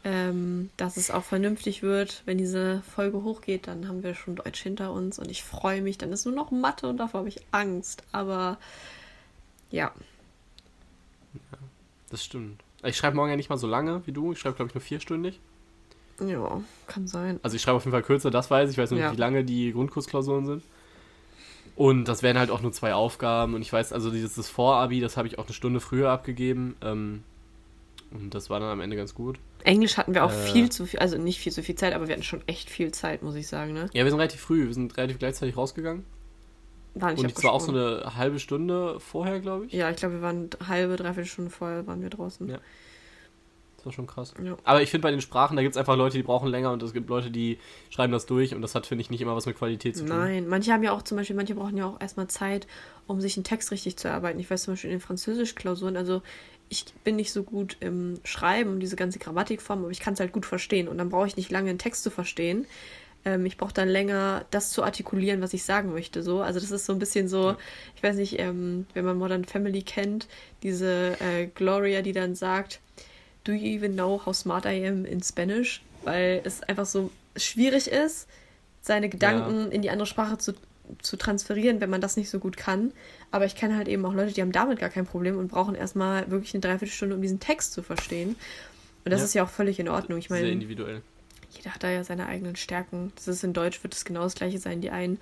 ähm, 0.04 0.70
dass 0.76 0.96
es 0.96 1.10
auch 1.10 1.24
vernünftig 1.24 1.82
wird. 1.82 2.22
Wenn 2.24 2.38
diese 2.38 2.82
Folge 2.94 3.22
hochgeht, 3.22 3.66
dann 3.66 3.88
haben 3.88 4.02
wir 4.02 4.14
schon 4.14 4.36
Deutsch 4.36 4.62
hinter 4.62 4.92
uns 4.92 5.18
und 5.18 5.30
ich 5.30 5.42
freue 5.42 5.82
mich. 5.82 5.98
Dann 5.98 6.12
ist 6.12 6.24
nur 6.24 6.34
noch 6.34 6.50
Mathe 6.50 6.88
und 6.88 6.98
davor 6.98 7.20
habe 7.20 7.28
ich 7.28 7.40
Angst. 7.50 8.02
Aber 8.12 8.58
ja. 9.70 9.92
Das 12.10 12.24
stimmt. 12.24 12.62
Ich 12.84 12.96
schreibe 12.96 13.16
morgen 13.16 13.30
ja 13.30 13.36
nicht 13.36 13.50
mal 13.50 13.56
so 13.56 13.66
lange 13.66 14.06
wie 14.06 14.12
du. 14.12 14.32
Ich 14.32 14.38
schreibe, 14.38 14.56
glaube 14.56 14.68
ich, 14.68 14.74
nur 14.74 14.82
vierstündig. 14.82 15.40
Ja, 16.20 16.60
kann 16.86 17.06
sein. 17.06 17.38
Also 17.42 17.56
ich 17.56 17.62
schreibe 17.62 17.76
auf 17.76 17.84
jeden 17.84 17.92
Fall 17.92 18.02
kürzer, 18.02 18.30
das 18.30 18.50
weiß 18.50 18.70
ich. 18.70 18.74
Ich 18.74 18.82
weiß 18.82 18.90
nur 18.90 18.98
nicht, 18.98 19.06
ja. 19.06 19.12
wie 19.12 19.20
lange 19.20 19.44
die 19.44 19.72
Grundkursklausuren 19.72 20.46
sind. 20.46 20.62
Und 21.76 22.06
das 22.06 22.24
wären 22.24 22.38
halt 22.38 22.50
auch 22.50 22.60
nur 22.60 22.72
zwei 22.72 22.94
Aufgaben. 22.94 23.54
Und 23.54 23.62
ich 23.62 23.72
weiß, 23.72 23.92
also 23.92 24.10
dieses 24.10 24.48
Vorabi, 24.48 25.00
das 25.00 25.16
habe 25.16 25.28
ich 25.28 25.38
auch 25.38 25.46
eine 25.46 25.54
Stunde 25.54 25.80
früher 25.80 26.10
abgegeben. 26.10 26.76
Ähm, 26.82 27.22
und 28.10 28.34
das 28.34 28.50
war 28.50 28.58
dann 28.58 28.70
am 28.70 28.80
Ende 28.80 28.96
ganz 28.96 29.14
gut. 29.14 29.38
Englisch 29.64 29.96
hatten 29.96 30.14
wir 30.14 30.24
auch 30.24 30.32
äh, 30.32 30.46
viel 30.52 30.70
zu 30.70 30.86
viel, 30.86 30.98
also 31.00 31.18
nicht 31.18 31.38
viel 31.38 31.52
zu 31.52 31.62
viel 31.62 31.74
Zeit, 31.74 31.94
aber 31.94 32.08
wir 32.08 32.14
hatten 32.14 32.24
schon 32.24 32.42
echt 32.46 32.70
viel 32.70 32.90
Zeit, 32.92 33.22
muss 33.22 33.34
ich 33.34 33.46
sagen, 33.46 33.72
ne? 33.72 33.90
Ja, 33.92 34.04
wir 34.04 34.10
sind 34.10 34.18
relativ 34.18 34.40
früh, 34.40 34.66
wir 34.66 34.74
sind 34.74 34.96
relativ 34.96 35.18
gleichzeitig 35.18 35.56
rausgegangen. 35.56 36.04
War 36.94 37.12
nicht 37.12 37.22
Und 37.22 37.36
es 37.36 37.44
war 37.44 37.52
auch 37.52 37.60
so 37.60 37.72
eine 37.72 38.16
halbe 38.16 38.38
Stunde 38.38 38.98
vorher, 39.00 39.40
glaube 39.40 39.66
ich. 39.66 39.72
Ja, 39.72 39.90
ich 39.90 39.96
glaube, 39.96 40.16
wir 40.16 40.22
waren 40.22 40.50
halbe, 40.66 40.96
dreiviertel 40.96 41.28
Stunde 41.28 41.50
vorher 41.50 41.86
waren 41.86 42.02
wir 42.02 42.10
draußen. 42.10 42.48
Ja. 42.48 42.58
Das 43.76 43.86
war 43.86 43.92
schon 43.92 44.08
krass. 44.08 44.34
Ja. 44.42 44.56
Aber 44.64 44.82
ich 44.82 44.90
finde 44.90 45.02
bei 45.02 45.12
den 45.12 45.20
Sprachen, 45.20 45.56
da 45.56 45.62
gibt 45.62 45.76
es 45.76 45.78
einfach 45.78 45.96
Leute, 45.96 46.16
die 46.16 46.24
brauchen 46.24 46.48
länger 46.48 46.72
und 46.72 46.82
es 46.82 46.92
gibt 46.92 47.08
Leute, 47.08 47.30
die 47.30 47.58
schreiben 47.90 48.12
das 48.12 48.26
durch 48.26 48.52
und 48.52 48.60
das 48.62 48.74
hat, 48.74 48.86
finde 48.86 49.02
ich, 49.02 49.10
nicht 49.10 49.20
immer 49.20 49.36
was 49.36 49.46
mit 49.46 49.56
Qualität 49.56 49.96
zu 49.96 50.04
tun. 50.04 50.16
Nein, 50.16 50.48
manche 50.48 50.72
haben 50.72 50.82
ja 50.82 50.90
auch 50.90 51.02
zum 51.02 51.16
Beispiel, 51.16 51.36
manche 51.36 51.54
brauchen 51.54 51.76
ja 51.76 51.86
auch 51.86 52.00
erstmal 52.00 52.26
Zeit, 52.26 52.66
um 53.06 53.20
sich 53.20 53.36
einen 53.36 53.44
Text 53.44 53.70
richtig 53.70 53.96
zu 53.96 54.08
erarbeiten. 54.08 54.40
Ich 54.40 54.50
weiß 54.50 54.64
zum 54.64 54.72
Beispiel 54.72 54.90
in 54.90 54.96
den 54.96 55.02
Französisch-Klausuren, 55.02 55.96
also 55.96 56.22
ich 56.68 56.86
bin 57.04 57.14
nicht 57.14 57.32
so 57.32 57.44
gut 57.44 57.76
im 57.78 58.18
Schreiben 58.24 58.80
diese 58.80 58.96
ganze 58.96 59.20
Grammatikform, 59.20 59.80
aber 59.80 59.90
ich 59.90 60.00
kann 60.00 60.14
es 60.14 60.20
halt 60.20 60.32
gut 60.32 60.44
verstehen 60.44 60.88
und 60.88 60.98
dann 60.98 61.08
brauche 61.08 61.28
ich 61.28 61.36
nicht 61.36 61.50
lange 61.52 61.70
einen 61.70 61.78
Text 61.78 62.02
zu 62.02 62.10
verstehen. 62.10 62.66
Ähm, 63.24 63.46
ich 63.46 63.56
brauche 63.56 63.74
dann 63.74 63.88
länger, 63.88 64.44
das 64.50 64.70
zu 64.70 64.82
artikulieren, 64.82 65.40
was 65.40 65.52
ich 65.54 65.64
sagen 65.64 65.92
möchte. 65.92 66.22
So. 66.22 66.40
Also 66.40 66.60
das 66.60 66.70
ist 66.70 66.86
so 66.86 66.92
ein 66.92 66.98
bisschen 66.98 67.28
so, 67.28 67.56
ich 67.96 68.02
weiß 68.02 68.16
nicht, 68.16 68.38
ähm, 68.38 68.86
wenn 68.94 69.04
man 69.04 69.18
Modern 69.18 69.44
Family 69.44 69.82
kennt, 69.82 70.28
diese 70.62 71.16
äh, 71.20 71.46
Gloria, 71.46 72.02
die 72.02 72.12
dann 72.12 72.34
sagt, 72.34 72.80
Do 73.44 73.52
you 73.52 73.76
even 73.78 73.94
know 73.94 74.20
how 74.26 74.34
smart 74.34 74.66
I 74.66 74.86
am 74.86 75.04
in 75.04 75.22
Spanish? 75.22 75.82
Weil 76.04 76.42
es 76.44 76.62
einfach 76.62 76.86
so 76.86 77.10
schwierig 77.36 77.88
ist, 77.88 78.28
seine 78.82 79.08
Gedanken 79.08 79.60
ja. 79.60 79.66
in 79.68 79.82
die 79.82 79.90
andere 79.90 80.06
Sprache 80.06 80.38
zu, 80.38 80.52
zu 81.00 81.16
transferieren, 81.16 81.80
wenn 81.80 81.90
man 81.90 82.00
das 82.00 82.16
nicht 82.16 82.30
so 82.30 82.38
gut 82.40 82.56
kann. 82.56 82.92
Aber 83.30 83.46
ich 83.46 83.54
kenne 83.54 83.76
halt 83.76 83.88
eben 83.88 84.04
auch 84.04 84.14
Leute, 84.14 84.32
die 84.32 84.42
haben 84.42 84.52
damit 84.52 84.78
gar 84.78 84.90
kein 84.90 85.06
Problem 85.06 85.38
und 85.38 85.48
brauchen 85.48 85.74
erstmal 85.74 86.30
wirklich 86.30 86.54
eine 86.54 86.60
Dreiviertelstunde, 86.60 87.14
um 87.14 87.22
diesen 87.22 87.40
Text 87.40 87.72
zu 87.72 87.82
verstehen. 87.82 88.36
Und 89.04 89.12
das 89.12 89.20
ja. 89.20 89.24
ist 89.24 89.34
ja 89.34 89.44
auch 89.44 89.50
völlig 89.50 89.80
in 89.80 89.88
Ordnung. 89.88 90.18
Ich 90.18 90.30
meine, 90.30 90.44
Sehr 90.44 90.52
individuell. 90.52 91.02
Jeder 91.50 91.74
hat 91.74 91.82
da 91.82 91.90
ja 91.90 92.04
seine 92.04 92.26
eigenen 92.26 92.56
Stärken. 92.56 93.12
Das 93.16 93.28
ist 93.28 93.44
in 93.44 93.52
Deutsch, 93.52 93.82
wird 93.82 93.94
es 93.94 94.04
genau 94.04 94.22
das 94.22 94.34
gleiche 94.34 94.58
sein. 94.58 94.80
Die 94.80 94.90
einen 94.90 95.18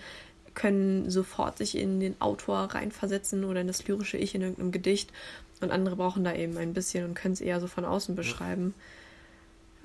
können 0.55 1.11
sofort 1.11 1.59
sich 1.59 1.77
in 1.77 2.01
den 2.01 2.21
Autor 2.21 2.59
reinversetzen 2.59 3.45
oder 3.45 3.61
in 3.61 3.67
das 3.67 3.87
lyrische 3.87 4.17
Ich 4.17 4.35
in 4.35 4.43
irgendeinem 4.43 4.73
Gedicht 4.73 5.13
und 5.61 5.71
andere 5.71 5.97
brauchen 5.97 6.25
da 6.25 6.35
eben 6.35 6.57
ein 6.57 6.75
bisschen 6.75 7.05
und 7.05 7.15
können 7.15 7.35
es 7.35 7.41
eher 7.41 7.61
so 7.61 7.67
von 7.67 7.85
außen 7.85 8.15
beschreiben. 8.15 8.75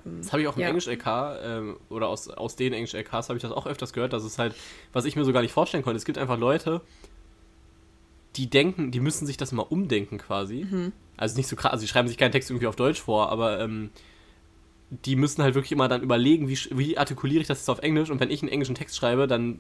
Ähm, 0.06 0.20
das 0.22 0.32
habe 0.32 0.42
ich 0.42 0.48
auch 0.48 0.56
im 0.56 0.62
ja. 0.62 0.70
Englisch-LK 0.70 1.06
ähm, 1.44 1.78
oder 1.90 2.08
aus, 2.08 2.30
aus 2.30 2.56
den 2.56 2.74
Englisch-LKs 2.74 3.30
habe 3.30 3.38
ich 3.38 3.42
das 3.42 3.52
auch 3.52 3.68
öfters 3.68 3.94
gehört, 3.94 4.14
dass 4.14 4.24
es 4.24 4.38
halt, 4.38 4.56
was 4.94 5.06
ich 5.06 5.16
mir 5.16 5.26
so 5.26 5.34
gar 5.34 5.42
nicht 5.42 5.54
vorstellen 5.54 5.84
konnte, 5.84 5.98
es 5.98 6.06
gibt 6.06 6.18
einfach 6.18 6.40
Leute, 6.40 6.82
die 8.36 8.50
denken, 8.50 8.92
die 8.92 9.00
müssen 9.00 9.26
sich 9.26 9.38
das 9.38 9.52
mal 9.52 9.64
umdenken 9.64 10.18
quasi. 10.18 10.66
Mhm. 10.70 10.94
Also 11.18 11.38
nicht 11.38 11.48
so 11.48 11.56
krass, 11.56 11.74
also 11.74 11.82
sie 11.82 11.88
schreiben 11.88 12.08
sich 12.08 12.18
keinen 12.18 12.32
Text 12.32 12.50
irgendwie 12.50 12.68
auf 12.68 12.76
Deutsch 12.76 13.02
vor, 13.02 13.30
aber 13.30 13.60
ähm, 13.60 13.92
die 14.92 15.16
müssen 15.16 15.42
halt 15.42 15.56
wirklich 15.56 15.72
immer 15.72 15.88
dann 15.88 16.04
überlegen, 16.04 16.50
wie, 16.50 16.58
wie 16.72 16.98
artikuliere 16.98 17.42
ich 17.42 17.48
das 17.48 17.60
jetzt 17.60 17.70
auf 17.70 17.80
Englisch 17.80 18.10
und 18.10 18.20
wenn 18.20 18.30
ich 18.30 18.42
einen 18.42 18.52
englischen 18.52 18.76
Text 18.76 18.98
schreibe, 18.98 19.26
dann 19.26 19.60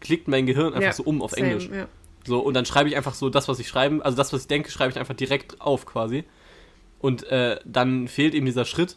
klickt 0.00 0.28
mein 0.28 0.46
Gehirn 0.46 0.74
einfach 0.74 0.82
Ja, 0.82 0.92
so 0.92 1.02
um 1.02 1.22
auf 1.22 1.32
same, 1.32 1.46
Englisch. 1.46 1.70
Ja. 1.72 1.88
So, 2.26 2.40
und 2.40 2.54
dann 2.54 2.66
schreibe 2.66 2.88
ich 2.88 2.96
einfach 2.96 3.14
so 3.14 3.30
das, 3.30 3.48
was 3.48 3.58
ich 3.58 3.68
schreiben, 3.68 4.02
also 4.02 4.16
das, 4.16 4.32
was 4.32 4.42
ich 4.42 4.48
denke, 4.48 4.70
schreibe 4.70 4.90
ich 4.90 4.98
einfach 4.98 5.14
direkt 5.14 5.60
auf 5.60 5.86
quasi. 5.86 6.24
Und 6.98 7.24
äh, 7.24 7.58
dann 7.64 8.08
fehlt 8.08 8.34
eben 8.34 8.46
dieser 8.46 8.64
Schritt 8.64 8.96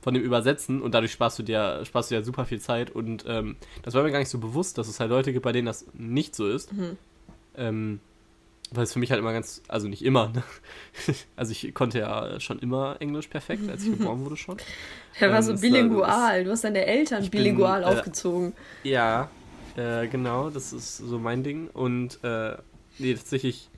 von 0.00 0.14
dem 0.14 0.22
Übersetzen 0.22 0.80
und 0.80 0.94
dadurch 0.94 1.12
sparst 1.12 1.38
du 1.38 1.42
dir, 1.42 1.84
sparst 1.84 2.10
du 2.10 2.14
dir 2.14 2.24
super 2.24 2.44
viel 2.44 2.60
Zeit. 2.60 2.90
Und 2.90 3.24
ähm, 3.26 3.56
das 3.82 3.94
war 3.94 4.02
mir 4.02 4.12
gar 4.12 4.18
nicht 4.18 4.28
so 4.28 4.38
bewusst, 4.38 4.78
dass 4.78 4.88
es 4.88 5.00
halt 5.00 5.10
Leute 5.10 5.32
gibt, 5.32 5.42
bei 5.42 5.52
denen 5.52 5.66
das 5.66 5.86
nicht 5.92 6.34
so 6.34 6.46
ist. 6.46 6.72
Mhm. 6.72 6.96
Ähm, 7.56 8.00
weil 8.72 8.84
es 8.84 8.92
für 8.92 8.98
mich 8.98 9.10
halt 9.10 9.18
immer 9.20 9.32
ganz, 9.32 9.62
also 9.68 9.88
nicht 9.88 10.04
immer, 10.04 10.28
ne? 10.28 10.42
Also 11.36 11.52
ich 11.52 11.74
konnte 11.74 11.98
ja 11.98 12.38
schon 12.40 12.58
immer 12.58 12.96
Englisch 13.00 13.28
perfekt, 13.28 13.68
als 13.68 13.84
ich 13.84 13.98
geboren 13.98 14.24
wurde 14.24 14.36
schon. 14.36 14.56
Er 15.18 15.30
war 15.30 15.38
Ähm, 15.38 15.42
so 15.42 15.56
bilingual. 15.56 16.44
Du 16.44 16.50
hast 16.50 16.64
deine 16.64 16.86
Eltern 16.86 17.22
Ich 17.22 17.30
bin, 17.30 17.42
bilingual 17.42 17.82
äh, 17.82 17.86
aufgezogen. 17.86 18.52
Ja, 18.84 19.30
äh, 19.76 20.06
genau, 20.08 20.50
das 20.50 20.72
ist 20.72 20.98
so 20.98 21.18
mein 21.18 21.42
Ding. 21.42 21.68
Und 21.68 22.22
äh, 22.22 22.56
nee, 22.98 23.14
tatsächlich 23.14 23.68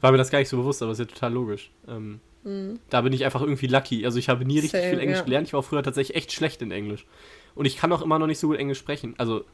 war 0.00 0.12
mir 0.12 0.18
das 0.18 0.30
gar 0.30 0.38
nicht 0.40 0.48
so 0.48 0.56
bewusst, 0.56 0.82
aber 0.82 0.92
ist 0.92 0.98
ja 0.98 1.04
total 1.04 1.32
logisch. 1.32 1.70
Ähm, 1.88 2.20
Mhm. 2.44 2.80
Da 2.90 3.02
bin 3.02 3.12
ich 3.12 3.24
einfach 3.24 3.40
irgendwie 3.40 3.66
lucky. 3.68 4.04
Also 4.04 4.18
ich 4.18 4.28
habe 4.28 4.44
nie 4.44 4.58
richtig 4.58 4.80
Same, 4.80 4.90
viel 4.90 4.98
Englisch 4.98 5.18
ja. 5.18 5.24
gelernt. 5.24 5.46
Ich 5.46 5.52
war 5.52 5.60
auch 5.60 5.64
früher 5.64 5.82
tatsächlich 5.82 6.16
echt 6.16 6.32
schlecht 6.32 6.60
in 6.62 6.70
Englisch. 6.70 7.06
Und 7.54 7.66
ich 7.66 7.76
kann 7.76 7.92
auch 7.92 8.02
immer 8.02 8.18
noch 8.18 8.26
nicht 8.26 8.38
so 8.38 8.48
gut 8.48 8.56
Englisch 8.58 8.78
sprechen. 8.78 9.14
Also 9.18 9.44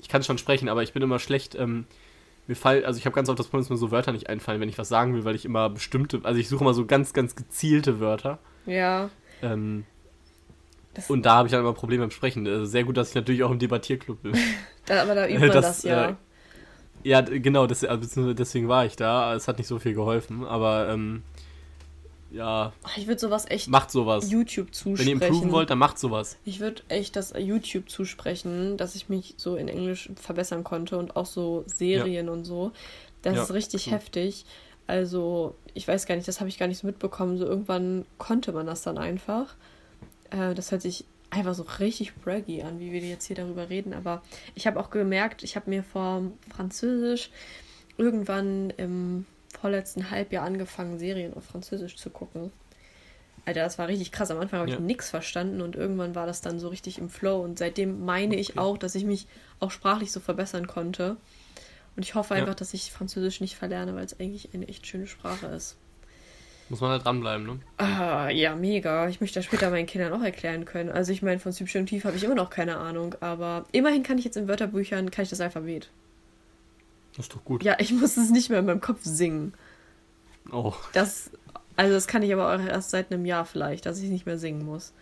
ich 0.00 0.08
kann 0.08 0.22
schon 0.22 0.38
sprechen, 0.38 0.68
aber 0.68 0.82
ich 0.82 0.92
bin 0.92 1.02
immer 1.02 1.18
schlecht. 1.18 1.54
Ähm, 1.54 1.86
mir 2.48 2.56
fall, 2.56 2.84
also 2.84 2.98
ich 2.98 3.04
habe 3.04 3.14
ganz 3.14 3.28
oft 3.28 3.38
das 3.38 3.46
Problem, 3.46 3.62
dass 3.62 3.70
mir 3.70 3.76
so 3.76 3.90
Wörter 3.90 4.12
nicht 4.12 4.28
einfallen, 4.28 4.60
wenn 4.60 4.68
ich 4.68 4.78
was 4.78 4.88
sagen 4.88 5.14
will, 5.14 5.24
weil 5.24 5.34
ich 5.34 5.44
immer 5.44 5.68
bestimmte, 5.70 6.20
also 6.24 6.40
ich 6.40 6.48
suche 6.48 6.64
immer 6.64 6.74
so 6.74 6.86
ganz, 6.86 7.12
ganz 7.12 7.36
gezielte 7.36 8.00
Wörter. 8.00 8.38
Ja. 8.66 9.10
Ähm, 9.42 9.84
und 11.06 11.24
da 11.24 11.36
habe 11.36 11.46
ich 11.46 11.52
dann 11.52 11.60
immer 11.60 11.74
Probleme 11.74 12.02
beim 12.02 12.10
Sprechen. 12.10 12.46
Äh, 12.46 12.66
Sehr 12.66 12.84
gut, 12.84 12.96
dass 12.96 13.10
ich 13.10 13.14
natürlich 13.14 13.44
auch 13.44 13.50
im 13.50 13.58
Debattierclub 13.58 14.22
bin. 14.22 14.32
da, 14.86 15.02
aber 15.02 15.14
da 15.14 15.28
übt 15.28 15.38
man 15.38 15.48
das, 15.52 15.82
das, 15.82 15.82
ja. 15.84 16.08
äh, 16.08 16.14
Ja, 17.04 17.20
genau, 17.20 17.66
das, 17.66 17.84
also 17.84 18.00
beziehungsweise 18.00 18.34
deswegen 18.34 18.68
war 18.68 18.84
ich 18.84 18.96
da. 18.96 19.34
Es 19.34 19.46
hat 19.46 19.58
nicht 19.58 19.68
so 19.68 19.78
viel 19.78 19.94
geholfen, 19.94 20.44
aber 20.44 20.88
ähm, 20.88 21.22
ja, 22.30 22.72
Ich 22.96 23.06
würde 23.06 23.20
sowas 23.20 23.46
echt 23.48 23.68
macht 23.68 23.90
sowas. 23.90 24.30
YouTube 24.30 24.66
Wenn 24.68 24.72
zusprechen. 24.72 25.08
ihr 25.20 25.26
improven 25.26 25.50
wollt, 25.52 25.70
dann 25.70 25.78
macht 25.78 25.98
sowas. 25.98 26.36
Ich 26.44 26.60
würde 26.60 26.82
echt 26.88 27.16
das 27.16 27.32
YouTube 27.38 27.88
zusprechen, 27.90 28.76
dass 28.76 28.94
ich 28.94 29.08
mich 29.08 29.34
so 29.38 29.56
in 29.56 29.68
Englisch 29.68 30.10
verbessern 30.16 30.64
konnte 30.64 30.98
und 30.98 31.16
auch 31.16 31.26
so 31.26 31.64
Serien 31.66 32.28
und 32.28 32.44
so. 32.44 32.72
Das 33.22 33.34
Ja, 33.36 33.42
ist 33.44 33.52
richtig 33.52 33.84
true. 33.84 33.94
heftig. 33.94 34.44
Also, 34.86 35.54
ich 35.74 35.86
weiß 35.86 36.06
gar 36.06 36.14
nicht, 36.16 36.28
das 36.28 36.40
habe 36.40 36.48
ich 36.48 36.58
gar 36.58 36.66
nicht 36.66 36.78
so 36.78 36.86
mitbekommen. 36.86 37.36
So 37.38 37.44
irgendwann 37.44 38.04
konnte 38.18 38.52
man 38.52 38.66
das 38.66 38.82
dann 38.82 38.96
einfach. 38.98 39.54
Äh, 40.30 40.54
das 40.54 40.70
hört 40.70 40.82
sich 40.82 41.04
einfach 41.30 41.54
so 41.54 41.64
richtig 41.78 42.14
braggy 42.16 42.62
an, 42.62 42.80
wie 42.80 42.90
wir 42.92 43.00
jetzt 43.00 43.26
hier 43.26 43.36
darüber 43.36 43.68
reden. 43.68 43.92
Aber 43.92 44.22
ich 44.54 44.66
habe 44.66 44.80
auch 44.80 44.88
gemerkt, 44.90 45.42
ich 45.42 45.56
habe 45.56 45.68
mir 45.68 45.82
vor 45.82 46.22
Französisch 46.54 47.30
irgendwann 47.98 48.70
im 48.78 49.26
vorletzten 49.58 50.10
Halbjahr 50.10 50.44
angefangen, 50.44 50.98
Serien 50.98 51.34
auf 51.34 51.44
Französisch 51.44 51.96
zu 51.96 52.10
gucken. 52.10 52.52
Alter, 53.46 53.62
das 53.62 53.78
war 53.78 53.88
richtig 53.88 54.12
krass. 54.12 54.30
Am 54.30 54.38
Anfang 54.38 54.60
habe 54.60 54.68
ich 54.68 54.74
Ja. 54.76 54.80
nichts 54.80 55.08
verstanden 55.10 55.62
und 55.62 55.74
irgendwann 55.74 56.14
war 56.14 56.26
das 56.26 56.40
dann 56.42 56.58
so 56.58 56.68
richtig 56.68 56.98
im 56.98 57.08
Flow. 57.08 57.40
Und 57.40 57.58
seitdem 57.58 58.04
meine 58.04 58.36
ich 58.36 58.50
Okay. 58.50 58.58
auch, 58.58 58.76
dass 58.76 58.94
ich 58.94 59.04
mich 59.04 59.26
auch 59.58 59.70
sprachlich 59.70 60.12
so 60.12 60.20
verbessern 60.20 60.66
konnte. 60.66 61.16
Und 61.96 62.04
ich 62.04 62.14
hoffe 62.14 62.34
Ja. 62.34 62.40
einfach, 62.42 62.54
dass 62.54 62.74
ich 62.74 62.92
Französisch 62.92 63.40
nicht 63.40 63.56
verlerne, 63.56 63.94
weil 63.94 64.04
es 64.04 64.20
eigentlich 64.20 64.50
eine 64.52 64.68
echt 64.68 64.86
schöne 64.86 65.06
Sprache 65.06 65.46
ist. 65.46 65.76
Muss 66.68 66.82
man 66.82 66.90
halt 66.90 67.06
dranbleiben, 67.06 67.46
ne? 67.46 67.58
Ah, 67.78 68.28
ja, 68.28 68.54
mega. 68.54 69.08
Ich 69.08 69.22
möchte 69.22 69.38
das 69.38 69.46
später 69.46 69.70
meinen 69.70 69.86
Kindern 69.86 70.12
auch 70.12 70.22
erklären 70.22 70.66
können. 70.66 70.90
Also 70.90 71.12
ich 71.12 71.22
meine, 71.22 71.40
von 71.40 71.52
Sübchen 71.52 71.80
und 71.82 71.86
Tief 71.86 72.04
habe 72.04 72.16
ich 72.18 72.24
immer 72.24 72.34
noch 72.34 72.50
keine 72.50 72.76
Ahnung, 72.76 73.14
aber 73.20 73.64
immerhin 73.72 74.02
kann 74.02 74.18
ich 74.18 74.24
jetzt 74.26 74.36
in 74.36 74.48
Wörterbüchern, 74.48 75.10
kann 75.10 75.22
ich 75.22 75.30
das 75.30 75.40
Alphabet. 75.40 75.88
Das 77.18 77.26
ist 77.26 77.34
doch 77.34 77.44
gut. 77.44 77.62
Ja, 77.64 77.76
ich 77.80 77.92
muss 77.92 78.16
es 78.16 78.30
nicht 78.30 78.48
mehr 78.48 78.60
in 78.60 78.64
meinem 78.66 78.80
Kopf 78.80 79.00
singen. 79.02 79.52
Oh. 80.52 80.72
Das, 80.92 81.30
also 81.76 81.92
das 81.92 82.06
kann 82.06 82.22
ich 82.22 82.32
aber 82.32 82.54
auch 82.54 82.60
erst 82.64 82.90
seit 82.90 83.12
einem 83.12 83.26
Jahr 83.26 83.44
vielleicht, 83.44 83.86
dass 83.86 84.00
ich 84.00 84.08
nicht 84.08 84.24
mehr 84.24 84.38
singen 84.38 84.64
muss. 84.64 84.92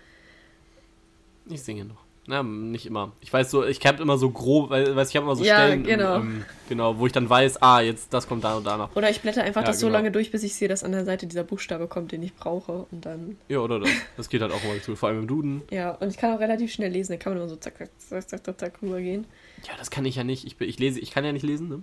Ich 1.48 1.62
singe 1.62 1.84
noch. 1.84 2.06
Na, 2.28 2.42
nicht 2.42 2.86
immer. 2.86 3.12
Ich 3.20 3.32
weiß 3.32 3.50
so, 3.52 3.64
ich 3.64 3.86
habe 3.86 4.02
immer 4.02 4.18
so 4.18 4.30
grob, 4.30 4.70
weil, 4.70 4.96
weiß 4.96 5.10
ich 5.10 5.16
habe 5.16 5.26
immer 5.26 5.36
so 5.36 5.44
Ja, 5.44 5.56
Stellen, 5.58 5.84
genau. 5.84 6.16
ähm, 6.16 6.44
genau, 6.68 6.98
wo 6.98 7.06
ich 7.06 7.12
dann 7.12 7.30
weiß, 7.30 7.62
ah, 7.62 7.80
jetzt 7.80 8.12
das 8.12 8.26
kommt 8.26 8.42
da 8.42 8.56
und 8.56 8.66
danach. 8.66 8.96
Oder 8.96 9.10
ich 9.10 9.20
blätter 9.20 9.44
einfach 9.44 9.60
Ja, 9.60 9.68
das 9.68 9.78
so 9.78 9.86
genau. 9.86 9.98
lange 9.98 10.10
durch, 10.10 10.32
bis 10.32 10.42
ich 10.42 10.56
sehe, 10.56 10.66
dass 10.66 10.82
an 10.82 10.90
der 10.90 11.04
Seite 11.04 11.28
dieser 11.28 11.44
Buchstabe 11.44 11.86
kommt, 11.86 12.10
den 12.10 12.22
ich 12.24 12.34
brauche. 12.34 12.86
Und 12.90 13.04
dann, 13.06 13.36
Ja, 13.48 13.58
oder 13.60 13.78
das. 13.78 13.90
Das 14.16 14.28
geht 14.28 14.40
halt 14.42 14.50
auch 14.52 14.64
immer 14.64 14.82
zu, 14.82 14.96
vor 14.96 15.10
allem 15.10 15.20
im 15.20 15.26
Duden. 15.28 15.62
ja, 15.70 15.92
und 15.92 16.08
ich 16.08 16.16
kann 16.16 16.34
auch 16.34 16.40
relativ 16.40 16.72
schnell 16.72 16.90
lesen. 16.90 17.12
Da 17.12 17.18
kann 17.18 17.32
man 17.34 17.42
immer 17.42 17.48
so 17.48 17.56
zack, 17.56 17.78
zack, 17.78 17.90
zack, 17.98 18.28
zack, 18.28 18.44
zack, 18.44 18.58
zack 18.58 18.82
rübergehen. 18.82 19.26
Ja, 19.68 19.74
das 19.78 19.92
kann 19.92 20.04
ich 20.04 20.16
ja 20.16 20.24
nicht. 20.24 20.44
Ich, 20.46 20.60
ich 20.60 20.78
lese, 20.80 20.98
ich 20.98 21.12
kann 21.12 21.24
ja 21.24 21.30
nicht 21.32 21.44
lesen, 21.44 21.68
ne? 21.68 21.82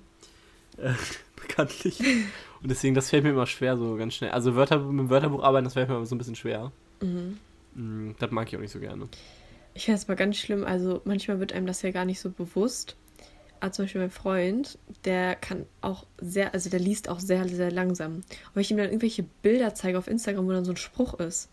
Äh, 0.77 0.93
bekanntlich. 1.36 1.99
Und 1.99 2.69
deswegen, 2.71 2.95
das 2.95 3.09
fällt 3.09 3.23
mir 3.23 3.31
immer 3.31 3.45
schwer, 3.47 3.77
so 3.77 3.95
ganz 3.95 4.15
schnell. 4.15 4.31
Also 4.31 4.55
Wörter 4.55 4.79
mit 4.79 4.99
dem 4.99 5.09
Wörterbuch 5.09 5.43
arbeiten, 5.43 5.65
das 5.65 5.73
fällt 5.73 5.89
mir 5.89 5.95
immer 5.95 6.05
so 6.05 6.15
ein 6.15 6.17
bisschen 6.17 6.36
schwer. 6.36 6.71
Mhm. 7.01 7.38
Mm, 7.75 8.12
Das 8.19 8.31
mag 8.31 8.47
ich 8.47 8.55
auch 8.55 8.62
nicht 8.62 8.71
so 8.71 8.79
gerne. 8.79 9.07
Ich 9.73 9.86
finde 9.86 9.97
es 9.99 10.07
mal 10.07 10.15
ganz 10.15 10.38
schlimm. 10.38 10.63
Also 10.63 11.01
manchmal 11.05 11.39
wird 11.39 11.53
einem 11.53 11.65
das 11.65 11.81
ja 11.81 11.91
gar 11.91 12.05
nicht 12.05 12.19
so 12.19 12.29
bewusst. 12.29 12.95
Aber 13.59 13.71
zum 13.71 13.86
Beispiel 13.86 14.01
mein 14.01 14.12
Freund, 14.12 14.77
der 15.05 15.36
kann 15.36 15.65
auch 15.81 16.05
sehr, 16.19 16.53
also 16.53 16.69
der 16.69 16.79
liest 16.81 17.07
auch 17.07 17.19
sehr, 17.19 17.47
sehr 17.47 17.71
langsam. 17.71 18.15
Und 18.15 18.25
wenn 18.53 18.62
ich 18.62 18.71
ihm 18.71 18.77
dann 18.77 18.88
irgendwelche 18.88 19.23
Bilder 19.41 19.73
zeige 19.73 19.97
auf 19.97 20.07
Instagram, 20.07 20.47
wo 20.47 20.51
dann 20.51 20.65
so 20.65 20.71
ein 20.73 20.77
Spruch 20.77 21.13
ist, 21.19 21.49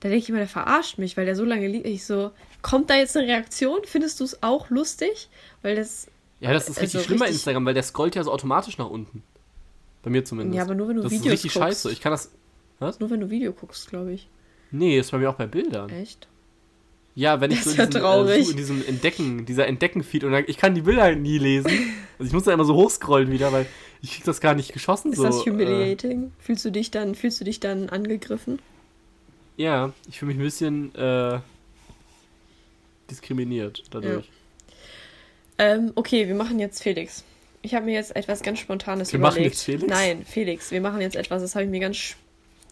da 0.00 0.10
denke 0.10 0.22
ich 0.22 0.28
immer, 0.28 0.38
der 0.38 0.48
verarscht 0.48 0.98
mich, 0.98 1.16
weil 1.16 1.24
der 1.24 1.34
so 1.34 1.44
lange 1.44 1.66
liest. 1.66 1.86
Ich 1.86 2.04
so, 2.04 2.30
kommt 2.60 2.90
da 2.90 2.96
jetzt 2.96 3.16
eine 3.16 3.26
Reaktion? 3.26 3.80
Findest 3.84 4.20
du 4.20 4.24
es 4.24 4.42
auch 4.42 4.68
lustig? 4.68 5.30
Weil 5.62 5.76
das, 5.76 6.08
Ja, 6.40 6.52
das 6.52 6.68
ist 6.68 6.80
richtig 6.80 6.96
Also 6.96 7.06
schlimm 7.06 7.18
bei 7.18 7.28
Instagram, 7.28 7.64
weil 7.64 7.74
der 7.74 7.82
scrollt 7.82 8.14
ja 8.14 8.22
so 8.22 8.32
automatisch 8.32 8.78
nach 8.78 8.90
unten. 8.90 9.22
Bei 10.02 10.10
mir 10.10 10.24
zumindest. 10.24 10.56
ja, 10.56 10.62
aber 10.62 10.74
nur 10.74 10.88
wenn 10.88 10.96
du 10.96 11.02
das 11.02 11.10
Videos 11.10 11.26
ist 11.26 11.32
richtig 11.32 11.54
guckst. 11.54 11.68
scheiße. 11.68 11.92
Ich 11.92 12.00
kann 12.00 12.12
das. 12.12 12.30
Nur 13.00 13.10
wenn 13.10 13.20
du 13.20 13.30
Video 13.30 13.52
guckst, 13.52 13.88
glaube 13.88 14.12
ich. 14.12 14.28
Nee, 14.70 14.98
ist 14.98 15.10
bei 15.10 15.18
mir 15.18 15.30
auch 15.30 15.34
bei 15.34 15.46
Bildern. 15.46 15.88
Echt? 15.90 16.28
Ja, 17.14 17.40
wenn 17.40 17.50
ich 17.50 17.64
Das 17.64 17.64
so 17.64 17.70
in 17.70 17.78
ja 17.78 17.86
diesem. 17.86 18.28
Äh, 18.28 18.42
so 18.44 18.50
in 18.50 18.56
diesem 18.58 18.86
Entdecken, 18.86 19.46
dieser 19.46 19.66
Entdecken-Feed 19.66 20.24
und 20.24 20.32
dann, 20.32 20.44
ich 20.46 20.58
kann 20.58 20.74
die 20.74 20.82
Bilder 20.82 21.02
halt 21.02 21.18
nie 21.20 21.38
lesen. 21.38 21.70
Also 22.18 22.28
ich 22.28 22.32
muss 22.32 22.44
da 22.44 22.52
immer 22.52 22.64
so 22.64 22.74
hochscrollen 22.74 23.30
wieder, 23.30 23.52
weil 23.52 23.66
ich 24.02 24.12
krieg 24.12 24.24
das 24.24 24.40
gar 24.40 24.54
nicht 24.54 24.72
geschossen. 24.74 25.12
Ist 25.12 25.18
so, 25.18 25.24
das 25.24 25.46
äh, 25.46 25.50
humiliating? 25.50 26.32
fühlst 26.38 26.64
du 26.64 26.70
dich 26.70 26.90
dann, 26.90 27.14
fühlst 27.14 27.40
du 27.40 27.44
dich 27.44 27.60
dann 27.60 27.88
angegriffen? 27.88 28.58
ja, 29.56 29.92
ich 30.08 30.18
fühle 30.18 30.28
mich 30.32 30.38
ein 30.38 30.44
bisschen 30.44 30.94
äh, 30.94 31.40
diskriminiert 33.10 33.84
dadurch. 33.90 34.30
Ähm, 35.58 35.92
okay, 35.94 36.28
wir 36.28 36.34
machen 36.34 36.58
jetzt 36.58 36.82
Felix. 36.82 37.24
Ich 37.62 37.74
habe 37.74 37.86
mir 37.86 37.94
jetzt 37.94 38.14
etwas 38.14 38.42
ganz 38.42 38.58
Spontanes 38.60 39.12
Wir 39.12 39.18
überlegt. 39.18 39.36
machen 39.36 39.44
jetzt 39.44 39.62
Felix? 39.62 39.86
Nein, 39.88 40.24
Felix. 40.24 40.70
Wir 40.70 40.80
machen 40.80 41.00
jetzt 41.00 41.16
etwas, 41.16 41.42
das 41.42 41.54
habe 41.54 41.64
ich 41.64 41.70
mir 41.70 41.80
ganz, 41.80 42.14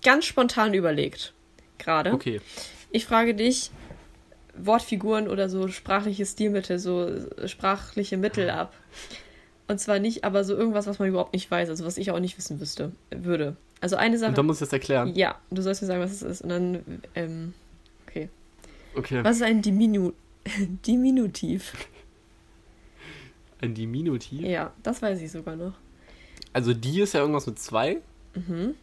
ganz 0.03 0.25
spontan 0.25 0.75
überlegt. 0.75 1.33
Gerade. 1.79 2.13
Okay. 2.13 2.41
Ich 2.91 3.07
frage 3.07 3.35
dich 3.35 3.71
Wortfiguren 4.57 5.27
oder 5.29 5.49
so 5.49 5.67
sprachliche 5.69 6.25
Stilmittel, 6.25 6.79
so 6.79 7.07
äh, 7.07 7.49
sprachliche 7.49 8.17
Mittel 8.17 8.51
ab. 8.51 8.73
Und 9.67 9.81
zwar 9.81 9.99
nicht, 9.99 10.25
aber 10.25 10.45
so 10.45 10.55
irgendwas, 10.55 10.87
was 10.87 10.99
man 10.99 11.09
überhaupt 11.09 11.33
nicht 11.33 11.51
weiß, 11.51 11.71
also 11.71 11.85
was 11.85 11.97
ich 11.97 12.11
auch 12.11 12.21
nicht 12.21 12.37
wissen 12.39 12.61
wüsste, 12.61 12.93
würde. 13.11 13.57
Also 13.81 13.97
eine 13.97 14.19
Sache. 14.19 14.29
Und 14.31 14.39
dann 14.39 14.47
muss 14.47 14.57
ich 14.57 14.61
das 14.61 14.73
erklären. 14.73 15.15
ja, 15.15 15.35
du 15.51 15.63
sollst 15.63 15.83
mir 15.83 15.89
sagen, 15.89 16.01
was 16.03 16.13
es 16.13 16.23
ist. 16.23 16.43
Und 16.43 16.51
dann, 16.51 17.03
ähm, 17.15 17.55
okay. 18.07 18.29
Okay. 18.95 19.25
Was 19.25 19.37
ist 19.37 19.43
ein 19.43 19.61
Diminu 19.63 20.13
Diminutiv? 20.87 21.73
Ein 23.61 23.75
Diminutiv. 23.75 24.43
Ja, 24.43 24.73
das 24.83 25.01
weiß 25.03 25.21
ich 25.21 25.31
sogar 25.31 25.57
noch. 25.57 25.75
Also 26.53 26.75
die 26.75 27.01
ist 27.01 27.15
ja 27.15 27.21
irgendwas 27.21 27.47
mit 27.47 27.59
zwei. 27.59 28.01
Mhm. 28.35 28.75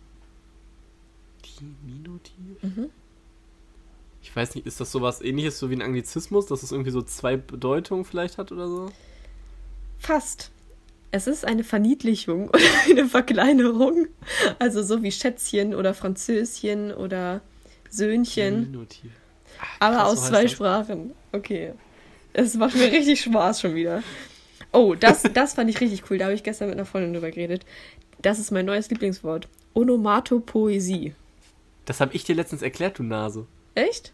Diminutiv? 1.60 2.64
Mhm. 2.64 2.90
Ich 4.24 4.36
weiß 4.36 4.56
nicht, 4.56 4.68
ist 4.68 4.80
das 4.80 4.92
sowas 4.92 5.22
ähnliches 5.22 5.58
so 5.58 5.70
wie 5.70 5.76
ein 5.76 5.82
Anglizismus, 5.82 6.46
dass 6.46 6.64
es 6.64 6.72
irgendwie 6.72 6.92
so 6.92 7.02
zwei 7.02 7.38
Bedeutungen 7.38 8.06
vielleicht 8.06 8.38
hat 8.38 8.52
oder 8.52 8.68
so? 8.68 8.92
Fast. 9.98 10.52
Es 11.12 11.28
ist 11.28 11.44
eine 11.46 11.64
Verniedlichung 11.64 12.50
oder 12.50 12.60
eine 12.90 13.06
Verkleinerung. 13.08 14.08
Also 14.60 14.84
so 14.84 15.04
wie 15.04 15.12
Schätzchen 15.12 15.74
oder 15.76 15.94
Französchen 15.94 16.94
oder 16.94 17.42
Söhnchen. 17.90 18.66
Diminutiv. 18.66 19.12
Aber 19.80 19.98
krass, 19.98 20.06
so 20.06 20.12
aus 20.12 20.22
heißt 20.22 20.30
zwei 20.30 20.44
das. 20.44 20.52
Sprachen. 20.52 21.14
Okay. 21.32 21.74
Es 22.34 22.56
macht 22.56 22.76
mir 22.76 22.92
richtig 22.92 23.22
Spaß 23.22 23.62
schon 23.62 23.76
wieder. 23.76 24.04
Oh, 24.72 24.96
das, 24.96 25.24
das 25.34 25.54
fand 25.54 25.70
ich 25.70 25.80
richtig 25.82 26.04
cool. 26.10 26.18
Da 26.18 26.26
habe 26.26 26.34
ich 26.36 26.44
gestern 26.44 26.70
mit 26.70 26.78
einer 26.78 26.86
Freundin 26.86 27.14
drüber 27.14 27.32
geredet. 27.32 27.66
Das 28.22 28.40
ist 28.40 28.52
mein 28.52 28.66
neues 28.66 28.90
Lieblingswort. 28.90 29.48
Onomatopoesie. 29.74 31.14
Das 31.86 32.02
habe 32.02 32.14
ich 32.14 32.24
dir 32.24 32.36
letztens 32.36 32.62
erklärt, 32.62 33.00
du 33.00 33.04
Nase. 33.04 33.46
Echt? 33.76 34.14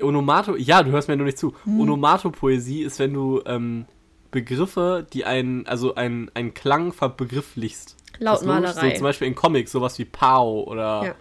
Onomato, 0.00 0.56
ja, 0.56 0.82
du 0.82 0.90
hörst 0.90 1.08
mir 1.08 1.16
nur 1.16 1.26
nicht 1.26 1.38
zu. 1.38 1.54
Hm. 1.64 1.80
Onomatopoesie 1.80 2.82
ist, 2.82 2.98
wenn 2.98 3.12
du 3.12 3.42
ähm, 3.46 3.86
Begriffe, 4.30 5.06
die 5.12 5.24
einen, 5.24 5.66
also 5.66 5.94
einen, 5.94 6.30
einen 6.34 6.54
Klang 6.54 6.92
verbegrifflichst. 6.92 7.96
Lautmalerei. 8.18 8.90
So 8.90 8.96
zum 8.96 9.04
Beispiel 9.04 9.28
in 9.28 9.34
Comics, 9.34 9.72
sowas 9.72 9.98
wie 9.98 10.04
Pow 10.04 10.66
oder 10.66 11.04
Ja. 11.04 11.14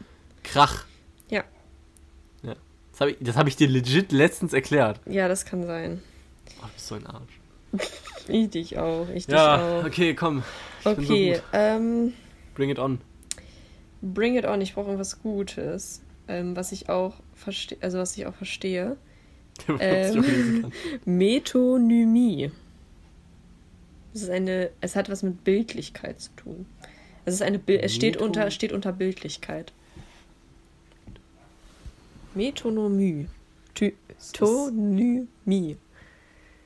Krach. 0.44 0.86
Ja. 1.30 1.44
Ja. 2.44 2.56
Das 2.92 3.02
habe 3.02 3.12
ich, 3.12 3.36
hab 3.36 3.48
ich 3.48 3.56
dir 3.56 3.68
legit 3.68 4.12
letztens 4.12 4.54
erklärt. 4.54 5.00
Ja, 5.06 5.28
das 5.28 5.46
kann 5.46 5.66
sein. 5.66 6.02
Oh, 6.60 6.66
du 6.66 6.74
bist 6.74 6.88
so 6.88 6.96
ein 6.96 7.06
Arsch. 7.06 7.40
Ich 8.30 8.50
dich 8.50 8.78
auch. 8.78 9.08
Ich 9.14 9.26
dich 9.28 9.36
Ja, 9.36 9.80
auch. 9.80 9.86
okay, 9.86 10.14
komm. 10.14 10.44
Ich 10.80 10.84
so 10.84 10.90
Okay, 10.92 11.34
gut. 11.34 11.44
ähm, 11.54 12.14
Bring 12.56 12.70
it 12.70 12.80
on. 12.80 13.00
bring 14.02 14.36
it 14.36 14.46
on. 14.46 14.62
Ich 14.62 14.74
brauche 14.74 14.86
irgendwas 14.88 15.22
Gutes, 15.22 16.02
ähm, 16.28 16.56
was 16.56 16.72
ich 16.72 16.90
auch 16.90 17.16
verstehe, 17.36 17.78
also 17.82 18.00
was 18.00 18.18
ich 18.18 18.26
auch 18.26 18.36
verstehe. 18.36 18.98
Ähm. 19.80 20.66
auch. 20.66 20.72
Metonymie. 21.06 22.52
Es 24.14 24.22
ist 24.24 24.30
eine, 24.30 24.70
es 24.82 24.96
hat 24.96 25.10
was 25.10 25.24
mit 25.24 25.44
Bildlichkeit 25.44 26.20
zu 26.22 26.30
tun. 26.36 26.66
Es 27.26 27.34
ist 27.34 27.42
eine, 27.42 27.60
es 27.68 27.94
steht 27.94 28.18
Meto- 28.18 28.24
unter, 28.26 28.52
steht 28.52 28.72
unter 28.72 28.92
Bildlichkeit. 28.94 29.74
Metonymie. 32.36 33.28
Tonymie. 34.34 35.78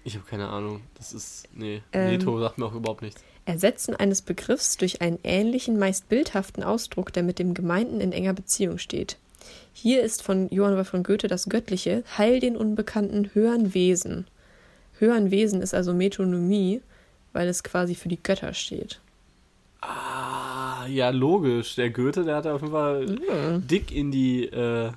Ich 0.03 0.15
habe 0.15 0.25
keine 0.25 0.47
Ahnung. 0.49 0.81
Das 0.95 1.13
ist. 1.13 1.47
Nee. 1.53 1.81
Ähm. 1.93 2.09
Neto 2.11 2.39
sagt 2.39 2.57
mir 2.57 2.65
auch 2.65 2.73
überhaupt 2.73 3.01
nichts. 3.01 3.21
Ersetzen 3.45 3.95
eines 3.95 4.21
Begriffs 4.21 4.77
durch 4.77 5.01
einen 5.01 5.19
ähnlichen, 5.23 5.79
meist 5.79 6.09
bildhaften 6.09 6.63
Ausdruck, 6.63 7.11
der 7.13 7.23
mit 7.23 7.39
dem 7.39 7.53
Gemeinten 7.53 7.99
in 7.99 8.11
enger 8.11 8.33
Beziehung 8.33 8.77
steht. 8.77 9.17
Hier 9.73 10.03
ist 10.03 10.21
von 10.21 10.47
Johann 10.49 10.75
Wolfgang 10.75 11.05
Goethe 11.05 11.27
das 11.27 11.49
Göttliche, 11.49 12.03
heil 12.17 12.39
den 12.39 12.55
unbekannten 12.55 13.31
höheren 13.33 13.73
Wesen. 13.73 14.27
Höheren 14.99 15.31
Wesen 15.31 15.61
ist 15.61 15.73
also 15.73 15.93
Metonymie, 15.93 16.81
weil 17.33 17.47
es 17.47 17.63
quasi 17.63 17.95
für 17.95 18.09
die 18.09 18.21
Götter 18.21 18.53
steht. 18.53 18.99
Ah, 19.81 20.85
ja, 20.87 21.09
logisch. 21.09 21.75
Der 21.75 21.89
Goethe, 21.89 22.23
der 22.23 22.35
hat 22.35 22.45
auf 22.47 22.61
jeden 22.61 22.73
Fall 22.73 23.05
Mhm. 23.07 23.67
dick 23.67 23.91
in 23.91 24.11
die 24.11 24.45
äh, 24.45 24.91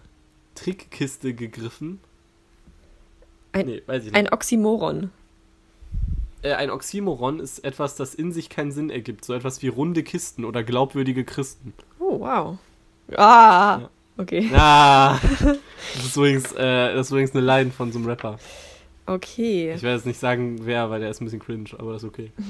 Trickkiste 0.55 1.33
gegriffen. 1.33 2.01
Ein- 3.55 3.67
nee, 3.67 3.83
weiß 3.87 4.05
ich 4.05 4.13
nicht. 4.13 4.17
Ein 4.17 4.33
Oxymoron. 4.33 5.11
äh, 6.43 6.53
ein 6.53 6.71
Oxymoron 6.71 7.41
ist 7.41 7.61
etwas, 7.65 7.97
das 7.97 8.15
in 8.15 8.33
sich 8.33 8.49
keinen 8.51 8.71
Sinn 8.73 8.91
ergibt. 8.91 9.25
So 9.25 9.33
etwas 9.35 9.63
wie 9.63 9.69
runde 9.69 10.03
Kisten 10.03 10.45
oder 10.45 10.63
glaubwürdige 10.63 11.25
Christen. 11.25 11.73
Oh, 11.99 12.21
wow. 12.21 12.59
Ah, 13.17 13.79
Ja. 13.83 13.91
okay. 14.19 14.51
Ah, 14.55 15.19
das 15.95 16.05
ist 16.05 16.17
übrigens, 16.17 16.53
äh, 16.53 16.95
das 16.95 17.07
ist 17.07 17.11
übrigens 17.13 17.35
eine 17.35 17.45
Line 17.47 17.71
von 17.71 17.93
so 17.93 17.99
einem 17.99 18.09
Rapper. 18.09 18.39
Okay. 19.07 19.73
Ich 19.75 19.83
werde 19.83 19.97
jetzt 19.97 20.07
nicht 20.07 20.19
sagen, 20.19 20.61
wer, 20.65 20.89
weil 20.91 21.01
der 21.01 21.11
ist 21.11 21.21
ein 21.21 21.25
bisschen 21.27 21.41
cringe, 21.41 21.71
aber 21.79 21.93
das 21.95 22.03
ist 22.03 22.09
okay. 22.09 22.31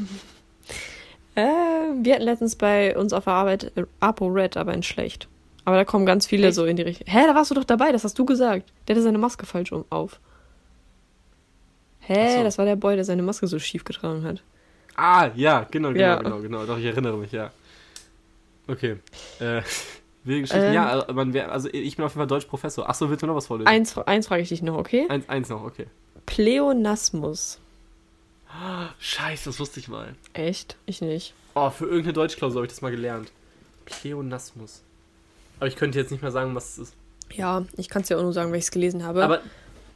Äh, 1.37 1.43
wir 1.43 2.15
hatten 2.15 2.23
letztens 2.25 2.55
bei 2.55 2.97
uns 2.97 3.13
auf 3.13 3.25
der 3.25 3.33
Arbeit 3.33 3.73
äh, 3.77 3.85
Apo 4.01 4.29
Red, 4.29 4.57
aber 4.57 4.73
in 4.73 4.83
schlecht. 4.85 5.27
Aber 5.65 5.75
da 5.77 5.85
kommen 5.85 6.07
ganz 6.07 6.27
viele 6.27 6.47
Echt? 6.49 6.55
so 6.55 6.65
in 6.65 6.77
die 6.77 6.83
Richtung. 6.83 7.07
Hä, 7.09 7.27
da 7.27 7.35
warst 7.35 7.51
du 7.51 7.55
doch 7.57 7.65
dabei, 7.65 7.91
das 7.91 8.05
hast 8.05 8.17
du 8.19 8.25
gesagt. 8.25 8.73
Der 8.87 8.95
hatte 8.95 9.03
seine 9.03 9.19
Maske 9.19 9.45
falsch 9.47 9.73
um 9.73 9.85
auf. 9.91 10.21
Hä, 12.07 12.39
so. 12.39 12.45
das 12.45 12.59
war 12.59 12.65
der 12.65 12.77
Boy, 12.77 12.97
der 12.97 13.05
seine 13.05 13.23
Maske 13.23 13.47
so 13.47 13.59
schief 13.59 13.85
getragen 13.85 14.25
hat. 14.25 14.43
Ah, 14.97 15.31
ja, 15.35 15.67
genau, 15.71 15.89
genau, 15.89 16.01
Ja. 16.01 16.17
genau, 16.17 16.41
genau. 16.41 16.67
Doch, 16.67 16.79
ich 16.79 16.85
erinnere 16.85 17.17
mich, 17.17 17.33
ja. 17.33 17.51
Okay. 18.69 18.97
Äh, 19.41 19.63
wilde 20.25 20.43
Geschichten. 20.43 20.65
Ähm. 20.67 20.75
ja, 20.75 20.87
also, 20.89 21.13
man 21.13 21.33
wär, 21.33 21.51
also 21.51 21.69
ich 21.73 21.97
bin 21.97 22.05
auf 22.05 22.13
jeden 22.13 22.21
Fall 22.21 22.27
Deutschprofessor. 22.27 22.89
Achso, 22.89 23.09
willst 23.11 23.23
du 23.23 23.27
noch 23.27 23.35
was 23.35 23.47
vorlesen? 23.47 23.69
Eins, 23.69 23.97
eins 23.99 24.27
frage 24.29 24.43
ich 24.43 24.49
dich 24.49 24.63
noch, 24.63 24.77
okay? 24.77 25.07
Eins, 25.09 25.29
eins 25.29 25.49
noch, 25.49 25.65
okay. 25.65 25.87
Pleonasmus. 26.27 27.59
Scheiße, 28.99 29.49
das 29.51 29.61
wusste 29.61 29.81
ich 29.81 29.89
mal. 29.89 30.15
Echt? 30.33 30.77
Ich 30.87 31.01
nicht. 31.01 31.35
Oh, 31.55 31.71
für 31.71 31.85
irgendeine 31.85 32.13
Deutschklausur 32.15 32.59
habe 32.59 32.67
ich 32.67 32.73
das 32.73 32.83
mal 32.83 32.91
gelernt. 32.91 33.33
Pleonasmus. 33.85 34.83
Aber 35.59 35.67
ich 35.69 35.77
könnte 35.77 35.99
jetzt 35.99 36.11
nicht 36.11 36.23
mehr 36.23 36.33
sagen, 36.33 36.55
was 36.55 36.73
es 36.73 36.79
ist. 36.79 36.95
Ja, 37.33 37.65
ich 37.77 37.89
kann 37.89 38.03
es 38.03 38.09
ja 38.09 38.17
auch 38.17 38.23
nur 38.23 38.33
sagen, 38.33 38.51
weil 38.51 38.59
ich 38.59 38.65
es 38.65 38.71
gelesen 38.71 39.05
habe. 39.05 39.25
Aber 39.25 39.41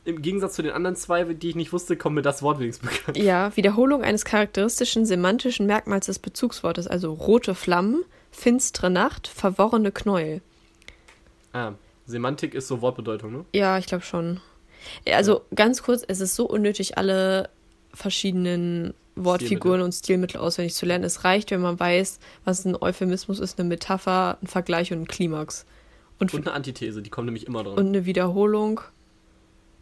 im 0.08 0.22
Gegensatz 0.22 0.54
zu 0.54 0.62
den 0.62 0.72
anderen 0.72 0.96
zwei, 0.96 1.24
die 1.24 1.50
ich 1.50 1.54
nicht 1.56 1.72
wusste, 1.72 1.96
kommt 1.96 2.16
mir 2.16 2.22
das 2.22 2.42
Wort 2.42 2.58
wenigstens 2.58 2.90
bekannt. 2.90 3.16
Ja, 3.18 3.54
Wiederholung 3.56 4.02
eines 4.02 4.24
charakteristischen 4.24 5.04
semantischen 5.04 5.66
Merkmals 5.66 6.06
des 6.06 6.18
Bezugswortes, 6.18 6.86
also 6.88 7.12
rote 7.12 7.54
Flammen, 7.54 8.02
finstere 8.30 8.90
Nacht, 8.90 9.28
verworrene 9.28 9.92
Knäuel. 9.92 10.40
Ah, 11.52 11.72
Semantik 12.06 12.54
ist 12.54 12.68
so 12.68 12.80
Wortbedeutung, 12.80 13.32
ne? 13.32 13.44
Ja, 13.52 13.76
ich 13.78 13.86
glaube 13.86 14.04
schon. 14.04 14.40
Ja, 15.06 15.16
Also 15.16 15.42
ganz 15.54 15.82
kurz, 15.82 16.04
es 16.08 16.20
ist 16.20 16.34
so 16.36 16.46
unnötig, 16.46 16.96
alle 16.96 17.50
verschiedenen 17.92 18.94
Wortfiguren 19.16 19.82
und 19.82 19.92
Stilmittel 19.92 20.40
auswendig 20.40 20.74
zu 20.74 20.86
lernen. 20.86 21.04
Es 21.04 21.24
reicht, 21.24 21.50
wenn 21.50 21.60
man 21.60 21.78
weiß, 21.78 22.18
was 22.44 22.64
ein 22.64 22.76
Euphemismus 22.80 23.40
ist, 23.40 23.58
eine 23.58 23.68
Metapher, 23.68 24.38
ein 24.40 24.46
Vergleich 24.46 24.92
und 24.92 25.00
ein 25.02 25.08
Klimax. 25.08 25.66
Und, 26.18 26.32
Und 26.32 26.46
eine 26.46 26.54
Antithese, 26.54 27.02
die 27.02 27.10
kommt 27.10 27.26
nämlich 27.26 27.46
immer 27.46 27.62
dran. 27.64 27.74
und 27.74 27.86
eine 27.88 28.06
Wiederholung 28.06 28.80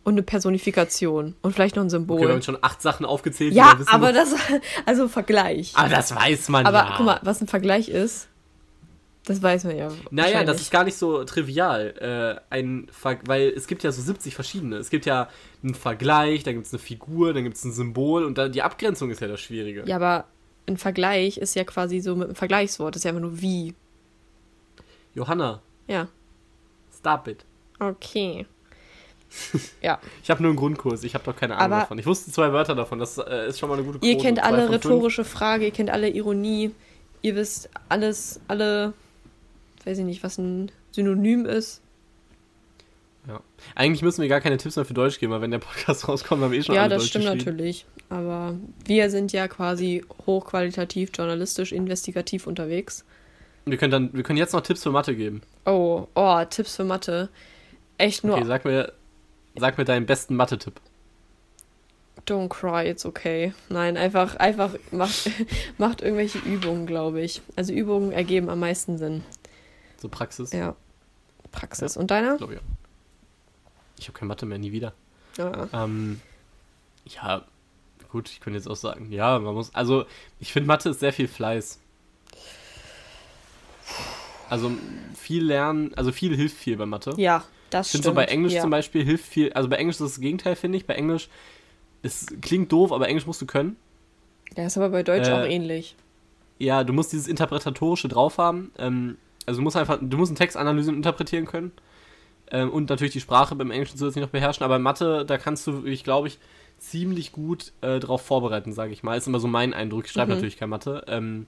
und 0.07 0.12
eine 0.14 0.22
Personifikation 0.22 1.34
und 1.42 1.52
vielleicht 1.52 1.74
noch 1.74 1.82
ein 1.82 1.90
Symbol. 1.90 2.18
okay, 2.18 2.28
wir 2.28 2.34
haben 2.34 2.42
schon 2.42 2.59
acht 2.62 2.80
Sachen 2.80 3.04
aufgezählt. 3.04 3.52
ja, 3.52 3.76
aber 3.86 4.12
das, 4.12 4.36
also 4.86 5.09
Vergleich. 5.09 5.72
Aber 5.74 5.88
das 5.88 6.14
weiß 6.14 6.48
man 6.48 6.64
Aber 6.64 6.78
ja. 6.78 6.94
guck 6.96 7.07
mal, 7.07 7.18
was 7.24 7.40
ein 7.40 7.48
Vergleich 7.48 7.88
ist, 7.88 8.28
das 9.24 9.42
weiß 9.42 9.64
man 9.64 9.76
ja. 9.76 9.88
Naja, 10.12 10.44
das 10.44 10.61
ist 10.61 10.70
gar 10.70 10.84
nicht 10.84 10.96
so 10.96 11.24
trivial. 11.24 12.38
Äh, 12.50 12.54
ein 12.54 12.86
Ver 12.92 13.18
weil 13.26 13.48
es 13.48 13.66
gibt 13.66 13.82
ja 13.82 13.90
so 13.90 14.00
70 14.00 14.32
verschiedene. 14.32 14.76
Es 14.76 14.90
gibt 14.90 15.07
ja 15.07 15.28
einen 15.64 15.74
Vergleich, 15.74 16.44
dann 16.44 16.54
gibt 16.54 16.68
es 16.68 16.72
eine 16.72 16.78
Figur, 16.78 17.34
dann 17.34 17.42
gibt 17.42 17.57
es 17.57 17.64
ein 17.64 17.72
Symbol 17.72 18.24
und 18.24 18.38
dann 18.38 18.52
die 18.52 18.62
Abgrenzung 18.62 19.11
ist 19.11 19.20
ja 19.20 19.26
das 19.26 19.40
Schwierige. 19.40 19.82
Ja, 19.86 19.96
aber 19.96 20.26
ein 20.68 20.76
Vergleich 20.76 21.36
ist 21.38 21.57
ja 21.57 21.64
quasi 21.64 21.98
so 21.98 22.14
mit 22.14 22.28
einem 22.28 22.36
Vergleichswort, 22.36 22.94
das 22.94 23.00
ist 23.00 23.04
ja 23.07 23.09
einfach 23.11 23.22
nur 23.22 23.40
wie. 23.42 23.74
Johanna, 25.14 25.62
Ja. 25.88 26.07
stop 26.96 27.26
it. 27.26 27.44
Okay. 27.80 28.46
ja. 29.82 29.98
Ich 30.22 30.30
habe 30.30 30.42
nur 30.42 30.50
einen 30.50 30.58
Grundkurs, 30.58 31.04
ich 31.04 31.14
habe 31.14 31.24
doch 31.24 31.36
keine 31.36 31.56
Ahnung 31.56 31.72
Aber- 31.72 31.80
davon. 31.82 31.98
Ich 31.98 32.06
wusste 32.06 32.30
zwei 32.32 32.52
Wörter 32.52 32.74
davon, 32.74 32.98
das 32.98 33.18
äh, 33.18 33.48
ist 33.48 33.58
schon 33.58 33.68
mal 33.68 33.76
eine 33.76 33.84
gute 33.86 34.04
Ihr 34.06 34.14
Quote. 34.14 34.24
kennt 34.24 34.38
Zwei 34.38 34.44
alle 34.44 34.62
von 34.64 34.72
fünf. 34.72 34.84
rhetorische 34.86 35.24
Frage, 35.24 35.64
ihr 35.66 35.70
kennt 35.72 35.90
alle 35.90 36.08
Ironie, 36.08 36.72
ihr 37.22 37.34
wisst 37.36 37.68
alles, 37.88 38.40
alle, 38.48 38.92
weiß 39.84 39.98
ich 39.98 40.04
nicht, 40.04 40.22
was 40.22 40.38
ein 40.38 40.70
Synonym 40.92 41.44
ist. 41.46 41.82
Ja. 43.28 43.40
Eigentlich 43.74 44.02
müssen 44.02 44.22
wir 44.22 44.28
gar 44.28 44.40
keine 44.40 44.56
Tipps 44.56 44.76
mehr 44.76 44.84
für 44.84 44.94
Deutsch 44.94 45.18
geben, 45.18 45.32
weil 45.32 45.40
wenn 45.40 45.50
der 45.50 45.58
Podcast 45.58 46.08
rauskommt, 46.08 46.42
haben 46.42 46.52
wir 46.52 46.58
eh 46.58 46.62
schon 46.62 46.74
ja, 46.76 46.88
das 46.88 47.02
Deutsch 47.02 47.10
stimmt 47.10 47.24
natürlich. 47.24 47.84
Aber 48.08 48.54
wir 48.84 49.10
sind 49.10 49.32
ja 49.32 49.48
quasi 49.48 50.04
hochqualitativ, 50.26 51.10
journalistisch, 51.12 51.72
investigativ 51.72 52.46
unterwegs. 52.46 53.04
Wir 53.64 53.76
können, 53.78 53.90
dann, 53.90 54.10
wir 54.14 54.22
können 54.22 54.38
jetzt 54.38 54.52
noch 54.52 54.60
Tipps 54.60 54.84
für 54.84 54.92
Mathe 54.92 55.16
geben. 55.16 55.42
Oh, 55.64 56.06
oh, 56.14 56.44
Tipps 56.48 56.76
für 56.76 56.84
Mathe. 56.84 57.28
Echt 57.98 58.22
nur, 58.22 58.36
Okay, 58.36 58.44
sag 58.46 58.64
mir, 58.64 58.92
sag 59.59 59.78
mir 59.78 59.84
deinen 59.84 60.07
besten 60.07 60.36
Mathe-Tipp. 60.36 60.80
don't 62.26 62.48
cry, 62.48 62.88
it's 62.88 63.07
okay. 63.07 63.54
Nein, 63.68 63.96
einfach, 63.96 64.36
einfach 64.36 64.74
macht, 64.90 65.30
macht 65.78 66.02
irgendwelche 66.02 66.38
Übungen, 66.38 66.86
glaube 66.86 67.22
ich. 67.22 67.40
Also 67.54 67.72
Übungen 67.72 68.12
ergeben 68.12 68.50
am 68.50 68.61
meisten 68.61 68.98
Sinn. 68.98 69.22
So 69.98 70.09
Praxis. 70.09 70.52
Ja. 70.52 70.76
Praxis. 71.52 71.96
Und 71.96 72.11
deiner? 72.11 72.36
Glaube 72.36 72.54
ich. 72.54 72.59
auch. 72.61 72.64
Ich 73.98 74.09
habe 74.09 74.18
keine 74.18 74.28
Mathe 74.28 74.44
mehr, 74.44 74.59
nie 74.59 74.72
wieder. 74.72 74.92
Ja. 75.38 75.68
Ähm, 75.72 76.20
ja, 77.07 77.44
gut, 78.11 78.28
ich 78.30 78.40
könnte 78.40 78.59
jetzt 78.59 78.68
auch 78.68 78.76
sagen, 78.76 79.11
ja, 79.12 79.38
man 79.38 79.54
muss, 79.54 79.74
also 79.74 80.04
ich 80.38 80.52
finde 80.52 80.66
Mathe 80.66 80.90
ist 80.90 81.00
sehr 81.00 81.12
viel 81.12 81.28
Fleiß. 81.28 81.80
Also 84.50 84.70
viel 85.14 85.44
lernen, 85.44 85.92
also 85.94 86.12
viel 86.12 86.36
hilft 86.36 86.57
viel 86.57 86.76
bei 86.76 86.86
Mathe. 86.86 87.14
Ja, 87.16 87.44
das 87.70 87.86
ich 87.86 87.92
finde 87.92 88.04
so 88.08 88.14
bei 88.14 88.24
Englisch 88.24 88.52
ja. 88.54 88.62
zum 88.62 88.70
Beispiel 88.70 89.04
hilft 89.04 89.26
viel, 89.26 89.52
also 89.52 89.68
bei 89.68 89.76
Englisch 89.76 89.96
ist 89.96 90.00
das, 90.00 90.20
Gegenteil, 90.20 90.56
finde 90.56 90.78
ich. 90.78 90.86
Bei 90.86 90.94
Englisch, 90.94 91.28
es 92.02 92.26
klingt 92.40 92.70
doof, 92.72 92.92
aber 92.92 93.08
Englisch 93.08 93.26
musst 93.26 93.40
du 93.42 93.46
können. 93.46 93.76
Ja, 94.56 94.66
ist 94.66 94.76
aber 94.76 94.90
bei 94.90 95.02
Deutsch 95.02 95.28
Äh, 95.28 95.32
auch 95.32 95.44
ähnlich. 95.44 95.96
Ja, 96.58 96.84
du 96.84 96.92
musst 96.92 97.12
dieses 97.12 97.28
Interpretatorische 97.28 98.08
drauf 98.08 98.38
haben. 98.38 98.72
Ähm, 98.78 99.18
also 99.44 99.60
du 99.60 99.64
musst 99.64 99.76
einfach, 99.76 99.98
du 100.00 100.16
musst 100.16 100.30
einen 100.30 100.36
Text 100.36 100.56
analysieren 100.56 100.94
und 100.96 101.00
interpretieren 101.00 101.46
können. 101.46 101.72
Ähm, 102.50 102.70
und 102.70 102.88
natürlich 102.88 103.12
die 103.12 103.20
Sprache 103.20 103.54
beim 103.56 103.70
Englischen 103.70 103.98
zusätzlich 103.98 104.22
noch 104.22 104.30
beherrschen. 104.30 104.64
Aber 104.64 104.78
Mathe, 104.78 105.24
da 105.26 105.36
kannst 105.38 105.66
du, 105.66 105.84
ich 105.84 106.04
glaube 106.04 106.28
ich, 106.28 106.38
ziemlich 106.78 107.32
gut 107.32 107.72
äh, 107.80 107.98
drauf 107.98 108.22
vorbereiten, 108.22 108.72
sage 108.72 108.92
ich 108.92 109.02
mal. 109.02 109.16
Ist 109.16 109.26
immer 109.26 109.40
so 109.40 109.48
mein 109.48 109.74
Eindruck. 109.74 110.06
Ich 110.06 110.12
schreibe 110.12 110.30
Mhm. 110.30 110.36
natürlich 110.36 110.56
keine 110.56 110.70
Mathe. 110.70 111.04
Ähm, 111.08 111.46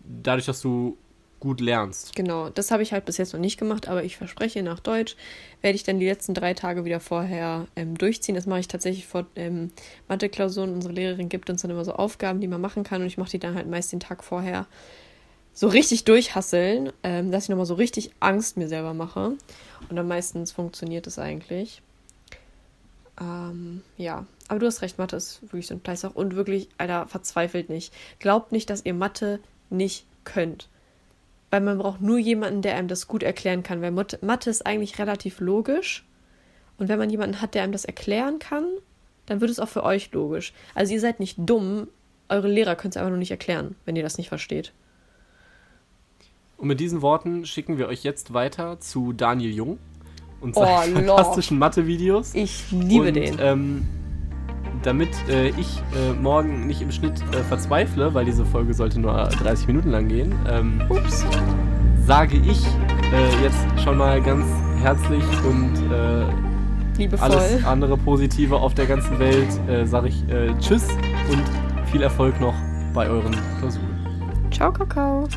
dadurch, 0.00 0.46
dass 0.46 0.60
du 0.60 0.96
gut 1.40 1.60
lernst. 1.60 2.14
Genau, 2.14 2.48
das 2.50 2.70
habe 2.70 2.82
ich 2.82 2.92
halt 2.92 3.04
bis 3.04 3.18
jetzt 3.18 3.32
noch 3.32 3.40
nicht 3.40 3.58
gemacht, 3.58 3.88
aber 3.88 4.04
ich 4.04 4.16
verspreche, 4.16 4.62
nach 4.62 4.80
Deutsch 4.80 5.16
werde 5.60 5.76
ich 5.76 5.82
dann 5.82 5.98
die 5.98 6.06
letzten 6.06 6.34
drei 6.34 6.54
Tage 6.54 6.84
wieder 6.84 7.00
vorher 7.00 7.66
ähm, 7.76 7.96
durchziehen. 7.96 8.34
Das 8.34 8.46
mache 8.46 8.60
ich 8.60 8.68
tatsächlich 8.68 9.06
vor 9.06 9.26
ähm, 9.36 9.70
Mathe-Klausuren. 10.08 10.72
Unsere 10.72 10.94
Lehrerin 10.94 11.28
gibt 11.28 11.50
uns 11.50 11.62
dann 11.62 11.70
immer 11.70 11.84
so 11.84 11.92
Aufgaben, 11.92 12.40
die 12.40 12.48
man 12.48 12.60
machen 12.60 12.84
kann 12.84 13.02
und 13.02 13.06
ich 13.06 13.18
mache 13.18 13.30
die 13.30 13.38
dann 13.38 13.54
halt 13.54 13.68
meist 13.68 13.92
den 13.92 14.00
Tag 14.00 14.24
vorher 14.24 14.66
so 15.52 15.68
richtig 15.68 16.04
durchhasseln, 16.04 16.92
ähm, 17.02 17.30
dass 17.30 17.44
ich 17.44 17.48
nochmal 17.48 17.66
so 17.66 17.74
richtig 17.74 18.10
Angst 18.20 18.56
mir 18.56 18.68
selber 18.68 18.92
mache. 18.92 19.36
Und 19.88 19.96
dann 19.96 20.06
meistens 20.06 20.52
funktioniert 20.52 21.06
es 21.06 21.18
eigentlich. 21.18 21.80
Ähm, 23.18 23.82
ja, 23.96 24.26
aber 24.48 24.60
du 24.60 24.66
hast 24.66 24.82
recht, 24.82 24.98
Mathe 24.98 25.16
ist 25.16 25.42
wirklich 25.42 25.66
so 25.66 25.74
ein 25.74 25.80
Fleißach 25.80 26.14
und 26.14 26.36
wirklich, 26.36 26.68
Alter, 26.76 27.06
verzweifelt 27.08 27.70
nicht. 27.70 27.92
Glaubt 28.18 28.52
nicht, 28.52 28.68
dass 28.68 28.84
ihr 28.84 28.94
Mathe 28.94 29.40
nicht 29.70 30.06
könnt. 30.24 30.68
Weil 31.50 31.60
man 31.60 31.78
braucht 31.78 32.00
nur 32.00 32.18
jemanden, 32.18 32.62
der 32.62 32.76
einem 32.76 32.88
das 32.88 33.06
gut 33.06 33.22
erklären 33.22 33.62
kann. 33.62 33.80
Weil 33.82 33.92
Mat- 33.92 34.22
Mathe 34.22 34.50
ist 34.50 34.66
eigentlich 34.66 34.98
relativ 34.98 35.40
logisch 35.40 36.04
Und 36.78 36.88
wenn 36.88 36.98
man 36.98 37.10
jemanden 37.10 37.40
hat, 37.40 37.54
der 37.54 37.62
einem 37.62 37.72
das 37.72 37.84
erklären 37.84 38.38
kann, 38.38 38.64
dann 39.26 39.40
wird 39.40 39.50
es 39.50 39.58
auch 39.58 39.68
für 39.68 39.82
euch 39.82 40.12
logisch. 40.12 40.52
Also 40.74 40.92
ihr 40.92 41.00
seid 41.00 41.20
nicht 41.20 41.36
dumm, 41.38 41.88
eure 42.28 42.48
Lehrer 42.48 42.76
können 42.76 42.90
es 42.90 42.96
einfach 42.96 43.10
nur 43.10 43.18
nicht 43.18 43.30
erklären, 43.30 43.76
wenn 43.84 43.96
ihr 43.96 44.02
das 44.02 44.18
nicht 44.18 44.28
versteht. 44.28 44.72
Und 46.56 46.68
mit 46.68 46.80
diesen 46.80 47.02
Worten 47.02 47.44
schicken 47.44 47.78
wir 47.78 47.86
euch 47.88 48.02
jetzt 48.02 48.32
weiter 48.32 48.80
zu 48.80 49.12
Daniel 49.12 49.52
Jung 49.52 49.78
und 50.40 50.54
seinen 50.54 50.92
oh, 50.92 51.16
fantastischen 51.16 51.58
Mathe-Videos. 51.58 52.34
Ich 52.34 52.70
liebe 52.70 53.08
und, 53.08 53.14
den. 53.14 53.36
Ähm, 53.40 53.88
damit 54.86 55.10
äh, 55.28 55.48
ich 55.48 55.82
äh, 55.94 56.12
morgen 56.12 56.66
nicht 56.66 56.80
im 56.80 56.92
Schnitt 56.92 57.20
äh, 57.32 57.42
verzweifle, 57.42 58.14
weil 58.14 58.24
diese 58.24 58.46
Folge 58.46 58.72
sollte 58.72 59.00
nur 59.00 59.12
30 59.12 59.66
Minuten 59.66 59.90
lang 59.90 60.08
gehen, 60.08 60.34
ähm, 60.48 60.82
sage 62.06 62.36
ich 62.36 62.64
äh, 63.12 63.42
jetzt 63.42 63.66
schon 63.82 63.98
mal 63.98 64.22
ganz 64.22 64.46
herzlich 64.80 65.24
und 65.44 65.74
äh, 65.92 66.24
Liebevoll. 66.96 67.30
alles 67.30 67.64
andere 67.64 67.96
Positive 67.96 68.56
auf 68.56 68.74
der 68.74 68.86
ganzen 68.86 69.18
Welt, 69.18 69.48
äh, 69.68 69.84
sage 69.84 70.08
ich 70.08 70.24
Tschüss 70.60 70.88
und 71.30 71.88
viel 71.90 72.02
Erfolg 72.02 72.40
noch 72.40 72.54
bei 72.94 73.08
euren 73.08 73.34
Klausuren. 73.58 73.96
Ciao, 74.50 74.72
Kakao. 74.72 75.28